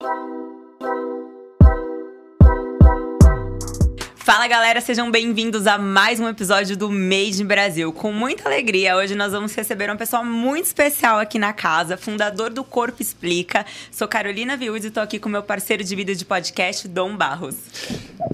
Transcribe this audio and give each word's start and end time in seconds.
Bye. 0.00 0.27
Fala 4.28 4.46
galera, 4.46 4.78
sejam 4.82 5.10
bem-vindos 5.10 5.66
a 5.66 5.78
mais 5.78 6.20
um 6.20 6.28
episódio 6.28 6.76
do 6.76 6.90
Made 6.90 7.42
Brasil. 7.44 7.90
Com 7.94 8.12
muita 8.12 8.46
alegria, 8.46 8.94
hoje 8.94 9.14
nós 9.14 9.32
vamos 9.32 9.54
receber 9.54 9.88
uma 9.88 9.96
pessoa 9.96 10.22
muito 10.22 10.66
especial 10.66 11.18
aqui 11.18 11.38
na 11.38 11.54
casa, 11.54 11.96
fundador 11.96 12.50
do 12.50 12.62
Corpo 12.62 13.00
Explica. 13.00 13.64
Sou 13.90 14.06
Carolina 14.06 14.54
Viúz 14.54 14.84
e 14.84 14.88
estou 14.88 15.02
aqui 15.02 15.18
com 15.18 15.30
meu 15.30 15.42
parceiro 15.42 15.82
de 15.82 15.96
vida 15.96 16.14
de 16.14 16.26
podcast, 16.26 16.86
Dom 16.86 17.16
Barros. 17.16 17.56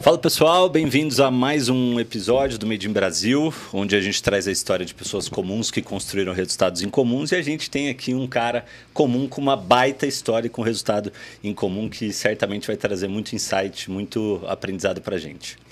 Fala 0.00 0.18
pessoal, 0.18 0.68
bem-vindos 0.68 1.20
a 1.20 1.30
mais 1.30 1.68
um 1.68 2.00
episódio 2.00 2.58
do 2.58 2.66
Made 2.66 2.88
Brasil, 2.88 3.54
onde 3.72 3.94
a 3.94 4.00
gente 4.00 4.20
traz 4.20 4.48
a 4.48 4.50
história 4.50 4.84
de 4.84 4.92
pessoas 4.92 5.28
comuns 5.28 5.70
que 5.70 5.80
construíram 5.80 6.32
resultados 6.32 6.82
incomuns 6.82 7.30
e 7.30 7.36
a 7.36 7.42
gente 7.42 7.70
tem 7.70 7.88
aqui 7.88 8.12
um 8.12 8.26
cara 8.26 8.64
comum 8.92 9.28
com 9.28 9.40
uma 9.40 9.56
baita 9.56 10.08
história 10.08 10.48
e 10.48 10.50
com 10.50 10.60
resultado 10.60 11.12
incomum 11.42 11.88
que 11.88 12.12
certamente 12.12 12.66
vai 12.66 12.76
trazer 12.76 13.06
muito 13.06 13.32
insight, 13.32 13.88
muito 13.88 14.42
aprendizado 14.48 15.00
pra 15.00 15.16
gente. 15.18 15.62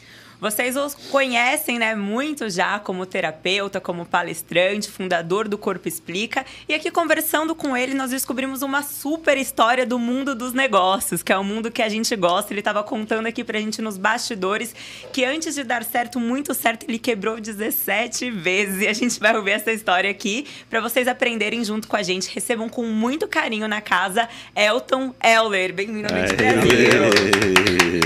Vocês 0.43 0.77
os 0.77 0.97
conhecem, 0.97 1.79
né, 1.79 1.95
muito 1.95 2.51
já 2.51 2.77
como 2.81 3.07
terapeuta, 3.07 3.81
como 3.81 4.05
palestrante, 4.05 4.91
fundador 4.91 5.47
do 5.47 5.57
Corpo 5.57 5.87
Explica. 5.87 6.45
E 6.69 6.75
aqui 6.75 6.91
conversando 6.91 7.55
com 7.55 7.77
ele, 7.77 7.95
nós 7.95 8.11
descobrimos 8.11 8.61
uma 8.61 8.83
super 8.83 9.39
história 9.39 9.87
do 9.87 10.01
mundo 10.01 10.35
dos 10.35 10.53
negócios, 10.53 11.23
que 11.23 11.33
é 11.33 11.39
o 11.39 11.45
mundo 11.45 11.71
que 11.71 11.81
a 11.81 11.89
gente 11.89 12.17
gosta. 12.17 12.53
Ele 12.53 12.61
estava 12.61 12.83
contando 12.83 13.27
aqui 13.27 13.45
pra 13.45 13.61
gente 13.61 13.81
nos 13.81 13.97
bastidores 13.97 14.75
que 15.13 15.25
antes 15.25 15.55
de 15.55 15.63
dar 15.63 15.85
certo, 15.85 16.19
muito 16.19 16.53
certo, 16.55 16.87
ele 16.89 16.99
quebrou 16.99 17.41
17 17.41 18.29
vezes. 18.33 18.83
E 18.83 18.89
a 18.89 18.93
gente 18.93 19.21
vai 19.21 19.37
ouvir 19.37 19.53
essa 19.53 19.71
história 19.71 20.11
aqui 20.11 20.49
para 20.69 20.81
vocês 20.81 21.07
aprenderem 21.07 21.65
junto 21.65 21.87
com 21.87 21.95
a 21.95 22.03
gente. 22.03 22.29
Recebam 22.35 22.69
com 22.69 22.85
muito 22.87 23.29
carinho 23.29 23.69
na 23.69 23.81
casa 23.81 24.29
Elton 24.57 25.15
Euler. 25.23 25.73
Bem-vindo 25.73 26.09
ao. 26.13 26.19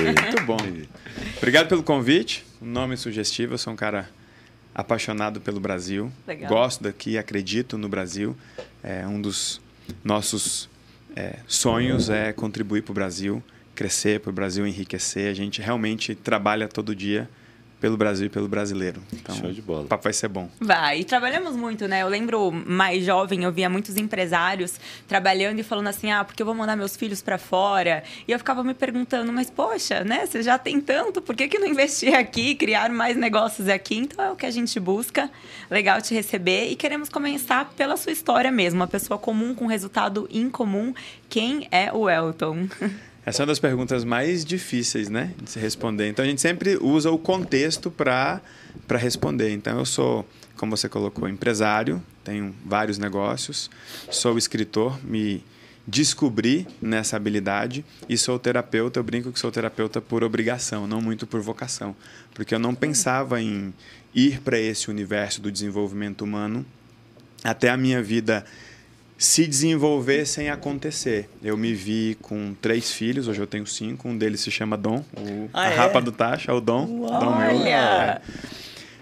Muito 0.04 0.44
bom. 0.44 1.05
Obrigado 1.46 1.68
pelo 1.68 1.84
convite. 1.84 2.44
Um 2.60 2.66
nome 2.66 2.96
sugestivo. 2.96 3.54
Eu 3.54 3.58
sou 3.58 3.72
um 3.72 3.76
cara 3.76 4.10
apaixonado 4.74 5.40
pelo 5.40 5.60
Brasil. 5.60 6.10
Legal. 6.26 6.48
Gosto 6.48 6.82
daqui, 6.82 7.16
acredito 7.16 7.78
no 7.78 7.88
Brasil. 7.88 8.36
É 8.82 9.06
um 9.06 9.22
dos 9.22 9.60
nossos 10.02 10.68
é, 11.14 11.36
sonhos 11.46 12.10
é 12.10 12.32
contribuir 12.32 12.82
para 12.82 12.90
o 12.90 12.94
Brasil, 12.94 13.40
crescer 13.76 14.18
para 14.18 14.30
o 14.30 14.32
Brasil 14.32 14.66
enriquecer. 14.66 15.30
A 15.30 15.34
gente 15.34 15.62
realmente 15.62 16.16
trabalha 16.16 16.66
todo 16.66 16.96
dia 16.96 17.30
pelo 17.80 17.96
Brasil 17.96 18.26
e 18.26 18.30
pelo 18.30 18.48
brasileiro. 18.48 19.02
Então, 19.12 19.34
Show 19.34 19.52
de 19.52 19.60
bola. 19.60 19.82
O 19.84 19.86
papo 19.86 20.04
vai 20.04 20.12
ser 20.12 20.28
bom. 20.28 20.48
Vai. 20.60 21.00
E 21.00 21.04
trabalhamos 21.04 21.54
muito, 21.54 21.86
né? 21.86 22.02
Eu 22.02 22.08
lembro 22.08 22.50
mais 22.50 23.04
jovem, 23.04 23.44
eu 23.44 23.52
via 23.52 23.68
muitos 23.68 23.96
empresários 23.96 24.80
trabalhando 25.06 25.58
e 25.58 25.62
falando 25.62 25.88
assim: 25.88 26.10
ah, 26.10 26.24
porque 26.24 26.42
eu 26.42 26.46
vou 26.46 26.54
mandar 26.54 26.76
meus 26.76 26.96
filhos 26.96 27.20
para 27.22 27.38
fora. 27.38 28.02
E 28.26 28.32
eu 28.32 28.38
ficava 28.38 28.64
me 28.64 28.74
perguntando, 28.74 29.32
mas 29.32 29.50
poxa, 29.50 30.04
né? 30.04 30.26
Você 30.26 30.42
já 30.42 30.58
tem 30.58 30.80
tanto, 30.80 31.20
por 31.20 31.36
que, 31.36 31.48
que 31.48 31.58
não 31.58 31.66
investir 31.66 32.14
aqui, 32.14 32.54
criar 32.54 32.90
mais 32.90 33.16
negócios 33.16 33.68
aqui? 33.68 33.96
Então 33.96 34.24
é 34.24 34.30
o 34.30 34.36
que 34.36 34.46
a 34.46 34.50
gente 34.50 34.80
busca. 34.80 35.30
Legal 35.70 36.00
te 36.00 36.14
receber. 36.14 36.70
E 36.70 36.76
queremos 36.76 37.08
começar 37.08 37.72
pela 37.76 37.96
sua 37.96 38.12
história 38.12 38.50
mesmo. 38.50 38.80
Uma 38.80 38.86
pessoa 38.86 39.18
comum 39.18 39.54
com 39.54 39.66
resultado 39.66 40.28
incomum. 40.30 40.94
Quem 41.28 41.68
é 41.70 41.92
o 41.92 42.08
Elton? 42.08 42.68
Essa 43.26 43.42
é 43.42 43.44
uma 43.44 43.48
das 43.48 43.58
perguntas 43.58 44.04
mais 44.04 44.44
difíceis, 44.44 45.08
né, 45.08 45.34
de 45.42 45.50
se 45.50 45.58
responder. 45.58 46.08
Então 46.08 46.24
a 46.24 46.28
gente 46.28 46.40
sempre 46.40 46.76
usa 46.76 47.10
o 47.10 47.18
contexto 47.18 47.90
para 47.90 48.40
para 48.86 48.98
responder. 48.98 49.50
Então 49.50 49.80
eu 49.80 49.84
sou, 49.84 50.24
como 50.56 50.76
você 50.76 50.88
colocou, 50.88 51.28
empresário, 51.28 52.00
tenho 52.22 52.54
vários 52.64 52.98
negócios, 52.98 53.68
sou 54.12 54.38
escritor, 54.38 54.96
me 55.04 55.42
descobri 55.84 56.68
nessa 56.80 57.16
habilidade 57.16 57.84
e 58.08 58.16
sou 58.16 58.38
terapeuta. 58.38 59.00
Eu 59.00 59.04
brinco 59.04 59.32
que 59.32 59.40
sou 59.40 59.50
terapeuta 59.50 60.00
por 60.00 60.22
obrigação, 60.22 60.86
não 60.86 61.00
muito 61.00 61.26
por 61.26 61.40
vocação, 61.40 61.96
porque 62.32 62.54
eu 62.54 62.60
não 62.60 62.76
pensava 62.76 63.42
em 63.42 63.74
ir 64.14 64.40
para 64.40 64.56
esse 64.56 64.88
universo 64.88 65.40
do 65.40 65.50
desenvolvimento 65.50 66.22
humano 66.22 66.64
até 67.42 67.70
a 67.70 67.76
minha 67.76 68.00
vida 68.00 68.44
se 69.18 69.46
desenvolver 69.46 70.26
sem 70.26 70.50
acontecer. 70.50 71.28
Eu 71.42 71.56
me 71.56 71.72
vi 71.74 72.16
com 72.20 72.54
três 72.60 72.90
filhos, 72.92 73.28
hoje 73.28 73.40
eu 73.40 73.46
tenho 73.46 73.66
cinco, 73.66 74.08
um 74.08 74.16
deles 74.16 74.40
se 74.40 74.50
chama 74.50 74.76
Dom, 74.76 75.02
o, 75.16 75.48
Ah, 75.52 75.62
a 75.62 75.70
é? 75.70 75.74
rapa 75.74 76.00
do 76.02 76.12
taxa, 76.12 76.52
o 76.52 76.60
Dom. 76.60 76.86
Uau, 77.00 77.20
Dom 77.20 77.36
meu. 77.38 77.48
olha! 77.56 78.20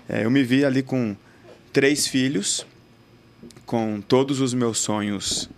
É. 0.09 0.21
É, 0.21 0.25
eu 0.25 0.31
me 0.31 0.43
vi 0.45 0.65
ali 0.65 0.83
com 0.83 1.17
três 1.73 2.07
filhos, 2.07 2.65
com 3.67 4.01
todos 4.01 4.41
os 4.41 4.53
meus 4.55 4.79
sonhos 4.79 5.49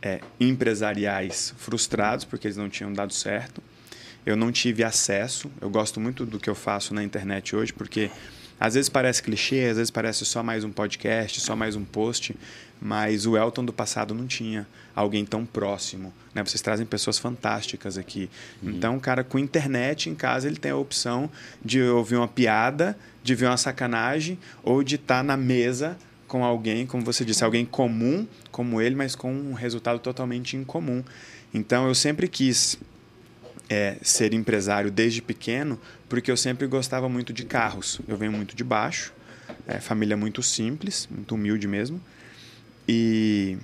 é, 0.00 0.20
empresariais 0.38 1.52
frustrados, 1.58 2.24
porque 2.24 2.46
eles 2.46 2.56
não 2.56 2.68
tinham 2.68 2.92
dado 2.92 3.12
certo. 3.12 3.62
Eu 4.24 4.36
não 4.36 4.52
tive 4.52 4.84
acesso. 4.84 5.50
Eu 5.60 5.68
gosto 5.68 5.98
muito 6.00 6.24
do 6.24 6.38
que 6.38 6.48
eu 6.48 6.54
faço 6.54 6.94
na 6.94 7.02
internet 7.02 7.56
hoje, 7.56 7.72
porque 7.72 8.10
às 8.58 8.74
vezes 8.74 8.88
parece 8.88 9.22
clichê, 9.22 9.66
às 9.70 9.76
vezes 9.76 9.90
parece 9.90 10.24
só 10.24 10.42
mais 10.42 10.62
um 10.64 10.70
podcast, 10.70 11.40
só 11.40 11.56
mais 11.56 11.74
um 11.74 11.84
post, 11.84 12.36
mas 12.80 13.26
o 13.26 13.36
Elton 13.36 13.64
do 13.64 13.72
passado 13.72 14.14
não 14.14 14.26
tinha 14.26 14.66
alguém 14.94 15.24
tão 15.24 15.44
próximo. 15.44 16.12
Né? 16.34 16.42
Vocês 16.42 16.62
trazem 16.62 16.86
pessoas 16.86 17.18
fantásticas 17.18 17.98
aqui. 17.98 18.30
Então, 18.62 18.96
o 18.96 19.00
cara 19.00 19.22
com 19.22 19.38
internet 19.38 20.08
em 20.08 20.14
casa, 20.14 20.48
ele 20.48 20.56
tem 20.56 20.72
a 20.72 20.76
opção 20.76 21.30
de 21.62 21.82
ouvir 21.82 22.16
uma 22.16 22.28
piada, 22.28 22.96
de 23.22 23.34
ver 23.34 23.46
uma 23.46 23.56
sacanagem, 23.56 24.38
ou 24.62 24.82
de 24.82 24.94
estar 24.94 25.22
na 25.22 25.36
mesa 25.36 25.96
com 26.26 26.44
alguém, 26.44 26.86
como 26.86 27.04
você 27.04 27.24
disse, 27.24 27.44
alguém 27.44 27.66
comum 27.66 28.26
como 28.50 28.80
ele, 28.80 28.94
mas 28.94 29.14
com 29.14 29.32
um 29.32 29.52
resultado 29.52 29.98
totalmente 29.98 30.56
incomum. 30.56 31.02
Então, 31.52 31.86
eu 31.86 31.94
sempre 31.94 32.28
quis 32.28 32.78
é, 33.68 33.96
ser 34.00 34.32
empresário 34.32 34.90
desde 34.90 35.20
pequeno, 35.20 35.78
porque 36.08 36.30
eu 36.30 36.36
sempre 36.36 36.66
gostava 36.66 37.08
muito 37.08 37.32
de 37.32 37.44
carros. 37.44 38.00
Eu 38.08 38.16
venho 38.16 38.32
muito 38.32 38.56
de 38.56 38.64
baixo, 38.64 39.12
é, 39.66 39.78
família 39.80 40.16
muito 40.16 40.42
simples, 40.42 41.08
muito 41.10 41.34
humilde 41.34 41.68
mesmo. 41.68 42.00
E 42.88 43.58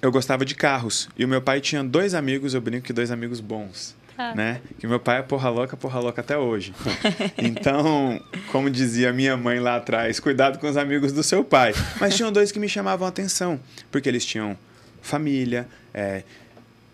eu 0.00 0.12
gostava 0.12 0.44
de 0.44 0.54
carros. 0.54 1.08
E 1.16 1.24
o 1.24 1.28
meu 1.28 1.40
pai 1.40 1.60
tinha 1.60 1.82
dois 1.82 2.14
amigos, 2.14 2.54
eu 2.54 2.60
brinco 2.60 2.86
que 2.86 2.92
dois 2.92 3.10
amigos 3.10 3.40
bons. 3.40 3.94
Tá. 4.16 4.34
Né? 4.34 4.60
Que 4.78 4.86
meu 4.86 5.00
pai 5.00 5.18
é 5.18 5.22
porra 5.22 5.48
louca, 5.48 5.76
porra 5.76 5.98
louca 5.98 6.20
até 6.20 6.36
hoje. 6.38 6.72
Então, 7.36 8.20
como 8.52 8.70
dizia 8.70 9.12
minha 9.12 9.36
mãe 9.36 9.58
lá 9.58 9.76
atrás, 9.76 10.20
cuidado 10.20 10.58
com 10.58 10.68
os 10.68 10.76
amigos 10.76 11.12
do 11.12 11.22
seu 11.22 11.42
pai. 11.42 11.74
Mas 12.00 12.16
tinham 12.16 12.30
dois 12.30 12.52
que 12.52 12.58
me 12.58 12.68
chamavam 12.68 13.06
a 13.06 13.08
atenção, 13.08 13.58
porque 13.90 14.08
eles 14.08 14.24
tinham 14.24 14.56
família, 15.02 15.66
é, 15.92 16.22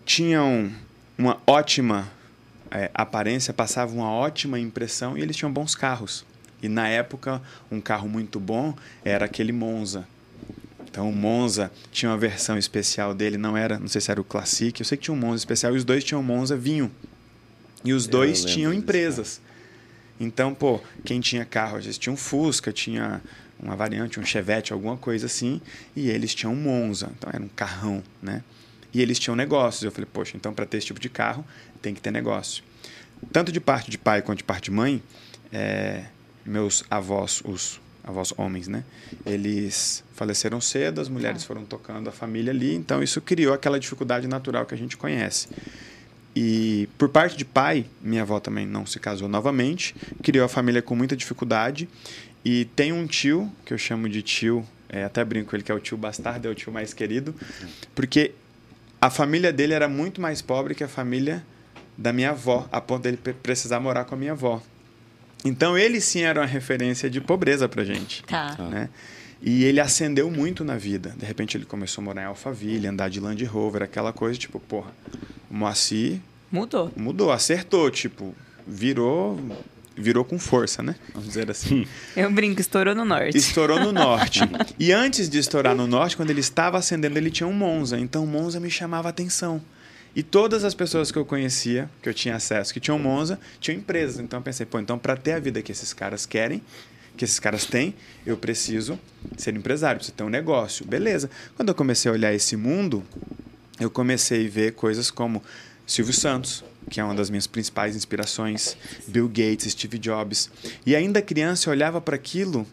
tinham 0.05 0.71
uma 1.17 1.39
ótima 1.45 2.09
é, 2.71 2.89
aparência, 2.93 3.53
passavam 3.53 3.97
uma 3.97 4.11
ótima 4.11 4.59
impressão 4.59 5.17
e 5.17 5.21
eles 5.21 5.35
tinham 5.35 5.51
bons 5.51 5.75
carros. 5.75 6.25
E 6.61 6.69
na 6.69 6.87
época, 6.87 7.41
um 7.71 7.81
carro 7.81 8.07
muito 8.07 8.39
bom 8.39 8.73
era 9.03 9.25
aquele 9.25 9.51
Monza. 9.51 10.07
Então 10.91 11.09
o 11.09 11.15
Monza 11.15 11.71
tinha 11.89 12.11
uma 12.11 12.17
versão 12.17 12.57
especial 12.57 13.13
dele, 13.13 13.37
não 13.37 13.55
era, 13.55 13.79
não 13.79 13.87
sei 13.87 14.01
se 14.01 14.11
era 14.11 14.19
o 14.19 14.25
Classic, 14.25 14.77
eu 14.77 14.85
sei 14.85 14.97
que 14.97 15.05
tinha 15.05 15.15
um 15.15 15.17
Monza 15.17 15.37
especial 15.37 15.73
e 15.73 15.77
os 15.77 15.85
dois 15.85 16.03
tinham 16.03 16.21
Monza 16.21 16.57
vinho. 16.57 16.91
E 17.83 17.93
os 17.93 18.05
Eu 18.05 18.11
dois 18.11 18.43
tinham 18.43 18.71
disso, 18.71 18.83
empresas. 18.83 19.41
Então, 20.19 20.53
pô, 20.53 20.81
quem 21.05 21.21
tinha 21.21 21.45
carro, 21.45 21.77
às 21.77 21.85
vezes 21.85 21.97
tinha 21.97 22.11
um 22.11 22.17
Fusca, 22.17 22.73
tinha 22.73 23.21
uma 23.57 23.75
variante, 23.75 24.19
um 24.19 24.25
Chevette, 24.25 24.73
alguma 24.73 24.97
coisa 24.97 25.27
assim, 25.27 25.61
e 25.95 26.09
eles 26.09 26.35
tinham 26.35 26.53
um 26.53 26.57
Monza, 26.57 27.09
então 27.17 27.29
era 27.31 27.41
um 27.41 27.47
carrão, 27.47 28.03
né? 28.21 28.43
E 28.93 29.01
eles 29.01 29.17
tinham 29.17 29.35
negócios. 29.35 29.83
Eu 29.83 29.91
falei, 29.91 30.07
poxa, 30.11 30.35
então 30.35 30.53
para 30.53 30.65
ter 30.65 30.77
esse 30.77 30.87
tipo 30.87 30.99
de 30.99 31.09
carro 31.09 31.45
tem 31.81 31.93
que 31.93 32.01
ter 32.01 32.11
negócio. 32.11 32.63
Tanto 33.31 33.51
de 33.51 33.61
parte 33.61 33.89
de 33.89 33.97
pai 33.97 34.21
quanto 34.21 34.39
de 34.39 34.43
parte 34.43 34.65
de 34.65 34.71
mãe, 34.71 35.01
é, 35.53 36.03
meus 36.45 36.83
avós, 36.89 37.41
os 37.45 37.79
avós 38.03 38.33
homens, 38.37 38.67
né? 38.67 38.83
Eles 39.25 40.03
faleceram 40.13 40.59
cedo, 40.59 41.01
as 41.01 41.09
mulheres 41.09 41.43
foram 41.43 41.65
tocando 41.65 42.07
a 42.09 42.11
família 42.11 42.51
ali, 42.51 42.75
então 42.75 43.01
isso 43.01 43.21
criou 43.21 43.53
aquela 43.53 43.79
dificuldade 43.79 44.27
natural 44.27 44.65
que 44.65 44.73
a 44.73 44.77
gente 44.77 44.97
conhece. 44.97 45.47
E 46.35 46.87
por 46.97 47.09
parte 47.09 47.35
de 47.37 47.43
pai, 47.43 47.85
minha 48.01 48.21
avó 48.21 48.39
também 48.39 48.65
não 48.65 48.85
se 48.85 48.99
casou 48.99 49.27
novamente, 49.27 49.93
criou 50.23 50.45
a 50.45 50.49
família 50.49 50.81
com 50.81 50.95
muita 50.95 51.15
dificuldade. 51.15 51.89
E 52.43 52.65
tem 52.75 52.91
um 52.91 53.05
tio, 53.05 53.51
que 53.65 53.73
eu 53.73 53.77
chamo 53.77 54.09
de 54.09 54.21
tio, 54.21 54.65
é, 54.89 55.03
até 55.03 55.23
brinco 55.23 55.55
ele 55.55 55.61
que 55.61 55.71
é 55.71 55.75
o 55.75 55.79
tio 55.79 55.97
bastardo, 55.97 56.47
é 56.47 56.51
o 56.51 56.55
tio 56.55 56.71
mais 56.71 56.93
querido, 56.93 57.35
porque 57.93 58.31
a 58.99 59.09
família 59.09 59.53
dele 59.53 59.73
era 59.73 59.87
muito 59.87 60.19
mais 60.21 60.41
pobre 60.41 60.73
que 60.73 60.83
a 60.83 60.87
família 60.87 61.43
da 61.97 62.11
minha 62.11 62.31
avó, 62.31 62.67
a 62.71 62.81
ponto 62.81 63.03
dele 63.03 63.17
pre- 63.17 63.33
precisar 63.33 63.79
morar 63.79 64.05
com 64.05 64.15
a 64.15 64.17
minha 64.17 64.31
avó. 64.31 64.61
Então 65.43 65.77
ele 65.77 65.99
sim 65.99 66.21
era 66.21 66.41
uma 66.41 66.45
referência 66.45 67.09
de 67.09 67.19
pobreza 67.19 67.67
pra 67.67 67.83
gente 67.83 68.23
Tá. 68.23 68.55
né? 68.69 68.89
E 69.41 69.63
ele 69.63 69.79
ascendeu 69.79 70.29
muito 70.29 70.63
na 70.63 70.77
vida. 70.77 71.15
De 71.17 71.25
repente 71.25 71.57
ele 71.57 71.65
começou 71.65 72.01
a 72.01 72.05
morar 72.05 72.21
em 72.21 72.25
Alphaville, 72.25 72.85
andar 72.87 73.09
de 73.09 73.19
Land 73.19 73.43
Rover, 73.45 73.81
aquela 73.81 74.13
coisa, 74.13 74.37
tipo, 74.37 74.59
porra, 74.59 74.91
o 75.49 75.55
Moacir 75.55 76.19
Mudou. 76.51 76.91
mudou, 76.95 77.31
acertou, 77.31 77.89
tipo, 77.89 78.35
virou 78.67 79.39
virou 79.97 80.23
com 80.23 80.39
força, 80.39 80.81
né? 80.81 80.95
Vamos 81.13 81.27
dizer 81.27 81.49
assim. 81.49 81.85
Eu 82.15 82.31
brinco, 82.31 82.61
estourou 82.61 82.93
no 82.95 83.03
norte. 83.03 83.37
Estourou 83.37 83.79
no 83.79 83.91
norte. 83.91 84.39
E 84.79 84.91
antes 84.91 85.29
de 85.29 85.37
estourar 85.37 85.75
no 85.75 85.85
norte, 85.85 86.15
quando 86.17 86.29
ele 86.29 86.39
estava 86.39 86.77
ascendendo, 86.77 87.17
ele 87.17 87.29
tinha 87.29 87.45
um 87.47 87.53
Monza. 87.53 87.99
Então 87.99 88.23
o 88.23 88.27
Monza 88.27 88.59
me 88.59 88.69
chamava 88.69 89.09
a 89.09 89.11
atenção. 89.11 89.61
E 90.15 90.21
todas 90.21 90.63
as 90.63 90.73
pessoas 90.73 91.11
que 91.11 91.17
eu 91.17 91.25
conhecia, 91.25 91.89
que 92.01 92.09
eu 92.09 92.13
tinha 92.13 92.35
acesso, 92.35 92.73
que 92.73 92.79
tinham 92.79 92.99
Monza, 92.99 93.39
tinham 93.59 93.77
empresas. 93.77 94.19
Então 94.19 94.39
eu 94.39 94.43
pensei, 94.43 94.65
pô, 94.65 94.79
então 94.79 94.97
para 94.99 95.15
ter 95.15 95.33
a 95.33 95.39
vida 95.39 95.61
que 95.61 95.71
esses 95.71 95.93
caras 95.93 96.25
querem, 96.25 96.61
que 97.15 97.23
esses 97.23 97.39
caras 97.39 97.65
têm, 97.65 97.95
eu 98.25 98.35
preciso 98.37 98.99
ser 99.37 99.55
empresário, 99.55 99.97
preciso 99.97 100.15
ter 100.15 100.23
um 100.23 100.29
negócio. 100.29 100.85
Beleza. 100.85 101.29
Quando 101.55 101.69
eu 101.69 101.75
comecei 101.75 102.09
a 102.09 102.13
olhar 102.13 102.33
esse 102.33 102.55
mundo, 102.55 103.03
eu 103.79 103.89
comecei 103.89 104.45
a 104.45 104.49
ver 104.49 104.73
coisas 104.73 105.09
como 105.09 105.41
Silvio 105.87 106.13
Santos, 106.13 106.63
que 106.89 106.99
é 106.99 107.03
uma 107.03 107.15
das 107.15 107.29
minhas 107.29 107.47
principais 107.47 107.95
inspirações, 107.95 108.75
Bill 109.07 109.27
Gates, 109.27 109.71
Steve 109.71 109.97
Jobs. 109.97 110.49
E 110.85 110.95
ainda 110.95 111.21
criança 111.21 111.69
eu 111.69 111.71
olhava 111.71 112.01
para 112.01 112.15
aquilo 112.15 112.67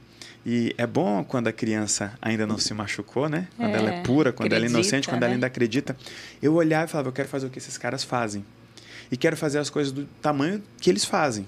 e 0.50 0.74
é 0.78 0.86
bom 0.86 1.22
quando 1.22 1.48
a 1.48 1.52
criança 1.52 2.14
ainda 2.22 2.46
não 2.46 2.56
se 2.56 2.72
machucou, 2.72 3.28
né? 3.28 3.48
Quando 3.54 3.74
é, 3.74 3.78
ela 3.78 3.90
é 3.90 4.00
pura, 4.00 4.32
quando 4.32 4.46
acredita, 4.46 4.56
ela 4.56 4.64
é 4.64 4.80
inocente, 4.80 5.06
quando 5.06 5.20
né? 5.20 5.26
ela 5.26 5.34
ainda 5.34 5.46
acredita. 5.46 5.94
Eu 6.40 6.54
olhava 6.54 6.86
e 6.86 6.88
falava, 6.88 7.08
eu 7.10 7.12
quero 7.12 7.28
fazer 7.28 7.46
o 7.46 7.50
que 7.50 7.58
esses 7.58 7.76
caras 7.76 8.02
fazem. 8.02 8.42
E 9.12 9.16
quero 9.18 9.36
fazer 9.36 9.58
as 9.58 9.68
coisas 9.68 9.92
do 9.92 10.06
tamanho 10.22 10.62
que 10.80 10.88
eles 10.88 11.04
fazem. 11.04 11.46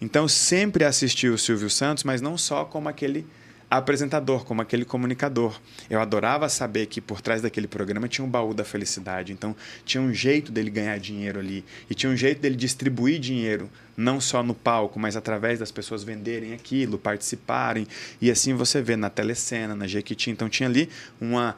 Então, 0.00 0.26
sempre 0.26 0.82
assisti 0.82 1.28
o 1.28 1.36
Silvio 1.36 1.68
Santos, 1.68 2.02
mas 2.02 2.22
não 2.22 2.38
só 2.38 2.64
como 2.64 2.88
aquele 2.88 3.26
apresentador, 3.70 4.46
como 4.46 4.62
aquele 4.62 4.86
comunicador. 4.86 5.60
Eu 5.90 6.00
adorava 6.00 6.48
saber 6.48 6.86
que 6.86 7.02
por 7.02 7.20
trás 7.20 7.42
daquele 7.42 7.68
programa 7.68 8.08
tinha 8.08 8.24
um 8.24 8.30
baú 8.30 8.54
da 8.54 8.64
felicidade. 8.64 9.30
Então, 9.30 9.54
tinha 9.84 10.02
um 10.02 10.14
jeito 10.14 10.50
dele 10.50 10.70
ganhar 10.70 10.98
dinheiro 10.98 11.38
ali. 11.38 11.66
E 11.90 11.94
tinha 11.94 12.10
um 12.10 12.16
jeito 12.16 12.40
dele 12.40 12.56
distribuir 12.56 13.20
dinheiro, 13.20 13.68
não 14.00 14.20
só 14.20 14.42
no 14.42 14.54
palco, 14.54 14.98
mas 14.98 15.16
através 15.16 15.58
das 15.58 15.70
pessoas 15.70 16.02
venderem 16.02 16.52
aquilo, 16.52 16.98
participarem. 16.98 17.86
E 18.20 18.30
assim 18.30 18.54
você 18.54 18.80
vê 18.80 18.96
na 18.96 19.10
telecena, 19.10 19.74
na 19.74 19.86
Jequiti. 19.86 20.30
Então, 20.30 20.48
tinha 20.48 20.68
ali 20.68 20.88
uma 21.20 21.56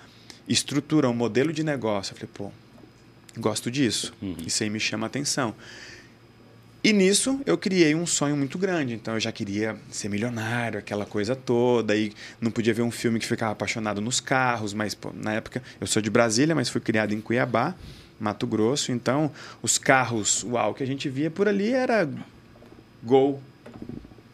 estrutura, 0.49 1.09
um 1.09 1.15
modelo 1.15 1.53
de 1.53 1.63
negócio. 1.63 2.13
Eu 2.13 2.17
falei, 2.17 2.31
pô, 2.35 2.51
gosto 3.39 3.71
disso. 3.71 4.13
Uhum. 4.21 4.37
Isso 4.47 4.63
aí 4.63 4.71
me 4.71 4.81
chama 4.81 5.07
atenção. 5.07 5.55
E 6.85 6.93
nisso 6.93 7.41
eu 7.47 7.57
criei 7.57 7.95
um 7.95 8.05
sonho 8.05 8.37
muito 8.37 8.59
grande. 8.59 8.95
Então 8.95 9.15
eu 9.15 9.21
já 9.21 9.31
queria 9.31 9.77
ser 9.89 10.09
milionário, 10.09 10.81
aquela 10.81 11.07
coisa 11.07 11.37
toda. 11.37 11.95
E 11.95 12.13
não 12.41 12.51
podia 12.51 12.75
ver 12.75 12.83
um 12.83 12.91
filme 12.91 13.21
que 13.21 13.27
ficava 13.27 13.53
apaixonado 13.53 14.01
nos 14.01 14.21
carros. 14.21 14.75
Mas 14.75 14.95
pô, 14.95 15.13
na 15.15 15.35
época 15.35 15.63
eu 15.81 15.87
sou 15.87 16.03
de 16.03 16.11
Brasília, 16.11 16.55
mas 16.57 16.69
fui 16.69 16.81
criado 16.81 17.15
em 17.15 17.21
Cuiabá, 17.21 17.77
Mato 18.19 18.49
Grosso. 18.49 18.91
Então 18.91 19.31
os 19.63 19.79
carros, 19.79 20.43
uau, 20.43 20.75
que 20.75 20.83
a 20.83 20.87
gente 20.87 21.09
via 21.09 21.31
por 21.31 21.47
ali 21.47 21.71
era 21.71 22.09
Gol, 23.03 23.43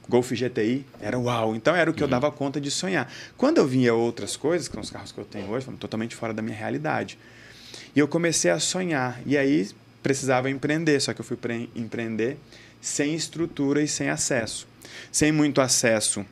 Golf 0.08 0.32
GTI, 0.32 0.86
era 1.00 1.18
uau. 1.18 1.54
Então 1.54 1.74
era 1.74 1.90
o 1.90 1.94
que 1.94 2.02
uhum. 2.02 2.06
eu 2.06 2.10
dava 2.10 2.30
conta 2.30 2.60
de 2.60 2.70
sonhar. 2.70 3.12
Quando 3.36 3.58
eu 3.58 3.66
vinha 3.66 3.94
outras 3.94 4.36
coisas, 4.36 4.68
que 4.68 4.74
são 4.74 4.82
os 4.82 4.90
carros 4.90 5.12
que 5.12 5.18
eu 5.18 5.24
tenho 5.24 5.48
hoje, 5.50 5.66
totalmente 5.78 6.14
fora 6.14 6.32
da 6.32 6.42
minha 6.42 6.56
realidade. 6.56 7.18
E 7.94 7.98
eu 7.98 8.08
comecei 8.08 8.50
a 8.50 8.58
sonhar. 8.58 9.20
E 9.26 9.36
aí 9.36 9.68
precisava 10.02 10.48
empreender, 10.50 11.00
só 11.00 11.12
que 11.12 11.20
eu 11.20 11.24
fui 11.24 11.36
empreender 11.74 12.38
sem 12.80 13.14
estrutura 13.14 13.82
e 13.82 13.88
sem 13.88 14.08
acesso. 14.08 14.66
Sem 15.12 15.32
muito 15.32 15.60
acesso, 15.60 16.24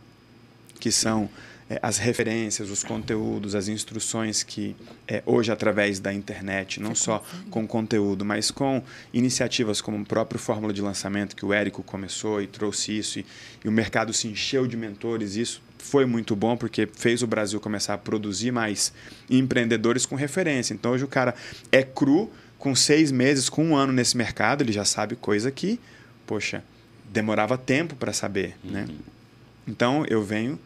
que 0.81 0.91
são 0.91 1.29
é, 1.69 1.79
as 1.83 1.99
referências, 1.99 2.71
os 2.71 2.85
conteúdos, 2.85 3.55
as 3.55 3.67
instruções 3.67 4.43
que 4.43 4.77
é, 5.09 5.23
hoje 5.27 5.51
através 5.51 5.99
da 5.99 6.13
internet, 6.13 6.81
não 6.81 6.95
só 6.95 7.25
com 7.51 7.67
conteúdo, 7.67 8.25
mas 8.25 8.51
com 8.51 8.83
iniciativas 9.13 9.81
como 9.81 9.99
o 9.99 10.05
próprio 10.05 10.39
Fórmula 10.39 10.73
de 10.73 10.81
Lançamento, 10.81 11.35
que 11.35 11.45
o 11.45 11.53
Érico 11.53 11.83
começou 11.83 12.41
e 12.41 12.47
trouxe 12.47 12.97
isso, 12.97 13.19
e, 13.19 13.27
e 13.65 13.69
o 13.69 13.73
mercado 13.73 14.13
se 14.13 14.29
encheu 14.29 14.67
de 14.67 14.77
mentores, 14.77 15.35
isso 15.35 15.61
foi 15.79 16.07
muito 16.07 16.37
bom 16.37 16.57
porque 16.57 16.87
fez 16.87 17.23
o 17.23 17.27
Brasil 17.27 17.61
começar 17.61 17.95
a 17.95 17.99
produzir 17.99 18.53
mais 18.53 18.93
empreendedores 19.29 20.07
com 20.07 20.15
referência. 20.15 20.73
Então 20.73 20.93
hoje 20.93 21.05
o 21.05 21.09
cara 21.09 21.35
é 21.73 21.83
cru, 21.83 22.31
com 22.59 22.75
seis 22.75 23.13
meses, 23.13 23.49
com 23.49 23.65
um 23.65 23.77
ano 23.77 23.93
nesse 23.93 24.17
mercado, 24.17 24.63
ele 24.63 24.73
já 24.73 24.85
sabe 24.85 25.15
coisa 25.15 25.51
que, 25.51 25.79
poxa, 26.27 26.65
demorava 27.13 27.59
tempo 27.59 27.95
para 27.97 28.13
saber, 28.13 28.57
né? 28.65 28.81
uhum. 28.81 28.87
né? 28.87 28.95
Então, 29.69 30.05
eu 30.09 30.23
venho 30.23 30.59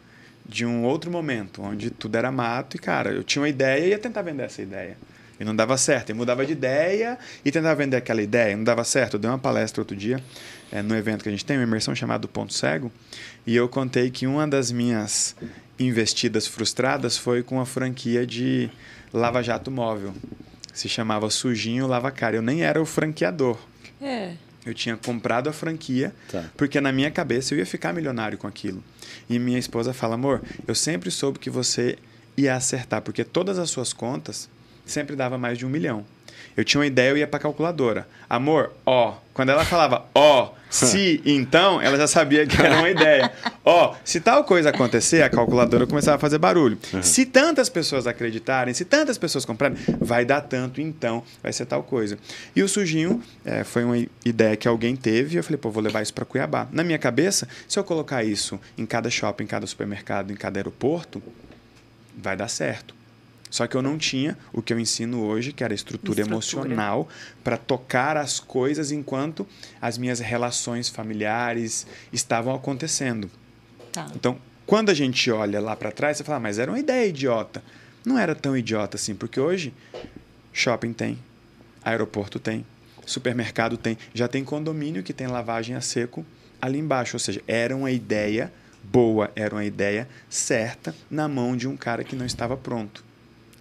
de 0.51 0.65
um 0.65 0.83
outro 0.83 1.09
momento, 1.09 1.61
onde 1.61 1.89
tudo 1.89 2.17
era 2.17 2.29
mato 2.29 2.75
e, 2.75 2.79
cara, 2.79 3.11
eu 3.11 3.23
tinha 3.23 3.41
uma 3.41 3.47
ideia 3.47 3.85
e 3.85 3.89
ia 3.89 3.97
tentar 3.97 4.21
vender 4.21 4.43
essa 4.43 4.61
ideia. 4.61 4.97
E 5.39 5.45
não 5.45 5.55
dava 5.55 5.77
certo. 5.77 6.09
Eu 6.09 6.15
mudava 6.15 6.45
de 6.45 6.51
ideia 6.51 7.17
e 7.43 7.51
tentava 7.51 7.73
vender 7.73 7.95
aquela 7.95 8.21
ideia. 8.21 8.55
Não 8.55 8.63
dava 8.63 8.83
certo. 8.83 9.15
Eu 9.15 9.19
dei 9.19 9.31
uma 9.31 9.39
palestra 9.39 9.81
outro 9.81 9.95
dia, 9.95 10.21
é, 10.71 10.81
no 10.81 10.95
evento 10.95 11.23
que 11.23 11.29
a 11.29 11.31
gente 11.31 11.45
tem, 11.45 11.57
uma 11.57 11.63
imersão 11.63 11.95
chamada 11.95 12.27
Ponto 12.27 12.53
Cego, 12.53 12.91
e 13.47 13.55
eu 13.55 13.67
contei 13.69 14.11
que 14.11 14.27
uma 14.27 14.45
das 14.45 14.71
minhas 14.71 15.35
investidas 15.79 16.45
frustradas 16.45 17.17
foi 17.17 17.41
com 17.41 17.59
a 17.59 17.65
franquia 17.65 18.27
de 18.27 18.69
Lava 19.11 19.41
Jato 19.41 19.71
Móvel 19.71 20.13
se 20.73 20.87
chamava 20.87 21.29
Sujinho 21.29 21.87
Lava 21.87 22.11
Cara. 22.11 22.35
Eu 22.35 22.41
nem 22.41 22.63
era 22.63 22.81
o 22.81 22.85
franqueador. 22.85 23.57
É. 24.01 24.33
Eu 24.65 24.73
tinha 24.73 24.95
comprado 24.95 25.49
a 25.49 25.53
franquia, 25.53 26.13
tá. 26.31 26.49
porque 26.55 26.79
na 26.79 26.91
minha 26.91 27.09
cabeça 27.09 27.53
eu 27.53 27.57
ia 27.57 27.65
ficar 27.65 27.93
milionário 27.93 28.37
com 28.37 28.47
aquilo. 28.47 28.83
E 29.29 29.39
minha 29.39 29.57
esposa 29.57 29.93
fala: 29.93 30.15
amor, 30.15 30.41
eu 30.67 30.75
sempre 30.75 31.09
soube 31.09 31.39
que 31.39 31.49
você 31.49 31.97
ia 32.37 32.55
acertar, 32.55 33.01
porque 33.01 33.23
todas 33.23 33.57
as 33.57 33.69
suas 33.69 33.91
contas 33.91 34.49
sempre 34.85 35.15
dava 35.15 35.37
mais 35.37 35.57
de 35.57 35.65
um 35.65 35.69
milhão. 35.69 36.05
Eu 36.55 36.63
tinha 36.63 36.79
uma 36.79 36.87
ideia, 36.87 37.09
eu 37.09 37.17
ia 37.17 37.27
para 37.27 37.37
a 37.37 37.41
calculadora. 37.41 38.07
Amor, 38.29 38.71
ó. 38.85 39.15
Quando 39.33 39.49
ela 39.49 39.65
falava 39.65 40.05
ó, 40.13 40.51
se, 40.69 41.21
então, 41.25 41.81
ela 41.81 41.97
já 41.97 42.07
sabia 42.07 42.47
que 42.47 42.59
era 42.59 42.77
uma 42.77 42.89
ideia. 42.89 43.31
Ó, 43.63 43.93
se 44.03 44.21
tal 44.21 44.43
coisa 44.43 44.69
acontecer, 44.69 45.21
a 45.21 45.29
calculadora 45.29 45.85
começava 45.85 46.15
a 46.15 46.19
fazer 46.19 46.37
barulho. 46.37 46.77
Uhum. 46.93 47.03
Se 47.03 47.25
tantas 47.25 47.69
pessoas 47.69 48.07
acreditarem, 48.07 48.73
se 48.73 48.85
tantas 48.85 49.17
pessoas 49.17 49.43
comprarem, 49.43 49.77
vai 49.99 50.23
dar 50.23 50.41
tanto, 50.41 50.79
então 50.81 51.23
vai 51.43 51.51
ser 51.51 51.65
tal 51.65 51.83
coisa. 51.83 52.17
E 52.55 52.63
o 52.63 52.69
sujinho 52.69 53.21
é, 53.43 53.63
foi 53.63 53.83
uma 53.83 53.97
ideia 54.25 54.55
que 54.55 54.67
alguém 54.67 54.95
teve 54.95 55.35
e 55.35 55.37
eu 55.37 55.43
falei, 55.43 55.57
pô, 55.57 55.69
vou 55.69 55.83
levar 55.83 56.01
isso 56.01 56.13
para 56.13 56.25
Cuiabá. 56.25 56.67
Na 56.71 56.83
minha 56.83 56.97
cabeça, 56.97 57.47
se 57.67 57.77
eu 57.77 57.83
colocar 57.83 58.23
isso 58.23 58.59
em 58.77 58.85
cada 58.85 59.09
shopping, 59.09 59.43
em 59.43 59.47
cada 59.47 59.67
supermercado, 59.67 60.31
em 60.31 60.35
cada 60.35 60.59
aeroporto, 60.59 61.21
vai 62.17 62.35
dar 62.35 62.47
certo. 62.47 63.00
Só 63.51 63.67
que 63.67 63.75
eu 63.75 63.81
não 63.81 63.97
tinha 63.97 64.37
o 64.53 64.61
que 64.61 64.71
eu 64.71 64.79
ensino 64.79 65.21
hoje, 65.25 65.51
que 65.51 65.61
era 65.61 65.73
estrutura, 65.73 66.21
estrutura. 66.21 66.65
emocional, 66.65 67.09
para 67.43 67.57
tocar 67.57 68.15
as 68.15 68.39
coisas 68.39 68.93
enquanto 68.93 69.45
as 69.81 69.97
minhas 69.97 70.21
relações 70.21 70.87
familiares 70.87 71.85
estavam 72.13 72.55
acontecendo. 72.55 73.29
Tá. 73.91 74.07
Então, 74.15 74.37
quando 74.65 74.89
a 74.89 74.93
gente 74.93 75.29
olha 75.29 75.59
lá 75.59 75.75
para 75.75 75.91
trás, 75.91 76.15
você 76.15 76.23
fala, 76.23 76.37
ah, 76.37 76.39
mas 76.39 76.59
era 76.59 76.71
uma 76.71 76.79
ideia 76.79 77.05
idiota. 77.05 77.61
Não 78.05 78.17
era 78.17 78.33
tão 78.33 78.55
idiota 78.55 78.95
assim, 78.95 79.13
porque 79.13 79.37
hoje 79.37 79.73
shopping 80.53 80.93
tem, 80.93 81.19
aeroporto 81.83 82.39
tem, 82.39 82.65
supermercado 83.05 83.75
tem, 83.75 83.97
já 84.13 84.29
tem 84.29 84.45
condomínio 84.45 85.03
que 85.03 85.11
tem 85.11 85.27
lavagem 85.27 85.75
a 85.75 85.81
seco 85.81 86.25
ali 86.61 86.79
embaixo. 86.79 87.17
Ou 87.17 87.19
seja, 87.19 87.41
era 87.45 87.75
uma 87.75 87.91
ideia 87.91 88.49
boa, 88.81 89.29
era 89.35 89.53
uma 89.53 89.65
ideia 89.65 90.07
certa 90.29 90.95
na 91.09 91.27
mão 91.27 91.57
de 91.57 91.67
um 91.67 91.75
cara 91.75 92.01
que 92.05 92.15
não 92.15 92.25
estava 92.25 92.55
pronto 92.55 93.10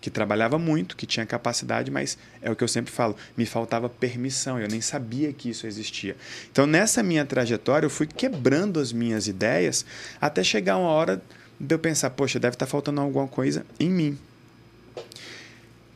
que 0.00 0.11
trabalhava 0.11 0.59
muito, 0.59 0.97
que 0.97 1.07
tinha 1.07 1.26
capacidade, 1.26 1.90
mas 1.90 2.16
é 2.40 2.50
o 2.50 2.57
que 2.57 2.64
eu 2.64 2.69
sempre 2.69 2.90
falo, 2.90 3.14
me 3.37 3.45
faltava 3.45 3.88
permissão, 3.88 4.59
eu 4.59 4.66
nem 4.66 4.80
sabia 4.80 5.33
que 5.33 5.50
isso 5.50 5.66
existia. 5.66 6.16
Então, 6.50 6.66
nessa 6.66 7.02
minha 7.02 7.25
trajetória, 7.25 7.87
eu 7.87 7.90
fui 7.90 8.07
quebrando 8.07 8.80
as 8.80 8.92
minhas 8.92 9.28
ideias 9.28 9.85
até 10.21 10.42
chegar 10.42 10.78
uma 10.78 10.88
hora 10.88 11.23
de 11.59 11.75
eu 11.75 11.78
pensar, 11.78 12.11
poxa, 12.11 12.40
deve 12.40 12.54
estar 12.54 12.66
faltando 12.66 13.00
alguma 13.00 13.28
coisa 13.28 13.66
em 13.78 13.90
mim. 13.90 14.19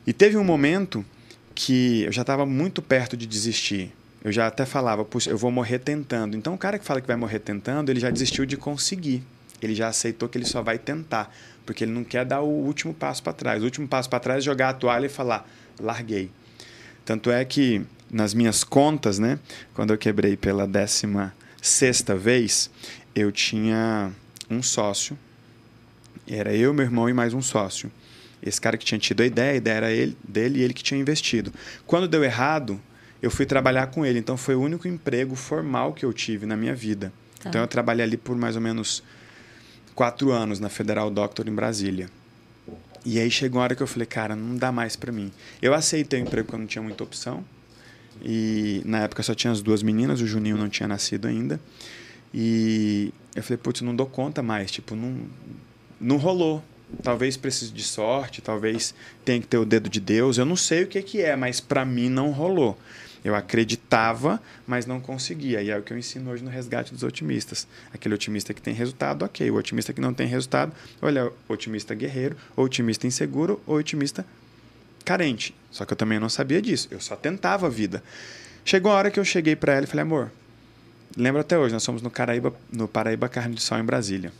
E 0.05 0.13
teve 0.13 0.37
um 0.37 0.43
momento 0.43 1.03
que 1.55 2.03
eu 2.03 2.11
já 2.11 2.21
estava 2.21 2.45
muito 2.45 2.81
perto 2.81 3.17
de 3.17 3.25
desistir. 3.25 3.91
Eu 4.23 4.31
já 4.31 4.47
até 4.47 4.65
falava, 4.65 5.03
puxa, 5.03 5.29
eu 5.29 5.37
vou 5.37 5.49
morrer 5.49 5.79
tentando. 5.79 6.37
Então, 6.37 6.53
o 6.53 6.57
cara 6.57 6.77
que 6.77 6.85
fala 6.85 7.01
que 7.01 7.07
vai 7.07 7.15
morrer 7.15 7.39
tentando, 7.39 7.89
ele 7.89 7.99
já 7.99 8.09
desistiu 8.09 8.45
de 8.45 8.57
conseguir. 8.57 9.23
Ele 9.61 9.73
já 9.73 9.87
aceitou 9.87 10.27
que 10.27 10.37
ele 10.37 10.45
só 10.45 10.61
vai 10.61 10.77
tentar 10.77 11.33
porque 11.65 11.83
ele 11.83 11.91
não 11.91 12.03
quer 12.03 12.23
dar 12.25 12.41
o 12.41 12.47
último 12.47 12.93
passo 12.93 13.23
para 13.23 13.33
trás. 13.33 13.61
O 13.61 13.65
último 13.65 13.87
passo 13.87 14.09
para 14.09 14.19
trás 14.19 14.39
é 14.39 14.41
jogar 14.45 14.69
a 14.69 14.73
toalha 14.73 15.07
e 15.07 15.09
falar, 15.09 15.49
larguei. 15.79 16.29
Tanto 17.03 17.31
é 17.31 17.43
que 17.43 17.81
nas 18.09 18.33
minhas 18.33 18.63
contas, 18.63 19.19
né, 19.19 19.39
quando 19.73 19.91
eu 19.91 19.97
quebrei 19.97 20.37
pela 20.37 20.67
décima 20.67 21.33
sexta 21.61 22.15
vez, 22.15 22.69
eu 23.15 23.31
tinha 23.31 24.11
um 24.49 24.61
sócio. 24.61 25.17
Era 26.27 26.53
eu, 26.53 26.73
meu 26.73 26.85
irmão 26.85 27.09
e 27.09 27.13
mais 27.13 27.33
um 27.33 27.41
sócio. 27.41 27.91
Esse 28.41 28.61
cara 28.61 28.77
que 28.77 28.85
tinha 28.85 28.99
tido 28.99 29.21
a 29.21 29.25
ideia, 29.25 29.53
a 29.53 29.55
ideia 29.55 29.75
era 29.75 29.91
ele, 29.91 30.15
dele 30.27 30.59
e 30.59 30.61
ele 30.61 30.73
que 30.73 30.83
tinha 30.83 30.99
investido. 30.99 31.51
Quando 31.85 32.07
deu 32.07 32.23
errado, 32.23 32.79
eu 33.21 33.31
fui 33.31 33.45
trabalhar 33.45 33.87
com 33.87 34.05
ele. 34.05 34.19
Então 34.19 34.37
foi 34.37 34.55
o 34.55 34.61
único 34.61 34.87
emprego 34.87 35.35
formal 35.35 35.93
que 35.93 36.05
eu 36.05 36.13
tive 36.13 36.45
na 36.45 36.55
minha 36.55 36.75
vida. 36.75 37.11
Tá. 37.41 37.49
Então 37.49 37.61
eu 37.61 37.67
trabalhei 37.67 38.03
ali 38.03 38.17
por 38.17 38.35
mais 38.35 38.55
ou 38.55 38.61
menos 38.61 39.03
quatro 39.95 40.31
anos 40.31 40.59
na 40.59 40.69
Federal 40.69 41.09
Doctor 41.09 41.47
em 41.47 41.55
Brasília. 41.55 42.09
E 43.05 43.19
aí 43.19 43.31
chegou 43.31 43.59
uma 43.59 43.63
hora 43.63 43.75
que 43.75 43.81
eu 43.81 43.87
falei, 43.87 44.05
cara, 44.05 44.35
não 44.35 44.55
dá 44.55 44.71
mais 44.71 44.95
para 44.95 45.11
mim. 45.11 45.31
Eu 45.61 45.73
aceitei 45.73 46.19
o 46.19 46.23
emprego 46.23 46.45
porque 46.45 46.55
eu 46.55 46.59
não 46.59 46.67
tinha 46.67 46.81
muita 46.81 47.03
opção. 47.03 47.45
E 48.21 48.81
na 48.85 48.99
época 48.99 49.21
só 49.23 49.33
tinha 49.35 49.51
as 49.51 49.61
duas 49.61 49.83
meninas, 49.83 50.21
o 50.21 50.27
Juninho 50.27 50.57
não 50.57 50.69
tinha 50.69 50.87
nascido 50.87 51.27
ainda. 51.27 51.59
E 52.33 53.13
eu 53.35 53.43
falei, 53.43 53.57
putz, 53.57 53.81
não 53.81 53.95
dou 53.95 54.07
conta 54.07 54.41
mais, 54.41 54.71
tipo, 54.71 54.95
não, 54.95 55.17
não 55.99 56.17
rolou. 56.17 56.63
talvez 57.03 57.37
precise 57.37 57.71
de 57.71 57.83
sorte, 57.83 58.41
talvez 58.41 58.93
tenha 59.23 59.39
que 59.39 59.47
ter 59.47 59.57
o 59.57 59.65
dedo 59.65 59.89
de 59.89 59.99
Deus. 59.99 60.37
Eu 60.37 60.45
não 60.45 60.55
sei 60.55 60.83
o 60.83 60.87
que, 60.87 61.01
que 61.01 61.21
é, 61.21 61.35
mas 61.35 61.59
para 61.59 61.85
mim 61.85 62.09
não 62.09 62.31
rolou. 62.31 62.77
Eu 63.25 63.33
acreditava, 63.33 64.39
mas 64.67 64.85
não 64.85 65.01
conseguia. 65.01 65.59
E 65.63 65.71
é 65.71 65.77
o 65.77 65.81
que 65.81 65.91
eu 65.91 65.97
ensino 65.97 66.29
hoje 66.29 66.43
no 66.43 66.49
resgate 66.51 66.93
dos 66.93 67.01
otimistas. 67.01 67.67
Aquele 67.91 68.13
otimista 68.13 68.53
que 68.53 68.61
tem 68.61 68.71
resultado, 68.71 69.25
ok. 69.25 69.49
O 69.49 69.55
otimista 69.55 69.91
que 69.91 69.99
não 69.99 70.13
tem 70.13 70.27
resultado, 70.27 70.71
olha, 71.01 71.31
otimista 71.49 71.95
guerreiro, 71.95 72.37
otimista 72.55 73.07
inseguro, 73.07 73.59
ou 73.65 73.77
otimista 73.77 74.23
carente. 75.03 75.55
Só 75.71 75.85
que 75.85 75.93
eu 75.93 75.97
também 75.97 76.19
não 76.19 76.29
sabia 76.29 76.61
disso. 76.61 76.87
Eu 76.91 77.01
só 77.01 77.15
tentava 77.15 77.65
a 77.65 77.69
vida. 77.69 78.03
Chegou 78.63 78.91
a 78.91 78.95
hora 78.95 79.09
que 79.09 79.19
eu 79.19 79.25
cheguei 79.25 79.55
para 79.55 79.73
ela 79.73 79.85
e 79.85 79.87
falei, 79.87 80.03
amor, 80.03 80.31
lembro 81.17 81.41
até 81.41 81.57
hoje, 81.57 81.73
nós 81.73 81.81
somos 81.81 82.03
no, 82.03 82.11
Caraíba, 82.11 82.53
no 82.71 82.87
Paraíba 82.87 83.27
Carne 83.27 83.55
de 83.55 83.61
Sol, 83.61 83.79
em 83.79 83.83
Brasília 83.83 84.31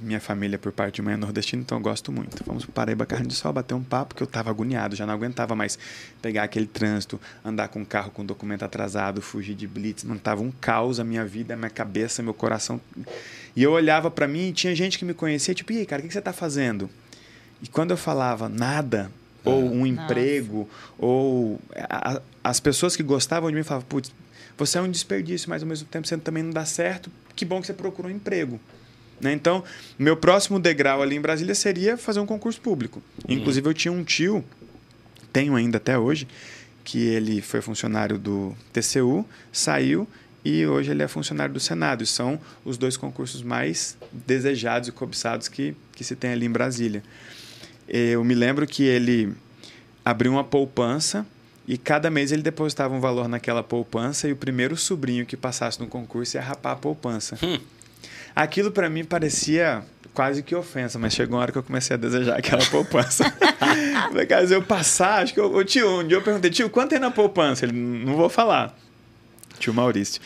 minha 0.00 0.20
família 0.20 0.58
por 0.58 0.72
parte 0.72 0.96
de 0.96 1.02
mãe 1.02 1.14
é 1.14 1.16
nordestina, 1.16 1.62
então 1.62 1.78
eu 1.78 1.82
gosto 1.82 2.12
muito. 2.12 2.42
Fomos 2.44 2.64
para 2.64 2.74
Paraíba 2.74 3.06
Carne 3.06 3.26
de 3.26 3.34
Sol 3.34 3.52
bater 3.52 3.74
um 3.74 3.82
papo 3.82 4.14
que 4.14 4.22
eu 4.22 4.26
estava 4.26 4.50
agoniado, 4.50 4.94
já 4.94 5.06
não 5.06 5.14
aguentava 5.14 5.54
mais 5.54 5.78
pegar 6.20 6.44
aquele 6.44 6.66
trânsito, 6.66 7.20
andar 7.44 7.68
com 7.68 7.80
um 7.80 7.84
carro 7.84 8.10
com 8.10 8.24
documento 8.24 8.64
atrasado, 8.64 9.22
fugir 9.22 9.54
de 9.54 9.66
blitz, 9.66 10.04
não 10.04 10.18
tava 10.18 10.42
um 10.42 10.50
caos 10.50 11.00
a 11.00 11.04
minha 11.04 11.24
vida, 11.24 11.54
a 11.54 11.56
minha 11.56 11.70
cabeça, 11.70 12.22
meu 12.22 12.34
coração. 12.34 12.80
E 13.56 13.62
eu 13.62 13.72
olhava 13.72 14.10
para 14.10 14.28
mim 14.28 14.48
e 14.48 14.52
tinha 14.52 14.74
gente 14.74 14.98
que 14.98 15.04
me 15.04 15.14
conhecia, 15.14 15.54
tipo, 15.54 15.72
e 15.72 15.78
aí, 15.78 15.86
cara, 15.86 16.02
o 16.02 16.06
que 16.06 16.12
você 16.12 16.18
está 16.18 16.32
fazendo? 16.32 16.90
E 17.62 17.68
quando 17.68 17.92
eu 17.92 17.96
falava 17.96 18.48
nada, 18.48 19.10
ou 19.44 19.64
um 19.64 19.86
Nossa. 19.86 19.88
emprego, 19.88 20.68
ou 20.98 21.60
a, 21.76 22.20
as 22.42 22.60
pessoas 22.60 22.96
que 22.96 23.02
gostavam 23.02 23.50
de 23.50 23.56
mim 23.56 23.62
falavam, 23.62 23.86
putz, 23.88 24.12
você 24.56 24.78
é 24.78 24.80
um 24.80 24.90
desperdício, 24.90 25.50
mas 25.50 25.62
ao 25.62 25.68
mesmo 25.68 25.86
tempo 25.88 26.06
você 26.06 26.16
também 26.16 26.42
não 26.42 26.50
dá 26.50 26.64
certo, 26.64 27.10
que 27.34 27.44
bom 27.44 27.60
que 27.60 27.66
você 27.66 27.74
procurou 27.74 28.10
um 28.10 28.14
emprego. 28.14 28.60
Né? 29.20 29.32
Então, 29.32 29.64
meu 29.98 30.16
próximo 30.16 30.58
degrau 30.58 31.02
ali 31.02 31.16
em 31.16 31.20
Brasília 31.20 31.54
seria 31.54 31.96
fazer 31.96 32.20
um 32.20 32.26
concurso 32.26 32.60
público. 32.60 33.02
Inclusive, 33.28 33.68
eu 33.68 33.74
tinha 33.74 33.92
um 33.92 34.04
tio, 34.04 34.44
tenho 35.32 35.56
ainda 35.56 35.78
até 35.78 35.98
hoje, 35.98 36.28
que 36.84 36.98
ele 36.98 37.40
foi 37.40 37.60
funcionário 37.60 38.18
do 38.18 38.54
TCU, 38.72 39.24
saiu 39.50 40.06
e 40.44 40.66
hoje 40.66 40.90
ele 40.90 41.02
é 41.02 41.08
funcionário 41.08 41.54
do 41.54 41.60
Senado. 41.60 42.04
E 42.04 42.06
são 42.06 42.38
os 42.64 42.76
dois 42.76 42.96
concursos 42.96 43.42
mais 43.42 43.96
desejados 44.12 44.88
e 44.88 44.92
cobiçados 44.92 45.48
que, 45.48 45.74
que 45.92 46.04
se 46.04 46.14
tem 46.14 46.32
ali 46.32 46.44
em 46.44 46.50
Brasília. 46.50 47.02
Eu 47.88 48.22
me 48.22 48.34
lembro 48.34 48.66
que 48.66 48.82
ele 48.84 49.32
abriu 50.04 50.32
uma 50.32 50.44
poupança 50.44 51.26
e 51.66 51.78
cada 51.78 52.10
mês 52.10 52.30
ele 52.30 52.42
depositava 52.42 52.94
um 52.94 53.00
valor 53.00 53.26
naquela 53.26 53.62
poupança 53.62 54.28
e 54.28 54.32
o 54.32 54.36
primeiro 54.36 54.76
sobrinho 54.76 55.24
que 55.24 55.36
passasse 55.36 55.80
no 55.80 55.86
concurso 55.86 56.36
ia 56.36 56.42
rapar 56.42 56.74
a 56.74 56.76
poupança. 56.76 57.38
Hum. 57.42 57.58
Aquilo 58.34 58.70
para 58.70 58.88
mim 58.90 59.04
parecia 59.04 59.84
quase 60.12 60.42
que 60.42 60.54
ofensa, 60.54 60.98
mas 60.98 61.12
chegou 61.12 61.36
uma 61.36 61.42
hora 61.42 61.52
que 61.52 61.58
eu 61.58 61.62
comecei 61.62 61.94
a 61.94 61.96
desejar 61.96 62.38
aquela 62.38 62.64
poupança. 62.70 63.24
Falei, 64.08 64.26
cara, 64.26 64.46
se 64.46 64.54
eu 64.54 64.62
passar, 64.62 65.22
acho 65.22 65.34
que 65.34 65.40
eu. 65.40 65.52
Ô, 65.52 65.64
tio, 65.64 66.00
um 66.00 66.06
dia 66.06 66.16
eu 66.16 66.22
perguntei, 66.22 66.50
tio, 66.50 66.70
quanto 66.70 66.90
tem 66.90 66.98
na 66.98 67.10
poupança? 67.10 67.64
Ele, 67.64 67.72
não 67.72 68.16
vou 68.16 68.28
falar. 68.28 68.76
Tio 69.58 69.74
Maurício. 69.74 70.20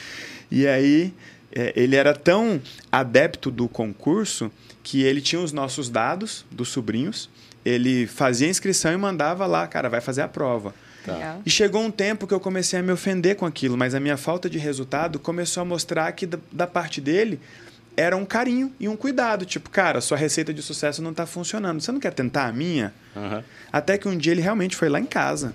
E 0.50 0.66
aí, 0.66 1.12
é, 1.52 1.72
ele 1.74 1.96
era 1.96 2.14
tão 2.14 2.60
adepto 2.90 3.50
do 3.50 3.68
concurso 3.68 4.50
que 4.82 5.02
ele 5.02 5.20
tinha 5.20 5.40
os 5.40 5.52
nossos 5.52 5.90
dados 5.90 6.46
dos 6.50 6.68
sobrinhos, 6.68 7.28
ele 7.64 8.06
fazia 8.06 8.46
a 8.46 8.50
inscrição 8.50 8.92
e 8.92 8.96
mandava 8.96 9.44
lá, 9.44 9.66
cara, 9.66 9.88
vai 9.88 10.00
fazer 10.00 10.22
a 10.22 10.28
prova. 10.28 10.74
Tá. 11.04 11.38
E 11.44 11.50
chegou 11.50 11.82
um 11.82 11.90
tempo 11.90 12.26
que 12.26 12.32
eu 12.32 12.40
comecei 12.40 12.78
a 12.78 12.82
me 12.82 12.92
ofender 12.92 13.36
com 13.36 13.44
aquilo, 13.44 13.76
mas 13.76 13.94
a 13.94 14.00
minha 14.00 14.16
falta 14.16 14.48
de 14.48 14.58
resultado 14.58 15.18
começou 15.18 15.60
a 15.60 15.64
mostrar 15.64 16.10
que 16.12 16.26
da, 16.26 16.38
da 16.50 16.66
parte 16.66 17.00
dele 17.00 17.38
era 17.98 18.16
um 18.16 18.24
carinho 18.24 18.72
e 18.78 18.88
um 18.88 18.96
cuidado. 18.96 19.44
Tipo, 19.44 19.68
cara, 19.70 20.00
sua 20.00 20.16
receita 20.16 20.54
de 20.54 20.62
sucesso 20.62 21.02
não 21.02 21.10
está 21.10 21.26
funcionando. 21.26 21.80
Você 21.80 21.90
não 21.90 21.98
quer 21.98 22.12
tentar 22.12 22.46
a 22.46 22.52
minha? 22.52 22.94
Uhum. 23.16 23.42
Até 23.72 23.98
que 23.98 24.06
um 24.06 24.16
dia 24.16 24.32
ele 24.32 24.40
realmente 24.40 24.76
foi 24.76 24.88
lá 24.88 25.00
em 25.00 25.04
casa. 25.04 25.52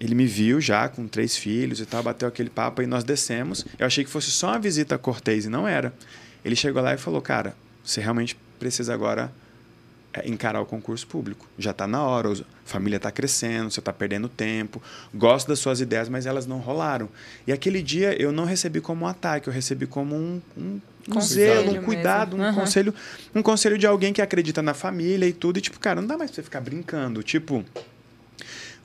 Ele 0.00 0.12
me 0.16 0.26
viu 0.26 0.60
já 0.60 0.88
com 0.88 1.06
três 1.06 1.36
filhos 1.36 1.78
e 1.78 1.86
tal, 1.86 2.02
bateu 2.02 2.26
aquele 2.26 2.50
papo 2.50 2.82
e 2.82 2.86
nós 2.86 3.04
descemos. 3.04 3.64
Eu 3.78 3.86
achei 3.86 4.02
que 4.04 4.10
fosse 4.10 4.32
só 4.32 4.48
uma 4.48 4.58
visita 4.58 4.98
cortês 4.98 5.44
e 5.44 5.48
não 5.48 5.68
era. 5.68 5.94
Ele 6.44 6.56
chegou 6.56 6.82
lá 6.82 6.94
e 6.94 6.98
falou: 6.98 7.22
Cara, 7.22 7.54
você 7.84 8.00
realmente 8.00 8.36
precisa 8.58 8.92
agora 8.92 9.30
encarar 10.24 10.60
o 10.60 10.66
concurso 10.66 11.06
público. 11.06 11.46
Já 11.58 11.70
está 11.70 11.86
na 11.86 12.02
hora, 12.02 12.32
a 12.32 12.36
família 12.64 12.96
está 12.96 13.10
crescendo, 13.10 13.70
você 13.70 13.80
está 13.80 13.92
perdendo 13.92 14.28
tempo. 14.28 14.82
Gosto 15.14 15.48
das 15.48 15.58
suas 15.58 15.80
ideias, 15.80 16.08
mas 16.08 16.26
elas 16.26 16.46
não 16.46 16.58
rolaram. 16.58 17.08
E 17.46 17.52
aquele 17.52 17.82
dia 17.82 18.20
eu 18.20 18.32
não 18.32 18.44
recebi 18.44 18.80
como 18.80 19.04
um 19.04 19.08
ataque, 19.08 19.48
eu 19.48 19.52
recebi 19.52 19.86
como 19.86 20.14
um, 20.14 20.42
um 20.56 20.80
um 21.08 21.20
zelo, 21.20 21.80
um 21.80 21.82
cuidado, 21.82 22.36
um 22.36 22.54
conselho, 22.54 22.94
um 23.34 23.42
conselho 23.42 23.76
de 23.76 23.86
alguém 23.86 24.12
que 24.12 24.22
acredita 24.22 24.62
na 24.62 24.74
família 24.74 25.26
e 25.26 25.32
tudo. 25.32 25.58
E 25.58 25.60
tipo, 25.60 25.78
cara, 25.80 26.00
não 26.00 26.06
dá 26.06 26.16
mais 26.16 26.30
pra 26.30 26.36
você 26.36 26.42
ficar 26.42 26.60
brincando. 26.60 27.22
Tipo, 27.22 27.64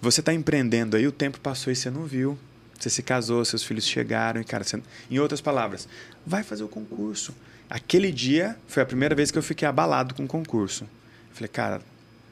você 0.02 0.22
tá 0.22 0.34
empreendendo 0.34 0.98
aí, 0.98 1.06
o 1.08 1.12
tempo 1.12 1.40
passou 1.40 1.72
e 1.72 1.76
você 1.76 1.90
não 1.90 2.06
viu. 2.06 2.38
Você 2.80 2.90
se 2.90 3.02
casou, 3.02 3.44
seus 3.44 3.64
filhos 3.64 3.88
chegaram 3.88 4.40
e, 4.40 4.44
cara, 4.44 4.64
você... 4.64 4.82
em 5.10 5.20
outras 5.20 5.42
palavras, 5.42 5.88
vai 6.26 6.44
fazer 6.44 6.64
o 6.64 6.68
concurso. 6.68 7.34
Aquele 7.70 8.12
dia 8.12 8.56
foi 8.68 8.84
a 8.84 8.86
primeira 8.86 9.16
vez 9.16 9.32
que 9.32 9.38
eu 9.38 9.44
fiquei 9.44 9.68
abalado 9.68 10.14
com 10.14 10.24
o 10.24 10.28
concurso. 10.28 10.88
Eu 11.38 11.40
falei, 11.40 11.50
cara, 11.50 11.82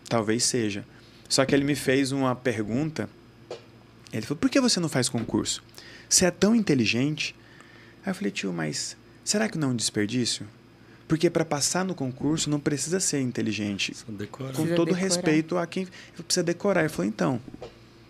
talvez 0.10 0.44
seja. 0.44 0.86
Só 1.30 1.46
que 1.46 1.54
ele 1.54 1.64
me 1.64 1.76
fez 1.76 2.12
uma 2.12 2.36
pergunta. 2.36 3.10
Ele 4.12 4.26
falou, 4.26 4.38
por 4.38 4.50
que 4.50 4.60
você 4.60 4.80
não 4.80 4.90
faz 4.90 5.10
concurso? 5.10 5.64
Você 6.10 6.26
é 6.26 6.32
tão 6.32 6.56
inteligente. 6.56 7.36
Aí 8.06 8.12
eu 8.12 8.16
falei, 8.16 8.32
tio, 8.32 8.54
mas 8.54 8.96
Será 9.26 9.50
que 9.50 9.58
não 9.58 9.70
é 9.70 9.72
um 9.72 9.76
desperdício? 9.76 10.48
Porque 11.08 11.32
para 11.32 11.44
passar 11.44 11.84
no 11.84 11.96
concurso 11.96 12.48
não 12.48 12.60
precisa 12.60 13.00
ser 13.00 13.20
inteligente. 13.22 13.92
Com 14.06 14.16
precisa 14.16 14.76
todo 14.76 14.86
decorar. 14.86 15.02
respeito 15.02 15.58
a 15.58 15.66
quem 15.66 15.88
precisa 16.16 16.44
decorar. 16.44 16.82
Ele 16.82 16.90
falou, 16.90 17.08
então, 17.08 17.42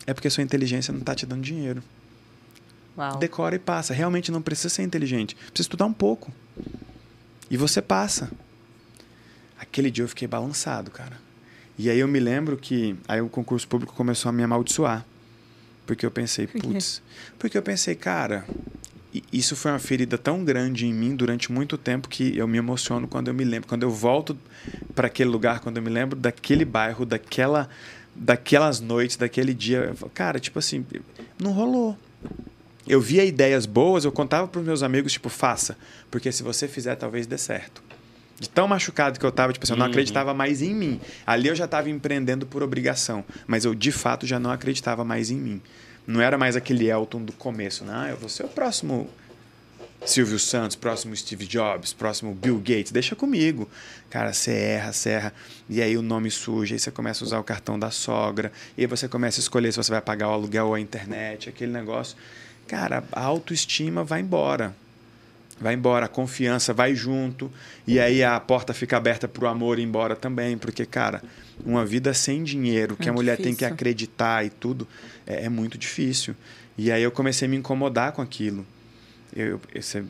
é 0.05 0.13
porque 0.13 0.29
sua 0.29 0.43
inteligência 0.43 0.91
não 0.91 0.99
está 0.99 1.15
te 1.15 1.25
dando 1.25 1.41
dinheiro. 1.41 1.81
Uau. 2.97 3.17
Decora 3.17 3.55
e 3.55 3.59
passa. 3.59 3.93
Realmente 3.93 4.29
não 4.29 4.41
precisa 4.41 4.67
ser 4.67 4.83
inteligente. 4.83 5.35
Precisa 5.35 5.61
estudar 5.61 5.85
um 5.85 5.93
pouco. 5.93 6.33
E 7.49 7.55
você 7.55 7.81
passa. 7.81 8.29
Aquele 9.67 9.91
dia 9.91 10.03
eu 10.03 10.09
fiquei 10.09 10.27
balançado, 10.27 10.91
cara. 10.91 11.17
E 11.77 11.89
aí 11.89 11.99
eu 11.99 12.07
me 12.07 12.19
lembro 12.19 12.55
que 12.55 12.95
aí 13.07 13.21
o 13.21 13.27
concurso 13.27 13.67
público 13.67 13.93
começou 13.93 14.29
a 14.29 14.31
me 14.31 14.43
amaldiçoar. 14.43 15.05
Porque 15.85 16.05
eu 16.05 16.11
pensei, 16.11 16.47
putz. 16.47 17.01
Porque 17.37 17.57
eu 17.57 17.61
pensei, 17.61 17.95
cara, 17.95 18.45
isso 19.31 19.55
foi 19.55 19.71
uma 19.71 19.79
ferida 19.79 20.17
tão 20.17 20.43
grande 20.43 20.85
em 20.85 20.93
mim 20.93 21.15
durante 21.15 21.51
muito 21.51 21.77
tempo 21.77 22.09
que 22.09 22.37
eu 22.37 22.47
me 22.47 22.57
emociono 22.57 23.07
quando 23.07 23.27
eu 23.27 23.33
me 23.33 23.43
lembro, 23.43 23.67
quando 23.67 23.83
eu 23.83 23.91
volto 23.91 24.37
para 24.93 25.07
aquele 25.07 25.29
lugar, 25.29 25.59
quando 25.59 25.77
eu 25.77 25.83
me 25.83 25.89
lembro 25.89 26.17
daquele 26.17 26.65
bairro, 26.65 27.05
daquela, 27.05 27.69
daquelas 28.15 28.79
noites, 28.79 29.17
daquele 29.17 29.53
dia. 29.53 29.93
Falo, 29.95 30.11
cara, 30.13 30.39
tipo 30.39 30.59
assim, 30.59 30.85
não 31.39 31.51
rolou. 31.51 31.97
Eu 32.87 33.01
via 33.01 33.25
ideias 33.25 33.65
boas, 33.65 34.05
eu 34.05 34.11
contava 34.11 34.47
para 34.47 34.59
os 34.59 34.65
meus 34.65 34.83
amigos, 34.83 35.11
tipo, 35.11 35.27
faça, 35.27 35.75
porque 36.11 36.31
se 36.31 36.43
você 36.43 36.67
fizer, 36.67 36.95
talvez 36.95 37.25
dê 37.25 37.37
certo. 37.37 37.81
De 38.39 38.49
tão 38.49 38.67
machucado 38.67 39.17
que 39.17 39.25
eu 39.25 39.29
estava, 39.29 39.53
tipo 39.53 39.63
assim, 39.63 39.73
eu 39.73 39.77
não 39.77 39.85
uhum. 39.85 39.91
acreditava 39.91 40.33
mais 40.33 40.61
em 40.61 40.73
mim. 40.73 40.99
Ali 41.25 41.47
eu 41.47 41.55
já 41.55 41.65
estava 41.65 41.89
empreendendo 41.89 42.45
por 42.45 42.61
obrigação, 42.61 43.23
mas 43.47 43.63
eu 43.63 43.73
de 43.73 43.91
fato 43.91 44.27
já 44.27 44.37
não 44.37 44.51
acreditava 44.51 45.05
mais 45.05 45.31
em 45.31 45.37
mim. 45.37 45.61
Não 46.05 46.21
era 46.21 46.37
mais 46.37 46.55
aquele 46.55 46.89
Elton 46.89 47.23
do 47.23 47.31
começo, 47.33 47.83
não. 47.83 47.93
Né? 47.93 48.07
Ah, 48.07 48.09
eu 48.09 48.17
vou 48.17 48.29
ser 48.29 48.43
o 48.43 48.49
próximo 48.49 49.09
Silvio 50.05 50.37
Santos, 50.37 50.75
próximo 50.75 51.15
Steve 51.15 51.47
Jobs, 51.47 51.93
próximo 51.93 52.33
Bill 52.33 52.57
Gates. 52.57 52.91
Deixa 52.91 53.15
comigo. 53.15 53.67
Cara, 54.09 54.33
você 54.33 54.51
erra, 54.51 54.93
você 54.93 55.09
erra. 55.09 55.33
E 55.67 55.81
aí 55.81 55.97
o 55.97 56.01
nome 56.01 56.29
suja, 56.29 56.75
aí 56.75 56.79
você 56.79 56.91
começa 56.91 57.23
a 57.23 57.25
usar 57.25 57.39
o 57.39 57.43
cartão 57.43 57.79
da 57.79 57.89
sogra. 57.89 58.51
E 58.77 58.81
aí 58.81 58.87
você 58.87 59.07
começa 59.07 59.39
a 59.39 59.41
escolher 59.41 59.71
se 59.71 59.77
você 59.77 59.91
vai 59.91 60.01
pagar 60.01 60.29
o 60.29 60.31
aluguel 60.31 60.67
ou 60.67 60.73
a 60.75 60.79
internet, 60.79 61.49
aquele 61.49 61.71
negócio. 61.71 62.15
Cara, 62.67 63.03
a 63.11 63.21
autoestima 63.21 64.03
vai 64.03 64.21
embora. 64.21 64.75
Vai 65.59 65.73
embora, 65.73 66.05
a 66.05 66.09
confiança 66.09 66.73
vai 66.73 66.93
junto. 66.93 67.51
E 67.87 67.99
aí 67.99 68.23
a 68.23 68.39
porta 68.39 68.73
fica 68.73 68.97
aberta 68.97 69.27
para 69.27 69.45
o 69.45 69.47
amor 69.47 69.79
ir 69.79 69.83
embora 69.83 70.15
também. 70.15 70.57
Porque, 70.57 70.85
cara, 70.85 71.23
uma 71.65 71.85
vida 71.85 72.13
sem 72.13 72.43
dinheiro, 72.43 72.95
que 72.95 73.07
é 73.07 73.11
a 73.11 73.13
mulher 73.13 73.37
difícil. 73.37 73.57
tem 73.57 73.67
que 73.67 73.73
acreditar 73.73 74.45
e 74.45 74.49
tudo, 74.49 74.87
é, 75.25 75.45
é, 75.45 75.49
muito 75.49 75.77
difícil. 75.77 76.35
E 76.77 76.91
aí 76.91 77.01
eu 77.01 77.11
comecei 77.11 77.47
a 77.47 77.49
me 77.49 77.55
incomodar 77.55 78.11
com 78.11 78.21
aquilo. 78.21 78.65
Eu, 79.33 79.61
você 79.73 80.03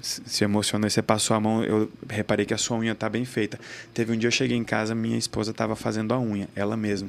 se 0.00 0.44
emocionou 0.44 0.88
você 0.88 1.00
passou 1.00 1.34
a 1.34 1.40
mão, 1.40 1.64
eu 1.64 1.90
reparei 2.08 2.44
que 2.44 2.52
a 2.52 2.58
sua 2.58 2.78
unha 2.78 2.92
está 2.92 3.08
bem 3.08 3.24
feita. 3.24 3.58
Teve 3.92 4.12
um 4.12 4.16
dia 4.16 4.28
eu 4.28 4.32
cheguei 4.32 4.56
em 4.56 4.64
casa, 4.64 4.94
minha 4.94 5.16
esposa 5.16 5.50
estava 5.50 5.74
fazendo 5.74 6.12
a 6.12 6.20
unha, 6.20 6.48
ela 6.54 6.76
mesma. 6.76 7.08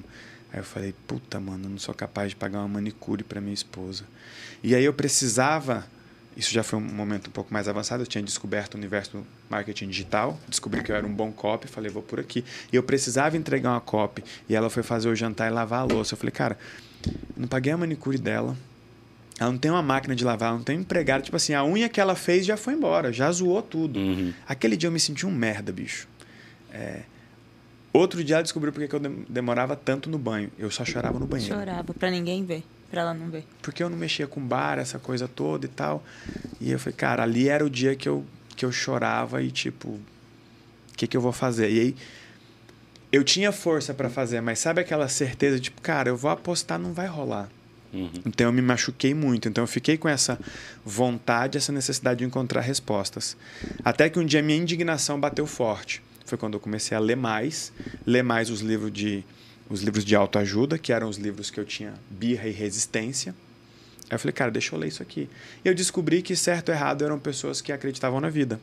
Aí 0.51 0.59
eu 0.59 0.63
falei, 0.63 0.93
puta, 1.05 1.39
mano, 1.39 1.65
eu 1.65 1.69
não 1.69 1.77
sou 1.77 1.93
capaz 1.93 2.29
de 2.29 2.35
pagar 2.35 2.59
uma 2.59 2.67
manicure 2.67 3.23
para 3.23 3.41
minha 3.41 3.53
esposa. 3.53 4.05
E 4.63 4.73
aí 4.73 4.85
eu 4.85 4.93
precisava 4.93 5.85
isso 6.35 6.53
já 6.53 6.63
foi 6.63 6.79
um 6.79 6.81
momento 6.81 7.27
um 7.27 7.31
pouco 7.31 7.53
mais 7.53 7.67
avançado. 7.67 8.03
Eu 8.03 8.07
tinha 8.07 8.23
descoberto 8.23 8.75
o 8.75 8.77
universo 8.77 9.17
do 9.17 9.27
marketing 9.49 9.87
digital, 9.87 10.39
descobri 10.47 10.83
que 10.83 10.91
eu 10.91 10.95
era 10.95 11.05
um 11.05 11.13
bom 11.13 11.31
copy, 11.31 11.67
falei, 11.67 11.89
vou 11.89 12.03
por 12.03 12.19
aqui. 12.19 12.43
E 12.71 12.75
eu 12.75 12.83
precisava 12.83 13.37
entregar 13.37 13.71
uma 13.71 13.81
copy. 13.81 14.23
E 14.49 14.55
ela 14.55 14.69
foi 14.69 14.83
fazer 14.83 15.09
o 15.09 15.15
jantar 15.15 15.49
e 15.49 15.53
lavar 15.53 15.81
a 15.81 15.83
louça. 15.83 16.13
Eu 16.13 16.17
falei, 16.17 16.31
cara, 16.31 16.57
não 17.35 17.47
paguei 17.47 17.71
a 17.71 17.77
manicure 17.77 18.17
dela. 18.17 18.55
Ela 19.39 19.51
não 19.51 19.57
tem 19.57 19.69
uma 19.69 19.81
máquina 19.81 20.15
de 20.15 20.23
lavar, 20.23 20.49
ela 20.49 20.57
não 20.57 20.63
tem 20.63 20.77
um 20.77 20.81
empregado. 20.81 21.23
Tipo 21.23 21.37
assim, 21.37 21.53
a 21.53 21.63
unha 21.63 21.89
que 21.89 21.99
ela 21.99 22.15
fez 22.15 22.45
já 22.45 22.57
foi 22.57 22.73
embora, 22.73 23.11
já 23.11 23.31
zoou 23.31 23.61
tudo. 23.61 23.99
Uhum. 23.99 24.33
Aquele 24.47 24.77
dia 24.77 24.87
eu 24.87 24.91
me 24.91 24.99
senti 24.99 25.25
um 25.25 25.31
merda, 25.31 25.71
bicho. 25.71 26.07
É, 26.71 27.03
Outro 27.95 28.21
dia 28.25 28.35
ela 28.35 28.43
descobriu 28.43 28.73
porque 28.73 28.89
que 28.89 28.95
eu 28.95 28.99
demorava 29.29 29.73
tanto 29.73 30.09
no 30.09 30.17
banho. 30.17 30.51
Eu 30.59 30.69
só 30.69 30.83
chorava 30.83 31.17
no 31.17 31.25
banheiro. 31.25 31.55
Chorava, 31.55 31.93
pra 31.93 32.11
ninguém 32.11 32.43
ver. 32.43 32.61
Pra 32.95 33.01
ela 33.01 33.13
não 33.13 33.29
ver. 33.29 33.43
Porque 33.61 33.83
eu 33.83 33.89
não 33.89 33.97
mexia 33.97 34.25
com 34.25 34.39
bar, 34.39 34.79
essa 34.79 34.97
coisa 34.97 35.27
toda 35.27 35.65
e 35.65 35.67
tal. 35.67 36.01
E 36.61 36.71
eu 36.71 36.79
falei, 36.79 36.95
cara, 36.95 37.23
ali 37.23 37.49
era 37.49 37.65
o 37.65 37.69
dia 37.69 37.93
que 37.93 38.07
eu, 38.07 38.23
que 38.55 38.63
eu 38.63 38.71
chorava 38.71 39.43
e 39.43 39.51
tipo, 39.51 39.89
o 39.89 40.01
que, 40.95 41.05
que 41.05 41.17
eu 41.17 41.19
vou 41.19 41.33
fazer? 41.33 41.69
E 41.69 41.79
aí 41.81 41.95
eu 43.11 43.21
tinha 43.21 43.51
força 43.51 43.93
para 43.93 44.09
fazer, 44.09 44.39
mas 44.39 44.59
sabe 44.59 44.79
aquela 44.79 45.09
certeza, 45.09 45.59
tipo, 45.59 45.81
cara, 45.81 46.07
eu 46.07 46.15
vou 46.15 46.31
apostar, 46.31 46.79
não 46.79 46.93
vai 46.93 47.05
rolar. 47.05 47.49
Uhum. 47.91 48.09
Então 48.25 48.47
eu 48.47 48.53
me 48.53 48.61
machuquei 48.61 49.13
muito. 49.13 49.49
Então 49.49 49.65
eu 49.65 49.67
fiquei 49.67 49.97
com 49.97 50.07
essa 50.07 50.39
vontade, 50.85 51.57
essa 51.57 51.73
necessidade 51.73 52.19
de 52.19 52.23
encontrar 52.23 52.61
respostas. 52.61 53.35
Até 53.83 54.09
que 54.09 54.17
um 54.17 54.25
dia 54.25 54.41
minha 54.41 54.57
indignação 54.57 55.19
bateu 55.19 55.45
forte. 55.45 56.01
Foi 56.25 56.37
quando 56.37 56.53
eu 56.53 56.61
comecei 56.61 56.95
a 56.95 56.99
ler 57.01 57.17
mais, 57.17 57.73
ler 58.07 58.23
mais 58.23 58.49
os 58.49 58.61
livros 58.61 58.93
de 58.93 59.21
os 59.69 59.81
livros 59.81 60.05
de 60.05 60.15
autoajuda, 60.15 60.77
que 60.77 60.93
eram 60.93 61.09
os 61.09 61.17
livros 61.17 61.49
que 61.49 61.59
eu 61.59 61.65
tinha 61.65 61.93
birra 62.09 62.47
e 62.47 62.51
resistência. 62.51 63.33
Aí 64.09 64.15
eu 64.15 64.19
falei, 64.19 64.33
cara, 64.33 64.51
deixa 64.51 64.75
eu 64.75 64.79
ler 64.79 64.87
isso 64.87 65.01
aqui. 65.01 65.29
E 65.63 65.67
eu 65.67 65.73
descobri 65.73 66.21
que 66.21 66.35
certo 66.35 66.69
e 66.69 66.71
errado 66.71 67.03
eram 67.03 67.19
pessoas 67.19 67.61
que 67.61 67.71
acreditavam 67.71 68.21
na 68.21 68.29
vida 68.29 68.59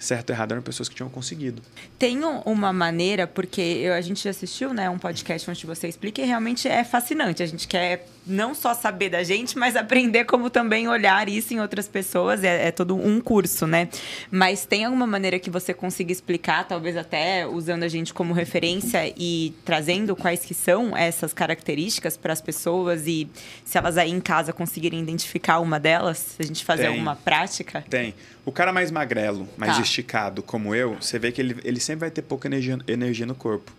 certo 0.00 0.30
ou 0.30 0.34
errado 0.34 0.52
eram 0.52 0.62
pessoas 0.62 0.88
que 0.88 0.94
tinham 0.94 1.10
conseguido. 1.10 1.62
Tem 1.98 2.24
uma 2.24 2.72
maneira, 2.72 3.26
porque 3.26 3.60
eu, 3.60 3.92
a 3.92 4.00
gente 4.00 4.24
já 4.24 4.30
assistiu 4.30 4.72
né, 4.72 4.88
um 4.88 4.98
podcast 4.98 5.48
onde 5.48 5.66
você 5.66 5.86
explica 5.86 6.22
e 6.22 6.24
realmente 6.24 6.66
é 6.66 6.82
fascinante. 6.82 7.42
A 7.42 7.46
gente 7.46 7.68
quer 7.68 8.06
não 8.26 8.54
só 8.54 8.74
saber 8.74 9.10
da 9.10 9.22
gente, 9.22 9.58
mas 9.58 9.76
aprender 9.76 10.24
como 10.24 10.48
também 10.48 10.88
olhar 10.88 11.28
isso 11.28 11.52
em 11.52 11.60
outras 11.60 11.86
pessoas. 11.86 12.42
É, 12.42 12.68
é 12.68 12.70
todo 12.70 12.96
um 12.96 13.20
curso, 13.20 13.66
né? 13.66 13.88
Mas 14.30 14.64
tem 14.64 14.84
alguma 14.84 15.06
maneira 15.06 15.38
que 15.38 15.50
você 15.50 15.74
consiga 15.74 16.12
explicar, 16.12 16.66
talvez 16.66 16.96
até 16.96 17.46
usando 17.46 17.82
a 17.82 17.88
gente 17.88 18.14
como 18.14 18.32
referência 18.32 19.12
e 19.16 19.54
trazendo 19.64 20.16
quais 20.16 20.44
que 20.44 20.54
são 20.54 20.96
essas 20.96 21.34
características 21.34 22.16
para 22.16 22.32
as 22.32 22.40
pessoas 22.40 23.06
e 23.06 23.28
se 23.64 23.76
elas 23.76 23.98
aí 23.98 24.10
em 24.10 24.20
casa 24.20 24.52
conseguirem 24.52 25.00
identificar 25.00 25.58
uma 25.60 25.78
delas, 25.78 26.18
se 26.18 26.42
a 26.42 26.46
gente 26.46 26.64
fazer 26.64 26.82
tem, 26.82 26.90
alguma 26.90 27.16
prática? 27.16 27.84
Tem. 27.88 28.14
O 28.50 28.52
cara 28.52 28.72
mais 28.72 28.90
magrelo, 28.90 29.48
mais 29.56 29.76
tá. 29.76 29.80
esticado, 29.80 30.42
como 30.42 30.74
eu, 30.74 30.96
você 31.00 31.20
vê 31.20 31.30
que 31.30 31.40
ele, 31.40 31.56
ele 31.62 31.78
sempre 31.78 32.00
vai 32.00 32.10
ter 32.10 32.20
pouca 32.20 32.48
energia, 32.48 32.76
energia 32.88 33.24
no 33.24 33.32
corpo. 33.32 33.70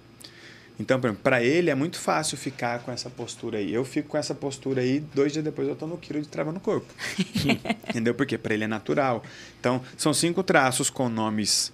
Então, 0.79 0.97
para 1.13 1.43
ele 1.43 1.69
é 1.69 1.75
muito 1.75 1.99
fácil 1.99 2.37
ficar 2.37 2.79
com 2.79 2.89
essa 2.89 3.09
postura 3.09 3.57
aí. 3.57 3.73
Eu 3.73 3.83
fico 3.83 4.07
com 4.07 4.17
essa 4.17 4.33
postura 4.33 4.79
aí, 4.79 5.01
dois 5.13 5.33
dias 5.33 5.43
depois 5.43 5.67
eu 5.67 5.75
tô 5.75 5.85
no 5.85 5.97
quilo 5.97 6.21
de 6.21 6.27
trava 6.29 6.53
no 6.53 6.61
corpo. 6.61 6.87
Entendeu? 7.89 8.15
Porque 8.15 8.37
para 8.37 8.53
ele 8.53 8.63
é 8.63 8.67
natural. 8.67 9.21
Então, 9.59 9.83
são 9.97 10.13
cinco 10.13 10.41
traços 10.41 10.89
com 10.89 11.09
nomes 11.09 11.73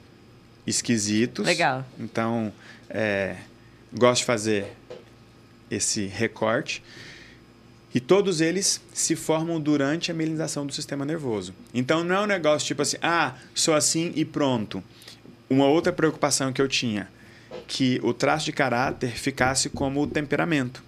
esquisitos. 0.66 1.46
Legal. 1.46 1.86
Então, 2.00 2.52
é, 2.90 3.36
gosto 3.94 4.22
de 4.22 4.26
fazer 4.26 4.74
esse 5.70 6.08
recorte. 6.08 6.82
E 7.94 8.00
todos 8.00 8.42
eles 8.42 8.82
se 8.94 9.16
formam 9.16 9.60
durante 9.60 10.12
a 10.12 10.14
mielinização 10.14 10.66
do 10.66 10.74
sistema 10.74 11.06
nervoso. 11.06 11.54
Então 11.74 12.04
não 12.04 12.16
é 12.16 12.22
um 12.22 12.26
negócio 12.26 12.68
tipo 12.68 12.82
assim, 12.82 12.98
ah, 13.02 13.36
sou 13.56 13.74
assim 13.74 14.12
e 14.16 14.26
pronto. 14.26 14.84
Uma 15.50 15.68
outra 15.68 15.94
preocupação 15.94 16.52
que 16.52 16.62
eu 16.62 16.68
tinha, 16.68 17.08
que 17.68 18.00
o 18.04 18.14
traço 18.14 18.46
de 18.46 18.52
caráter 18.52 19.12
ficasse 19.12 19.70
como 19.70 20.02
o 20.02 20.08
temperamento. 20.08 20.84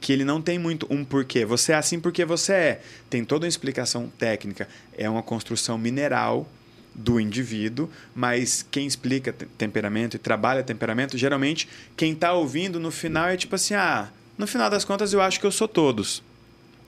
Que 0.00 0.12
ele 0.12 0.24
não 0.24 0.40
tem 0.42 0.58
muito 0.58 0.86
um 0.90 1.04
porquê. 1.04 1.44
Você 1.44 1.72
é 1.72 1.76
assim 1.76 2.00
porque 2.00 2.24
você 2.24 2.52
é. 2.52 2.82
Tem 3.08 3.24
toda 3.24 3.44
uma 3.44 3.48
explicação 3.48 4.10
técnica. 4.18 4.68
É 4.96 5.08
uma 5.08 5.22
construção 5.22 5.78
mineral 5.78 6.48
do 6.94 7.18
indivíduo, 7.20 7.88
mas 8.14 8.66
quem 8.70 8.86
explica 8.86 9.32
temperamento 9.56 10.14
e 10.16 10.18
trabalha 10.18 10.62
temperamento, 10.62 11.16
geralmente 11.16 11.68
quem 11.96 12.12
está 12.12 12.32
ouvindo 12.32 12.78
no 12.78 12.90
final 12.90 13.28
é 13.28 13.36
tipo 13.36 13.54
assim: 13.54 13.74
ah, 13.74 14.10
no 14.36 14.46
final 14.46 14.70
das 14.70 14.84
contas, 14.84 15.12
eu 15.12 15.20
acho 15.20 15.38
que 15.38 15.46
eu 15.46 15.52
sou 15.52 15.68
todos. 15.68 16.22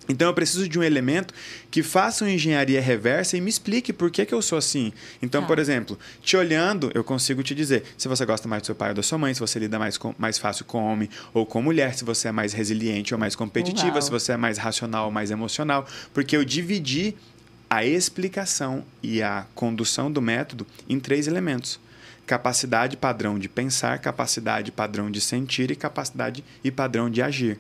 Então 0.09 0.29
eu 0.29 0.35
preciso 0.35 0.69
de 0.69 0.79
um 0.79 0.83
elemento 0.83 1.33
que 1.71 1.83
faça 1.83 2.25
uma 2.25 2.31
engenharia 2.31 2.81
reversa 2.81 3.37
e 3.37 3.41
me 3.41 3.49
explique 3.49 3.93
por 3.93 4.11
que, 4.11 4.27
que 4.27 4.35
eu 4.35 4.43
sou 4.43 4.59
assim. 4.59 4.93
Então, 5.23 5.43
tá. 5.43 5.47
por 5.47 5.59
exemplo, 5.59 5.99
te 6.23 6.37
olhando, 6.37 6.91
eu 6.95 7.03
consigo 7.03 7.43
te 7.43 7.55
dizer 7.55 7.85
se 7.97 8.07
você 8.07 8.25
gosta 8.27 8.47
mais 8.47 8.63
do 8.63 8.67
seu 8.67 8.75
pai 8.75 8.91
ou 8.91 8.95
da 8.95 9.03
sua 9.03 9.19
mãe, 9.19 9.33
se 9.33 9.41
você 9.41 9.59
lida 9.59 9.79
mais, 9.79 9.97
com, 9.97 10.15
mais 10.19 10.37
fácil 10.37 10.65
com 10.65 10.85
homem 10.85 11.09
ou 11.33 11.47
com 11.47 11.63
mulher, 11.63 11.95
se 11.95 12.05
você 12.05 12.29
é 12.29 12.33
mais 12.33 12.53
resiliente 12.53 13.15
ou 13.15 13.21
mais 13.21 13.35
competitiva, 13.35 13.93
Uau. 13.93 14.03
se 14.03 14.11
você 14.11 14.33
é 14.33 14.37
mais 14.37 14.59
racional 14.59 15.07
ou 15.07 15.11
mais 15.11 15.31
emocional. 15.31 15.87
Porque 16.13 16.37
eu 16.37 16.45
dividi 16.45 17.17
a 17.71 17.85
explicação 17.85 18.85
e 19.03 19.23
a 19.23 19.47
condução 19.55 20.13
do 20.13 20.21
método 20.21 20.67
em 20.89 21.01
três 21.01 21.27
elementos 21.27 21.81
capacidade 22.27 22.97
padrão 22.97 23.39
de 23.39 23.49
pensar, 23.49 23.99
capacidade 23.99 24.73
padrão 24.73 25.11
de 25.11 25.21
sentir 25.21 25.71
e 25.71 25.77
capacidade 25.77 26.45
e 26.63 26.71
padrão 26.71 27.11
de 27.11 27.23
agir. 27.23 27.59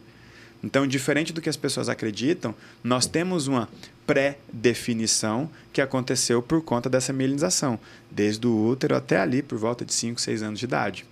Então, 0.62 0.87
diferente 0.87 1.33
do 1.33 1.42
que 1.42 1.48
as 1.50 1.59
pessoas 1.59 1.90
acreditam, 1.90 2.55
nós 2.83 3.07
temos 3.07 3.46
uma 3.46 3.68
pré-definição 4.07 5.50
que 5.72 5.81
aconteceu 5.81 6.40
por 6.42 6.62
conta 6.62 6.88
dessa 6.88 7.12
mielinização, 7.12 7.79
desde 8.11 8.46
o 8.46 8.68
útero 8.68 8.96
até 8.96 9.18
ali, 9.18 9.42
por 9.42 9.59
volta 9.59 9.85
de 9.85 9.92
5, 9.92 10.18
6 10.20 10.42
anos 10.42 10.59
de 10.59 10.64
idade. 10.64 11.05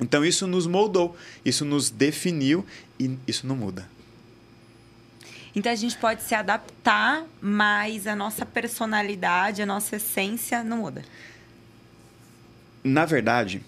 Então, 0.00 0.24
isso 0.24 0.48
nos 0.48 0.66
moldou, 0.66 1.16
isso 1.44 1.64
nos 1.64 1.90
definiu 1.90 2.66
e 2.98 3.16
isso 3.26 3.46
não 3.46 3.54
muda. 3.54 3.86
Então 5.54 5.70
a 5.70 5.76
gente 5.76 5.98
pode 5.98 6.22
se 6.22 6.34
adaptar, 6.34 7.24
mas 7.38 8.06
a 8.06 8.16
nossa 8.16 8.46
personalidade, 8.46 9.60
a 9.60 9.66
nossa 9.66 9.96
essência 9.96 10.64
não 10.64 10.78
muda 10.78 11.04
na 12.82 13.04
verdade, 13.04 13.62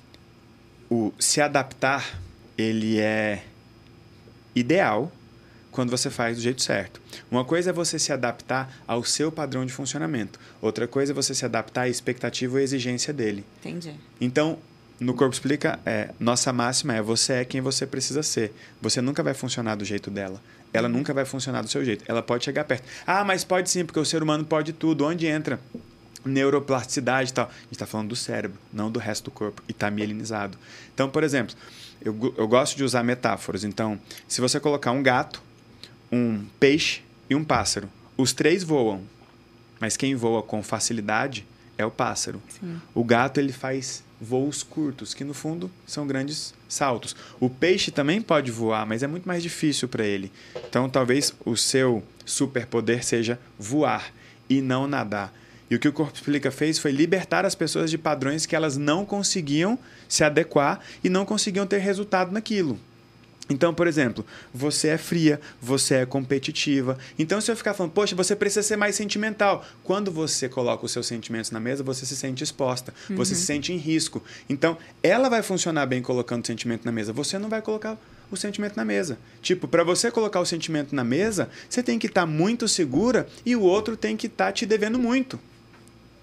o 0.90 1.12
se 1.18 1.40
adaptar 1.40 2.20
ele 2.56 2.98
é 2.98 3.44
ideal 4.54 5.10
quando 5.70 5.90
você 5.90 6.08
faz 6.08 6.36
do 6.36 6.42
jeito 6.42 6.62
certo. 6.62 7.00
Uma 7.30 7.44
coisa 7.44 7.70
é 7.70 7.72
você 7.72 7.98
se 7.98 8.12
adaptar 8.12 8.72
ao 8.86 9.02
seu 9.02 9.32
padrão 9.32 9.66
de 9.66 9.72
funcionamento. 9.72 10.38
Outra 10.62 10.86
coisa 10.86 11.12
é 11.12 11.14
você 11.14 11.34
se 11.34 11.44
adaptar 11.44 11.82
à 11.82 11.88
expectativa 11.88 12.54
ou 12.54 12.60
exigência 12.60 13.12
dele. 13.12 13.44
Entendi. 13.58 13.92
Então, 14.20 14.58
no 15.00 15.14
Corpo 15.14 15.34
Explica, 15.34 15.80
é, 15.84 16.10
nossa 16.20 16.52
máxima 16.52 16.94
é 16.94 17.02
você 17.02 17.34
é 17.34 17.44
quem 17.44 17.60
você 17.60 17.86
precisa 17.86 18.22
ser. 18.22 18.54
Você 18.80 19.00
nunca 19.00 19.22
vai 19.22 19.34
funcionar 19.34 19.74
do 19.74 19.84
jeito 19.84 20.10
dela. 20.10 20.40
Ela 20.72 20.88
nunca 20.88 21.12
vai 21.12 21.24
funcionar 21.24 21.62
do 21.62 21.68
seu 21.68 21.84
jeito. 21.84 22.04
Ela 22.06 22.22
pode 22.22 22.44
chegar 22.44 22.64
perto. 22.64 22.84
Ah, 23.04 23.24
mas 23.24 23.42
pode 23.42 23.68
sim, 23.68 23.84
porque 23.84 23.98
o 23.98 24.04
ser 24.04 24.22
humano 24.22 24.44
pode 24.44 24.72
tudo. 24.72 25.04
Onde 25.04 25.26
entra 25.26 25.58
neuroplasticidade 26.24 27.30
e 27.30 27.34
tal. 27.34 27.46
A 27.46 27.62
gente 27.62 27.72
está 27.72 27.86
falando 27.86 28.08
do 28.08 28.16
cérebro, 28.16 28.58
não 28.72 28.90
do 28.90 28.98
resto 28.98 29.24
do 29.24 29.30
corpo. 29.30 29.62
E 29.68 29.72
está 29.72 29.90
mielinizado. 29.90 30.58
Então, 30.92 31.08
por 31.08 31.22
exemplo, 31.22 31.54
eu, 32.00 32.34
eu 32.36 32.48
gosto 32.48 32.76
de 32.76 32.84
usar 32.84 33.02
metáforas. 33.02 33.64
Então, 33.64 33.98
se 34.28 34.40
você 34.40 34.58
colocar 34.60 34.92
um 34.92 35.02
gato, 35.02 35.42
um 36.10 36.44
peixe 36.58 37.02
e 37.28 37.34
um 37.34 37.44
pássaro, 37.44 37.88
os 38.16 38.32
três 38.32 38.62
voam. 38.62 39.02
Mas 39.80 39.96
quem 39.96 40.14
voa 40.14 40.42
com 40.42 40.62
facilidade 40.62 41.46
é 41.76 41.84
o 41.84 41.90
pássaro. 41.90 42.40
Sim. 42.48 42.80
O 42.94 43.04
gato 43.04 43.38
ele 43.38 43.52
faz 43.52 44.04
voos 44.20 44.62
curtos, 44.62 45.12
que 45.12 45.24
no 45.24 45.34
fundo 45.34 45.70
são 45.86 46.06
grandes 46.06 46.54
saltos. 46.68 47.14
O 47.40 47.50
peixe 47.50 47.90
também 47.90 48.22
pode 48.22 48.50
voar, 48.50 48.86
mas 48.86 49.02
é 49.02 49.06
muito 49.06 49.26
mais 49.26 49.42
difícil 49.42 49.88
para 49.88 50.04
ele. 50.04 50.32
Então, 50.68 50.88
talvez 50.88 51.34
o 51.44 51.56
seu 51.56 52.02
superpoder 52.24 53.04
seja 53.04 53.38
voar 53.58 54.12
e 54.48 54.60
não 54.60 54.86
nadar. 54.86 55.32
E 55.70 55.74
o 55.74 55.78
que 55.78 55.88
o 55.88 55.92
Corpo 55.92 56.14
Explica 56.14 56.50
fez 56.50 56.78
foi 56.78 56.92
libertar 56.92 57.44
as 57.44 57.54
pessoas 57.54 57.90
de 57.90 57.98
padrões 57.98 58.46
que 58.46 58.54
elas 58.54 58.76
não 58.76 59.04
conseguiam 59.04 59.78
se 60.08 60.22
adequar 60.22 60.80
e 61.02 61.08
não 61.08 61.24
conseguiam 61.24 61.66
ter 61.66 61.78
resultado 61.78 62.32
naquilo. 62.32 62.78
Então, 63.48 63.74
por 63.74 63.86
exemplo, 63.86 64.24
você 64.54 64.88
é 64.88 64.98
fria, 64.98 65.38
você 65.60 65.96
é 65.96 66.06
competitiva. 66.06 66.96
Então, 67.18 67.40
se 67.42 67.50
eu 67.50 67.56
ficar 67.56 67.74
falando, 67.74 67.92
poxa, 67.92 68.16
você 68.16 68.34
precisa 68.34 68.62
ser 68.62 68.76
mais 68.76 68.96
sentimental. 68.96 69.62
Quando 69.82 70.10
você 70.10 70.48
coloca 70.48 70.86
os 70.86 70.92
seus 70.92 71.06
sentimentos 71.06 71.50
na 71.50 71.60
mesa, 71.60 71.82
você 71.82 72.06
se 72.06 72.16
sente 72.16 72.42
exposta, 72.42 72.94
uhum. 73.10 73.16
você 73.16 73.34
se 73.34 73.42
sente 73.42 73.70
em 73.70 73.76
risco. 73.76 74.22
Então, 74.48 74.78
ela 75.02 75.28
vai 75.28 75.42
funcionar 75.42 75.84
bem 75.84 76.00
colocando 76.00 76.42
o 76.42 76.46
sentimento 76.46 76.86
na 76.86 76.92
mesa. 76.92 77.12
Você 77.12 77.38
não 77.38 77.50
vai 77.50 77.60
colocar 77.60 77.98
o 78.30 78.36
sentimento 78.36 78.76
na 78.76 78.84
mesa. 78.84 79.18
Tipo, 79.42 79.68
para 79.68 79.84
você 79.84 80.10
colocar 80.10 80.40
o 80.40 80.46
sentimento 80.46 80.94
na 80.94 81.04
mesa, 81.04 81.50
você 81.68 81.82
tem 81.82 81.98
que 81.98 82.06
estar 82.06 82.22
tá 82.22 82.26
muito 82.26 82.66
segura 82.66 83.26
e 83.44 83.54
o 83.54 83.60
outro 83.60 83.94
tem 83.94 84.16
que 84.16 84.26
estar 84.26 84.46
tá 84.46 84.52
te 84.52 84.64
devendo 84.64 84.98
muito. 84.98 85.38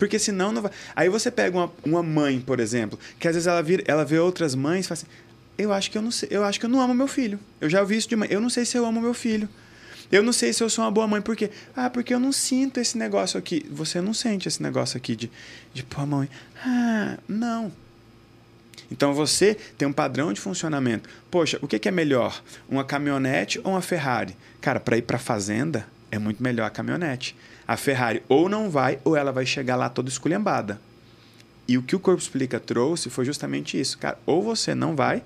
Porque 0.02 0.18
senão 0.18 0.52
não 0.52 0.64
vai. 0.64 0.72
Aí 0.96 1.10
você 1.10 1.30
pega 1.30 1.56
uma, 1.56 1.72
uma 1.86 2.02
mãe, 2.02 2.42
por 2.42 2.60
exemplo, 2.60 2.98
que 3.20 3.28
às 3.28 3.36
vezes 3.36 3.46
ela, 3.46 3.62
vira, 3.62 3.84
ela 3.86 4.04
vê 4.04 4.18
outras 4.18 4.56
mães 4.56 4.86
e 4.86 4.88
fala 4.88 4.98
assim: 4.98 5.06
eu 5.60 5.72
acho 5.72 5.92
que 5.92 5.98
eu 6.00 6.02
não 6.02 6.10
sei, 6.10 6.28
eu 6.32 6.44
acho 6.44 6.60
que 6.60 6.66
eu 6.66 6.70
não 6.72 6.82
amo 6.82 6.92
meu 6.92 7.08
filho. 7.08 7.40
Eu 7.60 7.70
já 7.70 7.82
ouvi 7.82 7.98
isso 7.98 8.10
de 8.10 8.16
mãe. 8.16 8.28
Eu 8.32 8.42
não 8.42 8.50
sei 8.50 8.66
se 8.66 8.76
eu 8.76 8.84
amo 8.84 9.00
meu 9.00 9.14
filho. 9.14 9.48
Eu 10.12 10.24
não 10.24 10.34
sei 10.34 10.54
se 10.54 10.64
eu 10.64 10.72
sou 10.72 10.84
uma 10.84 10.90
boa 10.90 11.08
mãe, 11.08 11.22
por 11.22 11.36
quê? 11.36 11.52
Ah, 11.76 11.88
porque 11.88 12.12
eu 12.12 12.20
não 12.20 12.32
sinto 12.32 12.80
esse 12.80 12.98
negócio 12.98 13.38
aqui. 13.38 13.64
Você 13.70 14.02
não 14.02 14.12
sente 14.12 14.48
esse 14.48 14.64
negócio 14.64 14.98
aqui 14.98 15.16
de, 15.16 15.32
de 15.72 15.84
pô, 15.84 16.04
mãe. 16.04 16.28
Ah, 16.66 17.20
não. 17.28 17.72
Então 18.90 19.14
você 19.14 19.54
tem 19.78 19.88
um 19.88 19.94
padrão 19.94 20.34
de 20.34 20.42
funcionamento. 20.42 21.08
Poxa, 21.30 21.60
o 21.62 21.68
que 21.68 21.88
é 21.88 21.92
melhor? 21.92 22.42
Uma 22.68 22.84
caminhonete 22.84 23.62
ou 23.64 23.74
uma 23.74 23.84
Ferrari? 23.84 24.36
Cara, 24.60 24.80
para 24.80 24.98
ir 24.98 25.04
para 25.04 25.20
fazenda 25.20 25.86
é 26.10 26.18
muito 26.18 26.42
melhor 26.42 26.66
a 26.66 26.72
caminhonete. 26.72 27.36
A 27.68 27.78
Ferrari 27.78 28.24
ou 28.28 28.50
não 28.50 28.70
vai, 28.70 29.00
ou 29.04 29.16
ela 29.16 29.32
vai 29.32 29.46
chegar 29.46 29.76
lá 29.76 29.90
toda 29.90 30.10
esculhambada. 30.10 30.80
E 31.68 31.78
o 31.78 31.84
que 31.84 31.96
o 31.96 32.00
Corpo 32.00 32.22
Explica 32.22 32.60
trouxe 32.60 33.10
foi 33.10 33.24
justamente 33.24 33.80
isso. 33.80 33.98
Cara, 33.98 34.18
ou 34.26 34.42
você 34.42 34.76
não 34.76 34.96
vai, 34.96 35.24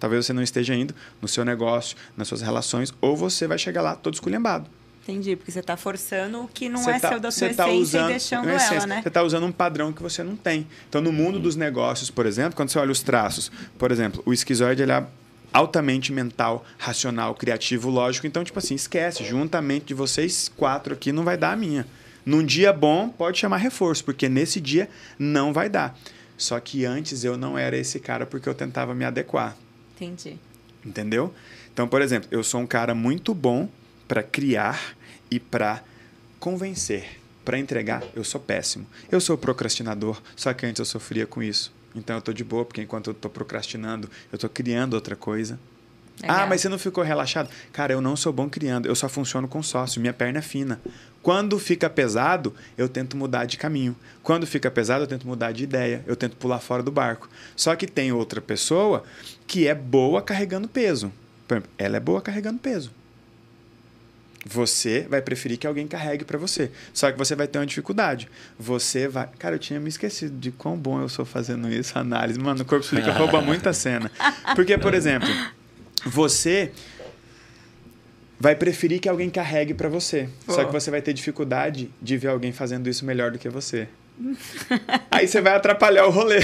talvez 0.00 0.26
você 0.26 0.32
não 0.32 0.42
esteja 0.42 0.74
indo 0.74 0.94
no 1.22 1.28
seu 1.28 1.44
negócio, 1.44 1.96
nas 2.16 2.26
suas 2.26 2.40
relações, 2.42 2.92
ou 3.00 3.16
você 3.16 3.46
vai 3.46 3.58
chegar 3.58 3.82
lá 3.82 3.94
todo 3.94 4.14
esculhambado. 4.14 4.68
Entendi, 5.04 5.36
porque 5.36 5.50
você 5.50 5.60
está 5.60 5.74
forçando 5.76 6.42
o 6.42 6.48
que 6.48 6.68
não 6.68 6.82
Você 6.82 6.90
é 6.90 6.98
tá- 7.00 7.08
seu 7.08 7.20
da 7.20 7.30
sua 7.30 7.48
tá 7.48 7.64
essência 7.64 7.80
usando- 7.80 8.04
e 8.04 8.12
deixando 8.12 8.48
é 8.48 8.52
ela, 8.52 8.56
essência, 8.62 8.86
né? 8.86 9.00
Você 9.02 9.08
está 9.08 9.22
usando 9.22 9.46
um 9.46 9.52
padrão 9.52 9.90
que 9.92 10.02
você 10.02 10.22
não 10.22 10.36
tem. 10.36 10.66
Então, 10.88 11.00
no 11.00 11.10
mundo 11.12 11.38
dos 11.38 11.56
negócios, 11.56 12.10
por 12.10 12.26
exemplo, 12.26 12.54
quando 12.54 12.68
você 12.70 12.78
olha 12.78 12.90
os 12.92 13.00
traços, 13.02 13.50
por 13.78 13.90
exemplo, 13.90 14.22
o 14.26 14.32
esquizoide 14.34 14.82
ele 14.82 14.92
é 14.92 15.06
altamente 15.52 16.12
mental, 16.12 16.64
racional, 16.76 17.34
criativo, 17.34 17.90
lógico. 17.90 18.26
Então, 18.26 18.44
tipo 18.44 18.58
assim, 18.58 18.74
esquece. 18.74 19.24
Juntamente 19.24 19.86
de 19.86 19.94
vocês 19.94 20.50
quatro 20.56 20.94
aqui 20.94 21.12
não 21.12 21.24
vai 21.24 21.36
dar 21.36 21.52
a 21.52 21.56
minha. 21.56 21.86
Num 22.24 22.44
dia 22.44 22.72
bom, 22.72 23.08
pode 23.08 23.38
chamar 23.38 23.56
reforço, 23.56 24.04
porque 24.04 24.28
nesse 24.28 24.60
dia 24.60 24.88
não 25.18 25.52
vai 25.52 25.68
dar. 25.68 25.98
Só 26.36 26.60
que 26.60 26.84
antes 26.84 27.24
eu 27.24 27.36
não 27.36 27.58
era 27.58 27.76
esse 27.76 27.98
cara 27.98 28.26
porque 28.26 28.48
eu 28.48 28.54
tentava 28.54 28.94
me 28.94 29.04
adequar. 29.04 29.56
Entendi. 29.96 30.38
Entendeu? 30.84 31.34
Então, 31.72 31.88
por 31.88 32.02
exemplo, 32.02 32.28
eu 32.30 32.44
sou 32.44 32.60
um 32.60 32.66
cara 32.66 32.94
muito 32.94 33.34
bom 33.34 33.68
para 34.06 34.22
criar 34.22 34.96
e 35.30 35.40
para 35.40 35.82
convencer. 36.38 37.20
Para 37.44 37.58
entregar, 37.58 38.02
eu 38.14 38.22
sou 38.22 38.40
péssimo. 38.40 38.86
Eu 39.10 39.20
sou 39.20 39.38
procrastinador, 39.38 40.20
só 40.36 40.52
que 40.52 40.66
antes 40.66 40.78
eu 40.78 40.84
sofria 40.84 41.26
com 41.26 41.42
isso. 41.42 41.72
Então 41.98 42.16
eu 42.16 42.22
tô 42.22 42.32
de 42.32 42.44
boa, 42.44 42.64
porque 42.64 42.82
enquanto 42.82 43.10
eu 43.10 43.14
tô 43.14 43.28
procrastinando, 43.28 44.08
eu 44.32 44.38
tô 44.38 44.48
criando 44.48 44.94
outra 44.94 45.16
coisa. 45.16 45.58
Legal. 46.20 46.36
Ah, 46.36 46.46
mas 46.46 46.60
você 46.60 46.68
não 46.68 46.78
ficou 46.78 47.04
relaxado? 47.04 47.48
Cara, 47.72 47.92
eu 47.92 48.00
não 48.00 48.16
sou 48.16 48.32
bom 48.32 48.48
criando, 48.48 48.86
eu 48.86 48.94
só 48.94 49.08
funciono 49.08 49.46
com 49.46 49.62
sócio, 49.62 50.00
minha 50.00 50.12
perna 50.12 50.40
é 50.40 50.42
fina. 50.42 50.80
Quando 51.22 51.58
fica 51.58 51.88
pesado, 51.88 52.54
eu 52.76 52.88
tento 52.88 53.16
mudar 53.16 53.44
de 53.44 53.56
caminho. 53.56 53.94
Quando 54.22 54.46
fica 54.46 54.70
pesado, 54.70 55.04
eu 55.04 55.08
tento 55.08 55.26
mudar 55.26 55.52
de 55.52 55.62
ideia, 55.64 56.02
eu 56.06 56.16
tento 56.16 56.36
pular 56.36 56.58
fora 56.58 56.82
do 56.82 56.90
barco. 56.90 57.28
Só 57.54 57.74
que 57.76 57.86
tem 57.86 58.12
outra 58.12 58.40
pessoa 58.40 59.04
que 59.46 59.68
é 59.68 59.74
boa 59.74 60.22
carregando 60.22 60.68
peso. 60.68 61.12
Por 61.46 61.54
exemplo, 61.54 61.70
ela 61.78 61.96
é 61.96 62.00
boa 62.00 62.20
carregando 62.20 62.58
peso. 62.58 62.90
Você 64.46 65.06
vai 65.08 65.20
preferir 65.20 65.58
que 65.58 65.66
alguém 65.66 65.86
carregue 65.86 66.24
para 66.24 66.38
você. 66.38 66.70
Só 66.92 67.10
que 67.10 67.18
você 67.18 67.34
vai 67.34 67.46
ter 67.46 67.58
uma 67.58 67.66
dificuldade. 67.66 68.28
Você 68.58 69.08
vai. 69.08 69.28
Cara, 69.38 69.56
eu 69.56 69.58
tinha 69.58 69.80
me 69.80 69.88
esquecido 69.88 70.38
de 70.38 70.50
quão 70.50 70.76
bom 70.76 71.00
eu 71.00 71.08
sou 71.08 71.24
fazendo 71.24 71.68
isso, 71.68 71.96
análise. 71.98 72.38
Mano, 72.38 72.62
o 72.62 72.64
corpo 72.64 72.84
explica 72.84 73.12
rouba 73.12 73.40
muita 73.40 73.72
cena. 73.72 74.10
Porque, 74.54 74.78
por 74.78 74.94
exemplo, 74.94 75.28
você 76.06 76.72
vai 78.38 78.54
preferir 78.54 79.00
que 79.00 79.08
alguém 79.08 79.28
carregue 79.28 79.74
para 79.74 79.88
você. 79.88 80.28
Só 80.46 80.64
que 80.64 80.72
você 80.72 80.90
vai 80.90 81.02
ter 81.02 81.12
dificuldade 81.12 81.90
de 82.00 82.16
ver 82.16 82.28
alguém 82.28 82.52
fazendo 82.52 82.88
isso 82.88 83.04
melhor 83.04 83.32
do 83.32 83.38
que 83.38 83.48
você. 83.48 83.88
Aí 85.10 85.26
você 85.26 85.40
vai 85.40 85.54
atrapalhar 85.54 86.06
o 86.06 86.10
rolê. 86.10 86.38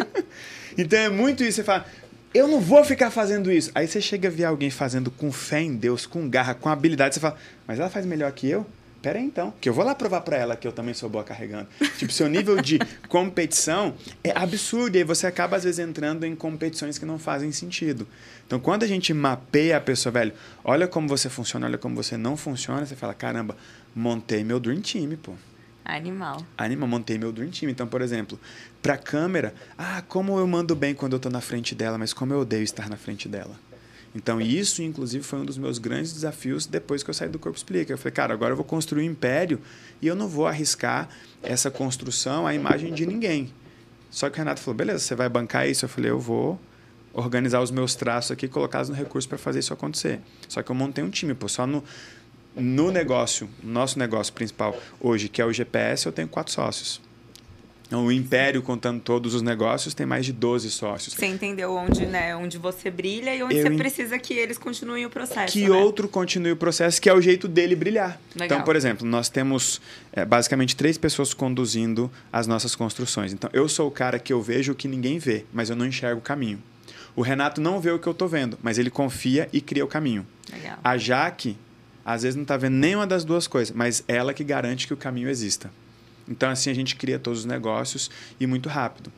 então 0.76 0.98
é 0.98 1.08
muito 1.08 1.44
isso. 1.44 1.56
Você 1.56 1.64
fala, 1.64 1.86
eu 2.32 2.46
não 2.46 2.60
vou 2.60 2.84
ficar 2.84 3.10
fazendo 3.10 3.50
isso. 3.50 3.70
Aí 3.74 3.86
você 3.86 4.00
chega 4.00 4.28
a 4.28 4.30
ver 4.30 4.44
alguém 4.44 4.70
fazendo 4.70 5.10
com 5.10 5.32
fé 5.32 5.60
em 5.60 5.74
Deus, 5.74 6.06
com 6.06 6.28
garra, 6.28 6.54
com 6.54 6.68
habilidade. 6.68 7.14
Você 7.14 7.20
fala, 7.20 7.36
mas 7.66 7.78
ela 7.78 7.90
faz 7.90 8.06
melhor 8.06 8.30
que 8.32 8.48
eu? 8.48 8.66
Pera 9.02 9.18
aí 9.18 9.24
então, 9.24 9.52
que 9.58 9.66
eu 9.66 9.72
vou 9.72 9.82
lá 9.82 9.94
provar 9.94 10.20
pra 10.20 10.36
ela 10.36 10.54
que 10.54 10.68
eu 10.68 10.72
também 10.72 10.92
sou 10.92 11.08
boa 11.08 11.24
carregando. 11.24 11.66
Tipo, 11.96 12.12
seu 12.12 12.28
nível 12.28 12.60
de 12.60 12.78
competição 13.08 13.94
é 14.22 14.30
absurdo. 14.36 14.96
E 14.96 14.98
aí 14.98 15.04
você 15.04 15.26
acaba, 15.26 15.56
às 15.56 15.64
vezes, 15.64 15.78
entrando 15.78 16.24
em 16.24 16.36
competições 16.36 16.98
que 16.98 17.06
não 17.06 17.18
fazem 17.18 17.50
sentido. 17.50 18.06
Então, 18.46 18.60
quando 18.60 18.82
a 18.82 18.86
gente 18.86 19.14
mapeia 19.14 19.78
a 19.78 19.80
pessoa, 19.80 20.12
velho, 20.12 20.32
olha 20.62 20.86
como 20.86 21.08
você 21.08 21.30
funciona, 21.30 21.66
olha 21.66 21.78
como 21.78 21.96
você 21.96 22.18
não 22.18 22.36
funciona, 22.36 22.84
você 22.84 22.94
fala, 22.94 23.14
caramba, 23.14 23.56
montei 23.94 24.44
meu 24.44 24.60
Dream 24.60 24.82
Team, 24.82 25.16
pô. 25.16 25.32
Animal. 25.96 26.44
Anima, 26.56 26.86
montei 26.86 27.18
meu 27.18 27.32
Dream 27.32 27.50
Team. 27.50 27.70
Então, 27.70 27.86
por 27.86 28.00
exemplo, 28.00 28.38
pra 28.80 28.96
câmera, 28.96 29.54
ah, 29.76 30.02
como 30.08 30.38
eu 30.38 30.46
mando 30.46 30.74
bem 30.74 30.94
quando 30.94 31.14
eu 31.14 31.20
tô 31.20 31.28
na 31.28 31.40
frente 31.40 31.74
dela, 31.74 31.98
mas 31.98 32.12
como 32.12 32.32
eu 32.32 32.40
odeio 32.40 32.62
estar 32.62 32.88
na 32.88 32.96
frente 32.96 33.28
dela. 33.28 33.58
Então, 34.14 34.40
isso, 34.40 34.82
inclusive, 34.82 35.24
foi 35.24 35.38
um 35.38 35.44
dos 35.44 35.56
meus 35.56 35.78
grandes 35.78 36.12
desafios 36.12 36.66
depois 36.66 37.02
que 37.02 37.10
eu 37.10 37.14
saí 37.14 37.28
do 37.28 37.38
Corpo 37.38 37.56
Explica. 37.56 37.92
Eu 37.92 37.98
falei, 37.98 38.12
cara, 38.12 38.34
agora 38.34 38.52
eu 38.52 38.56
vou 38.56 38.64
construir 38.64 39.08
um 39.08 39.10
império 39.12 39.60
e 40.02 40.06
eu 40.06 40.16
não 40.16 40.26
vou 40.26 40.46
arriscar 40.46 41.08
essa 41.42 41.70
construção 41.70 42.46
à 42.46 42.54
imagem 42.54 42.92
de 42.92 43.06
ninguém. 43.06 43.52
Só 44.10 44.28
que 44.28 44.36
o 44.36 44.38
Renato 44.38 44.60
falou, 44.60 44.76
beleza, 44.76 44.98
você 44.98 45.14
vai 45.14 45.28
bancar 45.28 45.68
isso? 45.68 45.84
Eu 45.84 45.88
falei, 45.88 46.10
eu 46.10 46.18
vou 46.18 46.60
organizar 47.12 47.60
os 47.60 47.70
meus 47.70 47.94
traços 47.94 48.32
aqui 48.32 48.48
colocá-los 48.48 48.88
no 48.88 48.94
recurso 48.94 49.28
para 49.28 49.38
fazer 49.38 49.60
isso 49.60 49.72
acontecer. 49.72 50.20
Só 50.48 50.62
que 50.62 50.70
eu 50.70 50.74
montei 50.74 51.02
um 51.02 51.10
time, 51.10 51.34
pô, 51.34 51.48
só 51.48 51.66
no, 51.66 51.82
no 52.56 52.90
negócio, 52.90 53.48
nosso 53.62 53.98
negócio 53.98 54.32
principal 54.32 54.76
hoje, 55.00 55.28
que 55.28 55.40
é 55.40 55.44
o 55.44 55.52
GPS, 55.52 56.06
eu 56.06 56.12
tenho 56.12 56.28
quatro 56.28 56.52
sócios. 56.52 57.00
Então, 57.90 58.06
o 58.06 58.12
Império, 58.12 58.62
contando 58.62 59.00
todos 59.00 59.34
os 59.34 59.42
negócios, 59.42 59.94
tem 59.94 60.06
mais 60.06 60.24
de 60.24 60.32
12 60.32 60.70
sócios. 60.70 61.12
Você 61.12 61.26
entendeu 61.26 61.72
onde, 61.74 62.06
né, 62.06 62.36
onde 62.36 62.56
você 62.56 62.88
brilha 62.88 63.34
e 63.34 63.42
onde 63.42 63.56
Eu 63.56 63.62
você 63.64 63.70
precisa 63.70 64.16
que 64.16 64.32
eles 64.32 64.56
continuem 64.56 65.04
o 65.06 65.10
processo. 65.10 65.52
que 65.52 65.68
né? 65.68 65.70
outro 65.70 66.06
continue 66.06 66.52
o 66.52 66.56
processo, 66.56 67.02
que 67.02 67.08
é 67.08 67.12
o 67.12 67.20
jeito 67.20 67.48
dele 67.48 67.74
brilhar. 67.74 68.20
Legal. 68.32 68.46
Então, 68.46 68.62
por 68.64 68.76
exemplo, 68.76 69.04
nós 69.04 69.28
temos 69.28 69.80
é, 70.12 70.24
basicamente 70.24 70.76
três 70.76 70.96
pessoas 70.96 71.34
conduzindo 71.34 72.08
as 72.32 72.46
nossas 72.46 72.76
construções. 72.76 73.32
Então, 73.32 73.50
eu 73.52 73.68
sou 73.68 73.88
o 73.88 73.90
cara 73.90 74.20
que 74.20 74.32
eu 74.32 74.40
vejo 74.40 74.70
o 74.70 74.74
que 74.76 74.86
ninguém 74.86 75.18
vê, 75.18 75.44
mas 75.52 75.68
eu 75.68 75.74
não 75.74 75.84
enxergo 75.84 76.20
o 76.20 76.22
caminho. 76.22 76.62
O 77.16 77.22
Renato 77.22 77.60
não 77.60 77.80
vê 77.80 77.90
o 77.90 77.98
que 77.98 78.06
eu 78.06 78.12
estou 78.12 78.28
vendo, 78.28 78.56
mas 78.62 78.78
ele 78.78 78.88
confia 78.88 79.48
e 79.52 79.60
cria 79.60 79.84
o 79.84 79.88
caminho. 79.88 80.24
Legal. 80.52 80.78
A 80.84 80.96
Jaque, 80.96 81.56
às 82.12 82.22
vezes, 82.22 82.36
não 82.36 82.42
está 82.42 82.56
vendo 82.56 82.74
nenhuma 82.74 83.06
das 83.06 83.24
duas 83.24 83.46
coisas, 83.46 83.74
mas 83.74 84.04
ela 84.06 84.32
que 84.34 84.44
garante 84.44 84.86
que 84.86 84.94
o 84.94 84.96
caminho 84.96 85.28
exista. 85.28 85.70
Então, 86.28 86.48
assim, 86.48 86.70
a 86.70 86.74
gente 86.74 86.96
cria 86.96 87.18
todos 87.18 87.40
os 87.40 87.44
negócios 87.44 88.10
e 88.38 88.46
muito 88.46 88.68
rápido. 88.68 89.12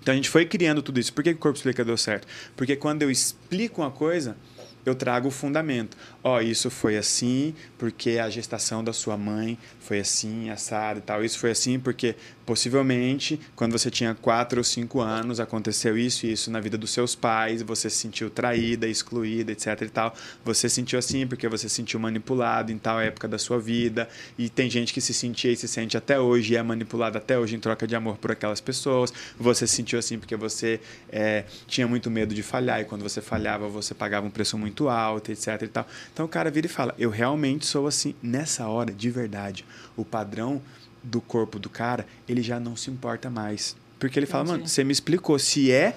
Então, 0.00 0.12
a 0.12 0.16
gente 0.16 0.30
foi 0.30 0.46
criando 0.46 0.82
tudo 0.82 1.00
isso. 1.00 1.12
Por 1.12 1.22
que 1.24 1.30
o 1.30 1.36
Corpo 1.36 1.56
Explica 1.56 1.84
deu 1.84 1.96
certo? 1.96 2.26
Porque 2.56 2.76
quando 2.76 3.02
eu 3.02 3.10
explico 3.10 3.82
uma 3.82 3.90
coisa, 3.90 4.36
eu 4.84 4.94
trago 4.94 5.28
o 5.28 5.30
fundamento. 5.30 5.96
Ó, 6.28 6.40
isso 6.40 6.70
foi 6.70 6.96
assim 6.96 7.54
porque 7.78 8.18
a 8.18 8.28
gestação 8.28 8.82
da 8.82 8.92
sua 8.92 9.16
mãe 9.16 9.56
foi 9.78 10.00
assim, 10.00 10.50
assado 10.50 10.98
e 10.98 11.02
tal. 11.02 11.24
Isso 11.24 11.38
foi 11.38 11.52
assim 11.52 11.78
porque, 11.78 12.16
possivelmente, 12.44 13.38
quando 13.54 13.70
você 13.70 13.88
tinha 13.92 14.12
4 14.12 14.58
ou 14.58 14.64
5 14.64 15.00
anos, 15.00 15.38
aconteceu 15.38 15.96
isso 15.96 16.26
e 16.26 16.32
isso 16.32 16.50
na 16.50 16.58
vida 16.58 16.76
dos 16.76 16.90
seus 16.90 17.14
pais, 17.14 17.62
você 17.62 17.88
se 17.88 17.98
sentiu 17.98 18.28
traída, 18.28 18.88
excluída, 18.88 19.52
etc 19.52 19.82
e 19.82 19.88
tal. 19.88 20.14
Você 20.44 20.68
sentiu 20.68 20.98
assim 20.98 21.28
porque 21.28 21.46
você 21.46 21.68
se 21.68 21.76
sentiu 21.76 22.00
manipulado 22.00 22.72
em 22.72 22.78
tal 22.78 23.00
época 23.00 23.28
da 23.28 23.38
sua 23.38 23.60
vida. 23.60 24.08
E 24.36 24.48
tem 24.48 24.68
gente 24.68 24.92
que 24.92 25.00
se 25.00 25.14
sentia 25.14 25.52
e 25.52 25.56
se 25.56 25.68
sente 25.68 25.96
até 25.96 26.18
hoje 26.18 26.54
e 26.54 26.56
é 26.56 26.62
manipulado 26.64 27.18
até 27.18 27.38
hoje 27.38 27.54
em 27.54 27.60
troca 27.60 27.86
de 27.86 27.94
amor 27.94 28.16
por 28.16 28.32
aquelas 28.32 28.60
pessoas. 28.60 29.12
Você 29.38 29.64
se 29.64 29.76
sentiu 29.76 29.96
assim 29.96 30.18
porque 30.18 30.34
você 30.34 30.80
é, 31.08 31.44
tinha 31.68 31.86
muito 31.86 32.10
medo 32.10 32.34
de 32.34 32.42
falhar 32.42 32.80
e 32.80 32.84
quando 32.84 33.02
você 33.02 33.20
falhava 33.20 33.68
você 33.68 33.94
pagava 33.94 34.26
um 34.26 34.30
preço 34.30 34.58
muito 34.58 34.88
alto, 34.88 35.30
etc 35.30 35.62
e 35.62 35.68
tal. 35.68 35.86
Então 36.16 36.24
o 36.24 36.28
cara 36.30 36.50
vira 36.50 36.66
e 36.66 36.70
fala: 36.70 36.94
Eu 36.98 37.10
realmente 37.10 37.66
sou 37.66 37.86
assim. 37.86 38.14
Nessa 38.22 38.66
hora, 38.66 38.90
de 38.90 39.10
verdade, 39.10 39.66
o 39.94 40.02
padrão 40.02 40.62
do 41.02 41.20
corpo 41.20 41.58
do 41.58 41.68
cara, 41.68 42.06
ele 42.26 42.40
já 42.40 42.58
não 42.58 42.74
se 42.74 42.90
importa 42.90 43.28
mais. 43.28 43.76
Porque 43.98 44.18
ele 44.18 44.24
fala: 44.24 44.44
Entendi. 44.44 44.58
Mano, 44.60 44.68
você 44.70 44.82
me 44.82 44.92
explicou. 44.92 45.38
Se 45.38 45.70
é 45.70 45.94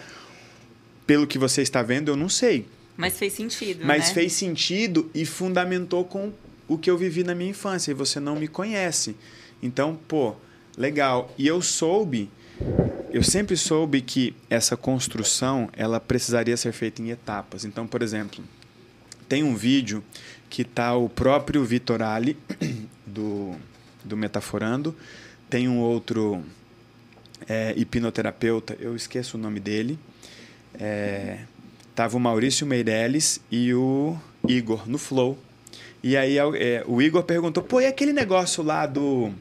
pelo 1.08 1.26
que 1.26 1.38
você 1.38 1.62
está 1.62 1.82
vendo, 1.82 2.10
eu 2.12 2.18
não 2.18 2.28
sei. 2.28 2.68
Mas 2.98 3.18
fez 3.18 3.32
sentido, 3.32 3.86
Mas 3.86 4.10
né? 4.10 4.14
fez 4.14 4.34
sentido 4.34 5.10
e 5.16 5.26
fundamentou 5.26 6.04
com 6.04 6.34
o 6.68 6.78
que 6.78 6.92
eu 6.92 6.98
vivi 6.98 7.24
na 7.24 7.34
minha 7.34 7.52
infância. 7.52 7.92
E 7.92 7.94
você 7.94 8.20
não 8.20 8.36
me 8.36 8.50
conhece. 8.50 9.16
Então, 9.64 9.98
pô, 10.06 10.36
legal. 10.78 11.34
E 11.38 11.48
eu 11.48 11.62
soube, 11.62 12.30
eu 13.10 13.24
sempre 13.24 13.56
soube 13.56 14.02
que 14.02 14.36
essa 14.50 14.76
construção 14.76 15.70
ela 15.72 15.98
precisaria 15.98 16.58
ser 16.58 16.74
feita 16.74 17.02
em 17.02 17.10
etapas. 17.10 17.64
Então, 17.64 17.88
por 17.88 18.02
exemplo, 18.02 18.44
tem 19.30 19.44
um 19.44 19.56
vídeo 19.56 20.04
que 20.50 20.64
tá 20.64 20.96
o 20.96 21.08
próprio 21.08 21.64
Vitor 21.64 22.02
Ali 22.02 22.36
do, 23.06 23.56
do 24.04 24.18
Metaforando, 24.18 24.96
tem 25.50 25.70
um 25.70 25.80
outro 25.80 26.44
é, 27.48 27.74
hipnoterapeuta, 27.78 28.76
eu 28.80 28.96
esqueço 28.96 29.38
o 29.38 29.40
nome 29.40 29.60
dele. 29.60 29.98
É, 30.80 31.40
tava 31.96 32.18
o 32.18 32.20
Maurício 32.20 32.66
Meirelles 32.66 33.40
e 33.52 33.74
o 33.74 34.18
Igor 34.48 34.90
no 34.90 34.98
Flow. 34.98 35.38
E 36.02 36.18
aí 36.18 36.38
é, 36.38 36.84
o 36.88 37.02
Igor 37.02 37.24
perguntou: 37.24 37.62
pô, 37.62 37.80
e 37.80 37.86
aquele 37.86 38.14
negócio 38.14 38.64
lá 38.64 38.86
do. 38.86 39.32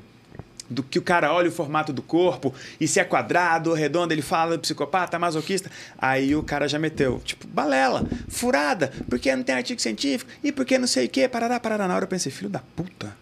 Do 0.71 0.83
que 0.83 0.99
o 0.99 1.03
cara 1.03 1.33
olha 1.33 1.49
o 1.49 1.53
formato 1.53 1.93
do 1.93 2.03
corpo, 2.03 2.55
e 2.79 2.87
se 2.87 3.01
é 3.01 3.05
quadrado 3.05 3.73
redondo, 3.73 4.13
ele 4.13 4.21
fala 4.21 4.59
psicopata, 4.59 5.19
masoquista. 5.19 5.71
Aí 5.97 6.37
o 6.37 6.43
cara 6.43 6.69
já 6.69 6.79
meteu, 6.79 7.23
tipo, 7.25 7.47
balela, 7.47 8.07
furada, 8.29 8.93
porque 9.09 9.35
não 9.35 9.43
tem 9.43 9.55
artigo 9.55 9.81
científico, 9.81 10.31
e 10.45 10.53
porque 10.53 10.77
não 10.77 10.87
sei 10.87 11.07
o 11.07 11.09
quê, 11.09 11.27
parará, 11.27 11.59
parará. 11.59 11.89
Na 11.89 11.95
hora 11.95 12.05
eu 12.05 12.09
pensei, 12.09 12.31
filho 12.31 12.51
da 12.51 12.61
puta. 12.77 13.17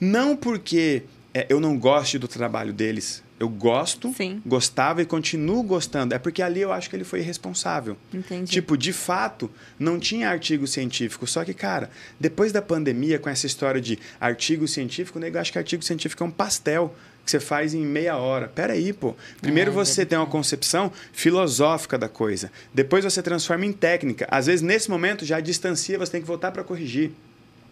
Não 0.00 0.36
porque 0.36 1.02
é, 1.32 1.46
eu 1.48 1.58
não 1.58 1.76
goste 1.76 2.18
do 2.18 2.28
trabalho 2.28 2.72
deles. 2.72 3.23
Eu 3.38 3.48
gosto, 3.48 4.12
Sim. 4.16 4.40
gostava 4.46 5.02
e 5.02 5.04
continuo 5.04 5.62
gostando. 5.62 6.14
É 6.14 6.18
porque 6.18 6.40
ali 6.40 6.60
eu 6.60 6.72
acho 6.72 6.88
que 6.88 6.94
ele 6.94 7.04
foi 7.04 7.18
irresponsável. 7.18 7.96
Entendi. 8.12 8.50
Tipo, 8.50 8.76
de 8.76 8.92
fato, 8.92 9.50
não 9.78 9.98
tinha 9.98 10.28
artigo 10.28 10.66
científico. 10.66 11.26
Só 11.26 11.44
que, 11.44 11.52
cara, 11.52 11.90
depois 12.18 12.52
da 12.52 12.62
pandemia, 12.62 13.18
com 13.18 13.28
essa 13.28 13.46
história 13.46 13.80
de 13.80 13.98
artigo 14.20 14.68
científico, 14.68 15.18
o 15.18 15.20
nego 15.20 15.36
acha 15.36 15.50
que 15.50 15.58
artigo 15.58 15.82
científico 15.82 16.22
é 16.22 16.26
um 16.26 16.30
pastel. 16.30 16.94
que 17.24 17.30
você 17.30 17.40
faz 17.40 17.74
em 17.74 17.84
meia 17.84 18.16
hora. 18.18 18.48
Pera 18.48 18.74
aí, 18.74 18.92
pô. 18.92 19.16
Primeiro 19.40 19.70
é, 19.70 19.74
você 19.74 20.02
é 20.02 20.04
tem 20.04 20.18
uma 20.18 20.26
concepção 20.26 20.92
filosófica 21.12 21.98
da 21.98 22.08
coisa. 22.08 22.52
Depois 22.72 23.02
você 23.02 23.22
transforma 23.22 23.64
em 23.66 23.72
técnica. 23.72 24.28
Às 24.30 24.46
vezes, 24.46 24.62
nesse 24.62 24.90
momento, 24.90 25.24
já 25.24 25.40
distancia, 25.40 25.98
você 25.98 26.12
tem 26.12 26.20
que 26.20 26.26
voltar 26.26 26.52
para 26.52 26.62
corrigir. 26.62 27.12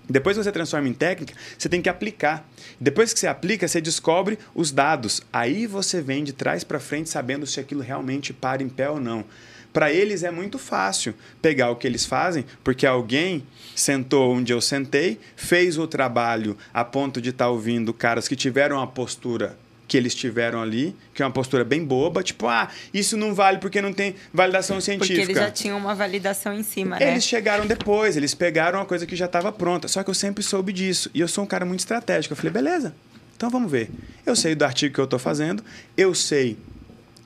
Depois 0.08 0.36
que 0.36 0.42
você 0.42 0.52
transforma 0.52 0.88
em 0.88 0.92
técnica, 0.92 1.34
você 1.56 1.68
tem 1.68 1.80
que 1.80 1.88
aplicar. 1.88 2.46
Depois 2.80 3.12
que 3.12 3.20
você 3.20 3.26
aplica, 3.26 3.68
você 3.68 3.80
descobre 3.80 4.38
os 4.54 4.72
dados. 4.72 5.22
Aí 5.32 5.66
você 5.66 6.00
vem 6.00 6.24
de 6.24 6.32
trás 6.32 6.64
para 6.64 6.80
frente 6.80 7.08
sabendo 7.08 7.46
se 7.46 7.60
aquilo 7.60 7.82
realmente 7.82 8.32
para 8.32 8.62
em 8.62 8.68
pé 8.68 8.90
ou 8.90 9.00
não. 9.00 9.24
Para 9.72 9.90
eles 9.90 10.22
é 10.22 10.30
muito 10.30 10.58
fácil 10.58 11.14
pegar 11.40 11.70
o 11.70 11.76
que 11.76 11.86
eles 11.86 12.04
fazem, 12.04 12.44
porque 12.62 12.86
alguém 12.86 13.46
sentou 13.74 14.34
onde 14.34 14.52
eu 14.52 14.60
sentei, 14.60 15.18
fez 15.34 15.78
o 15.78 15.86
trabalho 15.86 16.58
a 16.74 16.84
ponto 16.84 17.22
de 17.22 17.30
estar 17.30 17.46
tá 17.46 17.50
ouvindo 17.50 17.94
caras 17.94 18.28
que 18.28 18.36
tiveram 18.36 18.78
a 18.80 18.86
postura 18.86 19.56
que 19.92 19.96
eles 19.98 20.14
tiveram 20.14 20.62
ali, 20.62 20.96
que 21.12 21.22
é 21.22 21.26
uma 21.26 21.30
postura 21.30 21.64
bem 21.64 21.84
boba, 21.84 22.22
tipo, 22.22 22.48
ah, 22.48 22.70
isso 22.94 23.14
não 23.14 23.34
vale 23.34 23.58
porque 23.58 23.82
não 23.82 23.92
tem 23.92 24.14
validação 24.32 24.80
científica. 24.80 25.20
Porque 25.20 25.32
eles 25.32 25.42
já 25.42 25.50
tinham 25.50 25.76
uma 25.76 25.94
validação 25.94 26.54
em 26.54 26.62
cima, 26.62 26.98
né? 26.98 27.10
Eles 27.10 27.24
chegaram 27.24 27.66
depois, 27.66 28.16
eles 28.16 28.34
pegaram 28.34 28.78
uma 28.78 28.86
coisa 28.86 29.04
que 29.04 29.14
já 29.14 29.26
estava 29.26 29.52
pronta. 29.52 29.88
Só 29.88 30.02
que 30.02 30.08
eu 30.08 30.14
sempre 30.14 30.42
soube 30.42 30.72
disso. 30.72 31.10
E 31.12 31.20
eu 31.20 31.28
sou 31.28 31.44
um 31.44 31.46
cara 31.46 31.66
muito 31.66 31.80
estratégico. 31.80 32.32
Eu 32.32 32.36
falei, 32.38 32.50
beleza, 32.50 32.94
então 33.36 33.50
vamos 33.50 33.70
ver. 33.70 33.90
Eu 34.24 34.34
sei 34.34 34.54
do 34.54 34.64
artigo 34.64 34.94
que 34.94 34.98
eu 34.98 35.04
estou 35.04 35.18
fazendo, 35.18 35.62
eu 35.94 36.14
sei 36.14 36.56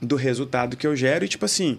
do 0.02 0.16
resultado 0.16 0.76
que 0.76 0.88
eu 0.88 0.96
gero 0.96 1.24
e, 1.24 1.28
tipo 1.28 1.44
assim, 1.44 1.78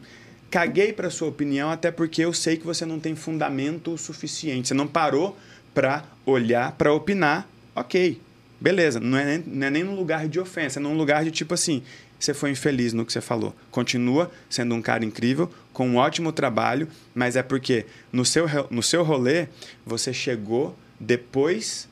caguei 0.49 0.93
para 0.93 1.09
sua 1.09 1.27
opinião, 1.27 1.69
até 1.69 1.91
porque 1.91 2.21
eu 2.23 2.31
sei 2.31 2.55
que 2.55 2.65
você 2.65 2.85
não 2.85 2.97
tem 2.97 3.13
fundamento 3.13 3.97
suficiente. 3.97 4.69
Você 4.69 4.73
não 4.73 4.87
parou 4.87 5.37
para 5.73 6.05
olhar, 6.25 6.71
para 6.71 6.93
opinar. 6.93 7.45
Ok, 7.75 8.21
beleza. 8.59 8.99
Não 8.99 9.17
é, 9.17 9.25
nem, 9.25 9.43
não 9.45 9.67
é 9.67 9.69
nem 9.69 9.83
num 9.83 9.95
lugar 9.95 10.27
de 10.27 10.39
ofensa, 10.39 10.79
é 10.79 10.81
num 10.81 10.95
lugar 10.95 11.23
de 11.23 11.31
tipo 11.31 11.53
assim: 11.53 11.83
você 12.19 12.33
foi 12.33 12.51
infeliz 12.51 12.93
no 12.93 13.05
que 13.05 13.13
você 13.13 13.21
falou. 13.21 13.55
Continua 13.69 14.31
sendo 14.49 14.73
um 14.75 14.81
cara 14.81 15.05
incrível, 15.05 15.51
com 15.71 15.87
um 15.87 15.97
ótimo 15.97 16.31
trabalho, 16.31 16.87
mas 17.13 17.35
é 17.35 17.43
porque 17.43 17.85
no 18.11 18.25
seu, 18.25 18.47
no 18.69 18.81
seu 18.81 19.03
rolê 19.03 19.47
você 19.85 20.11
chegou 20.11 20.77
depois 20.99 21.87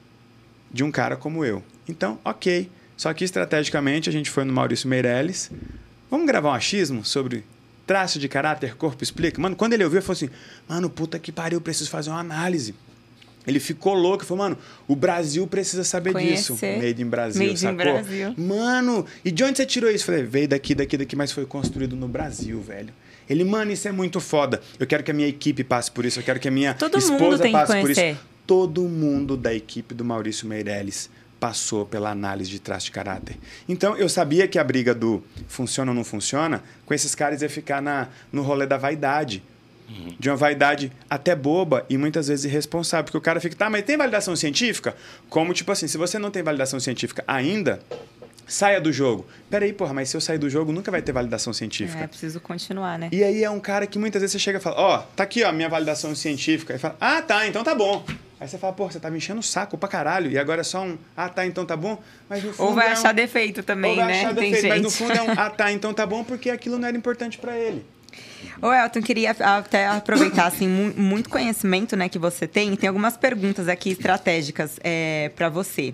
de 0.72 0.84
um 0.84 0.92
cara 0.92 1.16
como 1.16 1.46
eu. 1.46 1.64
Então, 1.88 2.20
ok. 2.26 2.70
Só 2.98 3.14
que 3.14 3.24
estrategicamente 3.24 4.10
a 4.10 4.12
gente 4.12 4.30
foi 4.30 4.46
no 4.46 4.54
Maurício 4.54 4.88
Meirelles. 4.88 5.52
Vamos 6.10 6.26
gravar 6.26 6.50
um 6.50 6.54
achismo 6.54 7.04
sobre 7.04 7.44
traço 7.86 8.20
de 8.20 8.28
caráter, 8.28 8.76
corpo 8.76 9.04
explica. 9.04 9.40
Mano, 9.40 9.56
quando 9.56 9.74
ele 9.74 9.84
ouviu, 9.84 10.00
ele 10.00 10.06
falou 10.06 10.16
assim: 10.16 10.30
mano, 10.68 10.90
puta 10.90 11.20
que 11.20 11.32
pariu, 11.32 11.62
preciso 11.62 11.90
fazer 11.90 12.10
uma 12.10 12.20
análise. 12.20 12.74
Ele 13.48 13.60
ficou 13.60 13.94
louco 13.94 14.24
e 14.24 14.28
falou, 14.28 14.44
mano, 14.44 14.58
o 14.88 14.96
Brasil 14.96 15.46
precisa 15.48 15.84
saber 15.84 16.14
Conhecer. 16.14 16.54
disso. 16.54 16.58
Made 16.66 17.02
in 17.02 17.08
Brasil, 17.08 17.46
Made 17.46 17.60
sacou? 17.60 17.74
in 17.74 17.78
Brasil. 17.78 18.34
Mano, 18.38 19.06
e 19.24 19.32
de 19.32 19.44
onde 19.44 19.58
você 19.58 19.66
tirou 19.66 19.90
isso? 19.90 20.06
Falei, 20.06 20.24
veio 20.24 20.48
daqui, 20.48 20.74
daqui, 20.74 20.98
daqui, 20.98 21.16
mas 21.16 21.32
foi 21.32 21.46
construído 21.46 21.96
no 21.96 22.08
Brasil, 22.08 22.60
velho. 22.62 22.94
Ele, 23.30 23.44
mano, 23.44 23.72
isso 23.72 23.88
é 23.88 23.92
muito 23.92 24.20
foda. 24.20 24.62
Eu 24.80 24.86
quero 24.86 25.04
que 25.04 25.12
a 25.12 25.14
minha 25.14 25.28
equipe 25.28 25.64
passe 25.64 25.92
por 25.92 26.06
isso, 26.06 26.20
eu 26.20 26.24
quero 26.24 26.40
que 26.40 26.48
a 26.48 26.52
minha 26.52 26.74
Todo 26.74 26.98
esposa 26.98 27.50
passe 27.50 27.80
por 27.80 27.90
isso. 27.90 28.02
Todo 28.46 28.84
mundo 28.84 29.36
da 29.36 29.54
equipe 29.54 29.96
do 29.96 30.06
Maurício 30.06 30.48
Meirelles 30.48 31.10
passou 31.40 31.86
pela 31.86 32.12
análise 32.12 32.50
de 32.50 32.60
traço 32.60 32.86
de 32.86 32.92
caráter. 32.92 33.38
Então, 33.68 33.96
eu 33.98 34.08
sabia 34.08 34.48
que 34.48 34.58
a 34.58 34.64
briga 34.64 34.94
do 34.94 35.24
funciona 35.48 35.92
ou 35.92 35.96
não 35.96 36.04
funciona, 36.04 36.64
com 36.86 36.94
esses 36.94 37.14
caras 37.14 37.42
ia 37.42 37.50
ficar 37.50 37.82
na, 37.82 38.08
no 38.32 38.42
rolê 38.42 38.66
da 38.66 38.78
vaidade. 38.78 39.44
Uhum. 39.88 40.16
De 40.20 40.30
uma 40.30 40.36
vaidade 40.36 40.92
até 41.10 41.36
boba 41.36 41.86
e 41.90 41.98
muitas 41.98 42.28
vezes 42.28 42.46
irresponsável. 42.46 43.06
Porque 43.06 43.18
o 43.18 43.22
cara 43.22 43.40
fica, 43.40 43.56
tá, 43.56 43.70
mas 43.70 43.84
tem 43.84 43.98
validação 43.98 44.36
científica? 44.36 44.96
Como, 45.30 45.54
tipo 45.54 45.72
assim, 45.72 45.88
se 45.88 45.98
você 45.98 46.18
não 46.18 46.32
tem 46.32 46.42
validação 46.42 46.80
científica 46.80 47.24
ainda, 47.28 47.80
saia 48.48 48.80
do 48.80 48.92
jogo. 48.92 49.26
Peraí, 49.50 49.74
porra, 49.74 49.94
mas 49.94 50.10
se 50.10 50.18
eu 50.18 50.22
sair 50.22 50.38
do 50.38 50.50
jogo, 50.50 50.72
nunca 50.72 50.92
vai 50.92 51.02
ter 51.02 51.12
validação 51.12 51.54
científica. 51.54 52.04
É, 52.04 52.08
preciso 52.08 52.40
continuar, 52.40 52.98
né? 52.98 53.10
E 53.12 53.24
aí 53.24 53.44
é 53.44 53.50
um 53.50 53.60
cara 53.60 53.88
que 53.88 53.98
muitas 53.98 54.22
vezes 54.22 54.34
você 54.34 54.40
chega 54.40 54.60
e 54.60 54.62
fala, 54.62 54.78
ó, 54.78 54.96
oh, 54.98 55.04
tá 55.16 55.24
aqui, 55.24 55.44
ó, 55.44 55.52
minha 55.52 55.70
validação 55.70 56.14
científica. 56.16 56.74
E 56.76 56.78
fala, 56.78 56.96
ah, 57.00 57.22
tá, 57.22 57.48
então 57.48 57.64
tá 57.64 57.76
bom. 57.76 58.06
Aí 58.40 58.48
você 58.48 58.58
fala, 58.58 58.74
pô, 58.74 58.90
você 58.90 59.00
tá 59.00 59.10
me 59.10 59.18
enchendo 59.18 59.40
o 59.40 59.44
saco 59.44 59.78
pra 59.78 59.88
caralho. 59.88 60.30
E 60.30 60.38
agora 60.38 60.62
é 60.62 60.64
só 60.64 60.84
um, 60.84 60.98
ah, 61.16 61.30
tá, 61.30 61.46
então 61.46 61.66
tá 61.66 61.76
bom. 61.78 62.02
Mas 62.30 62.44
no 62.44 62.54
fundo 62.54 62.70
Ou 62.70 62.76
vai 62.76 62.90
é 62.90 62.92
achar 62.92 63.12
um... 63.12 63.16
defeito 63.16 63.64
também, 63.64 63.92
Ou 63.92 63.98
vai 63.98 64.08
né? 64.08 64.20
Achar 64.20 64.36
Tem 64.36 64.52
defeito, 64.52 64.62
gente. 64.62 64.70
Mas 64.70 64.82
no 64.82 64.92
fundo 64.92 65.14
é 65.14 65.22
um, 65.22 65.32
ah, 65.40 65.50
tá, 65.50 65.72
então 65.72 65.94
tá 65.94 66.06
bom, 66.06 66.24
porque 66.24 66.50
aquilo 66.50 66.78
não 66.78 66.88
era 66.88 66.98
importante 66.98 67.38
para 67.38 67.58
ele. 67.58 67.86
Ô, 68.62 68.72
Elton, 68.72 69.02
queria 69.02 69.32
até 69.32 69.88
aproveitar, 69.88 70.48
assim, 70.48 70.68
muito 70.68 71.30
conhecimento 71.30 71.96
né, 71.96 72.08
que 72.08 72.18
você 72.18 72.48
tem. 72.48 72.76
Tem 72.76 72.88
algumas 72.88 73.18
perguntas 73.18 73.68
aqui 73.68 73.92
estratégicas 73.92 74.80
é, 74.84 75.32
para 75.36 75.50
você. 75.50 75.94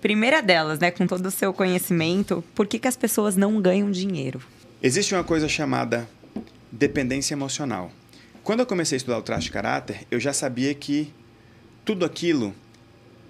Primeira 0.00 0.42
delas, 0.42 0.78
né, 0.78 0.90
com 0.90 1.06
todo 1.06 1.26
o 1.26 1.30
seu 1.30 1.52
conhecimento, 1.52 2.44
por 2.54 2.66
que, 2.66 2.78
que 2.78 2.88
as 2.88 2.96
pessoas 2.96 3.36
não 3.36 3.60
ganham 3.60 3.90
dinheiro? 3.90 4.40
Existe 4.82 5.14
uma 5.14 5.24
coisa 5.24 5.48
chamada 5.48 6.06
dependência 6.70 7.34
emocional. 7.34 7.90
Quando 8.42 8.60
eu 8.60 8.66
comecei 8.66 8.96
a 8.96 8.98
estudar 8.98 9.18
o 9.18 9.22
traço 9.22 9.44
de 9.44 9.50
caráter, 9.50 10.06
eu 10.10 10.20
já 10.20 10.32
sabia 10.32 10.74
que 10.74 11.10
tudo 11.84 12.04
aquilo 12.04 12.54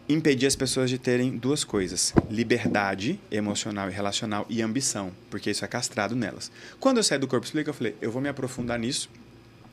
impedia 0.08 0.46
as 0.46 0.56
pessoas 0.56 0.90
de 0.90 0.98
terem 0.98 1.36
duas 1.36 1.64
coisas: 1.64 2.12
liberdade 2.30 3.18
emocional 3.30 3.90
e 3.90 3.92
relacional 3.92 4.46
e 4.48 4.62
ambição, 4.62 5.12
porque 5.30 5.50
isso 5.50 5.64
é 5.64 5.68
castrado 5.68 6.14
nelas. 6.14 6.50
Quando 6.78 6.98
eu 6.98 7.04
saí 7.04 7.18
do 7.18 7.26
corpo 7.28 7.46
explica, 7.46 7.70
eu 7.70 7.74
falei: 7.74 7.94
eu 8.00 8.10
vou 8.10 8.20
me 8.20 8.28
aprofundar 8.28 8.78
nisso 8.78 9.08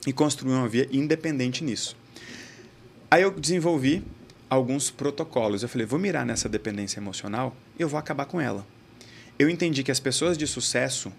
e 0.05 0.13
construir 0.13 0.53
uma 0.53 0.67
via 0.67 0.87
independente 0.91 1.63
nisso. 1.63 1.95
Aí 3.09 3.21
eu 3.23 3.31
desenvolvi 3.31 4.03
alguns 4.49 4.89
protocolos. 4.89 5.63
Eu 5.63 5.69
falei: 5.69 5.85
vou 5.85 5.99
mirar 5.99 6.25
nessa 6.25 6.47
dependência 6.47 6.99
emocional, 6.99 7.55
eu 7.77 7.87
vou 7.87 7.99
acabar 7.99 8.25
com 8.25 8.39
ela. 8.39 8.65
Eu 9.37 9.49
entendi 9.49 9.83
que 9.83 9.91
as 9.91 9.99
pessoas 9.99 10.37
de 10.37 10.45
sucesso 10.45 11.11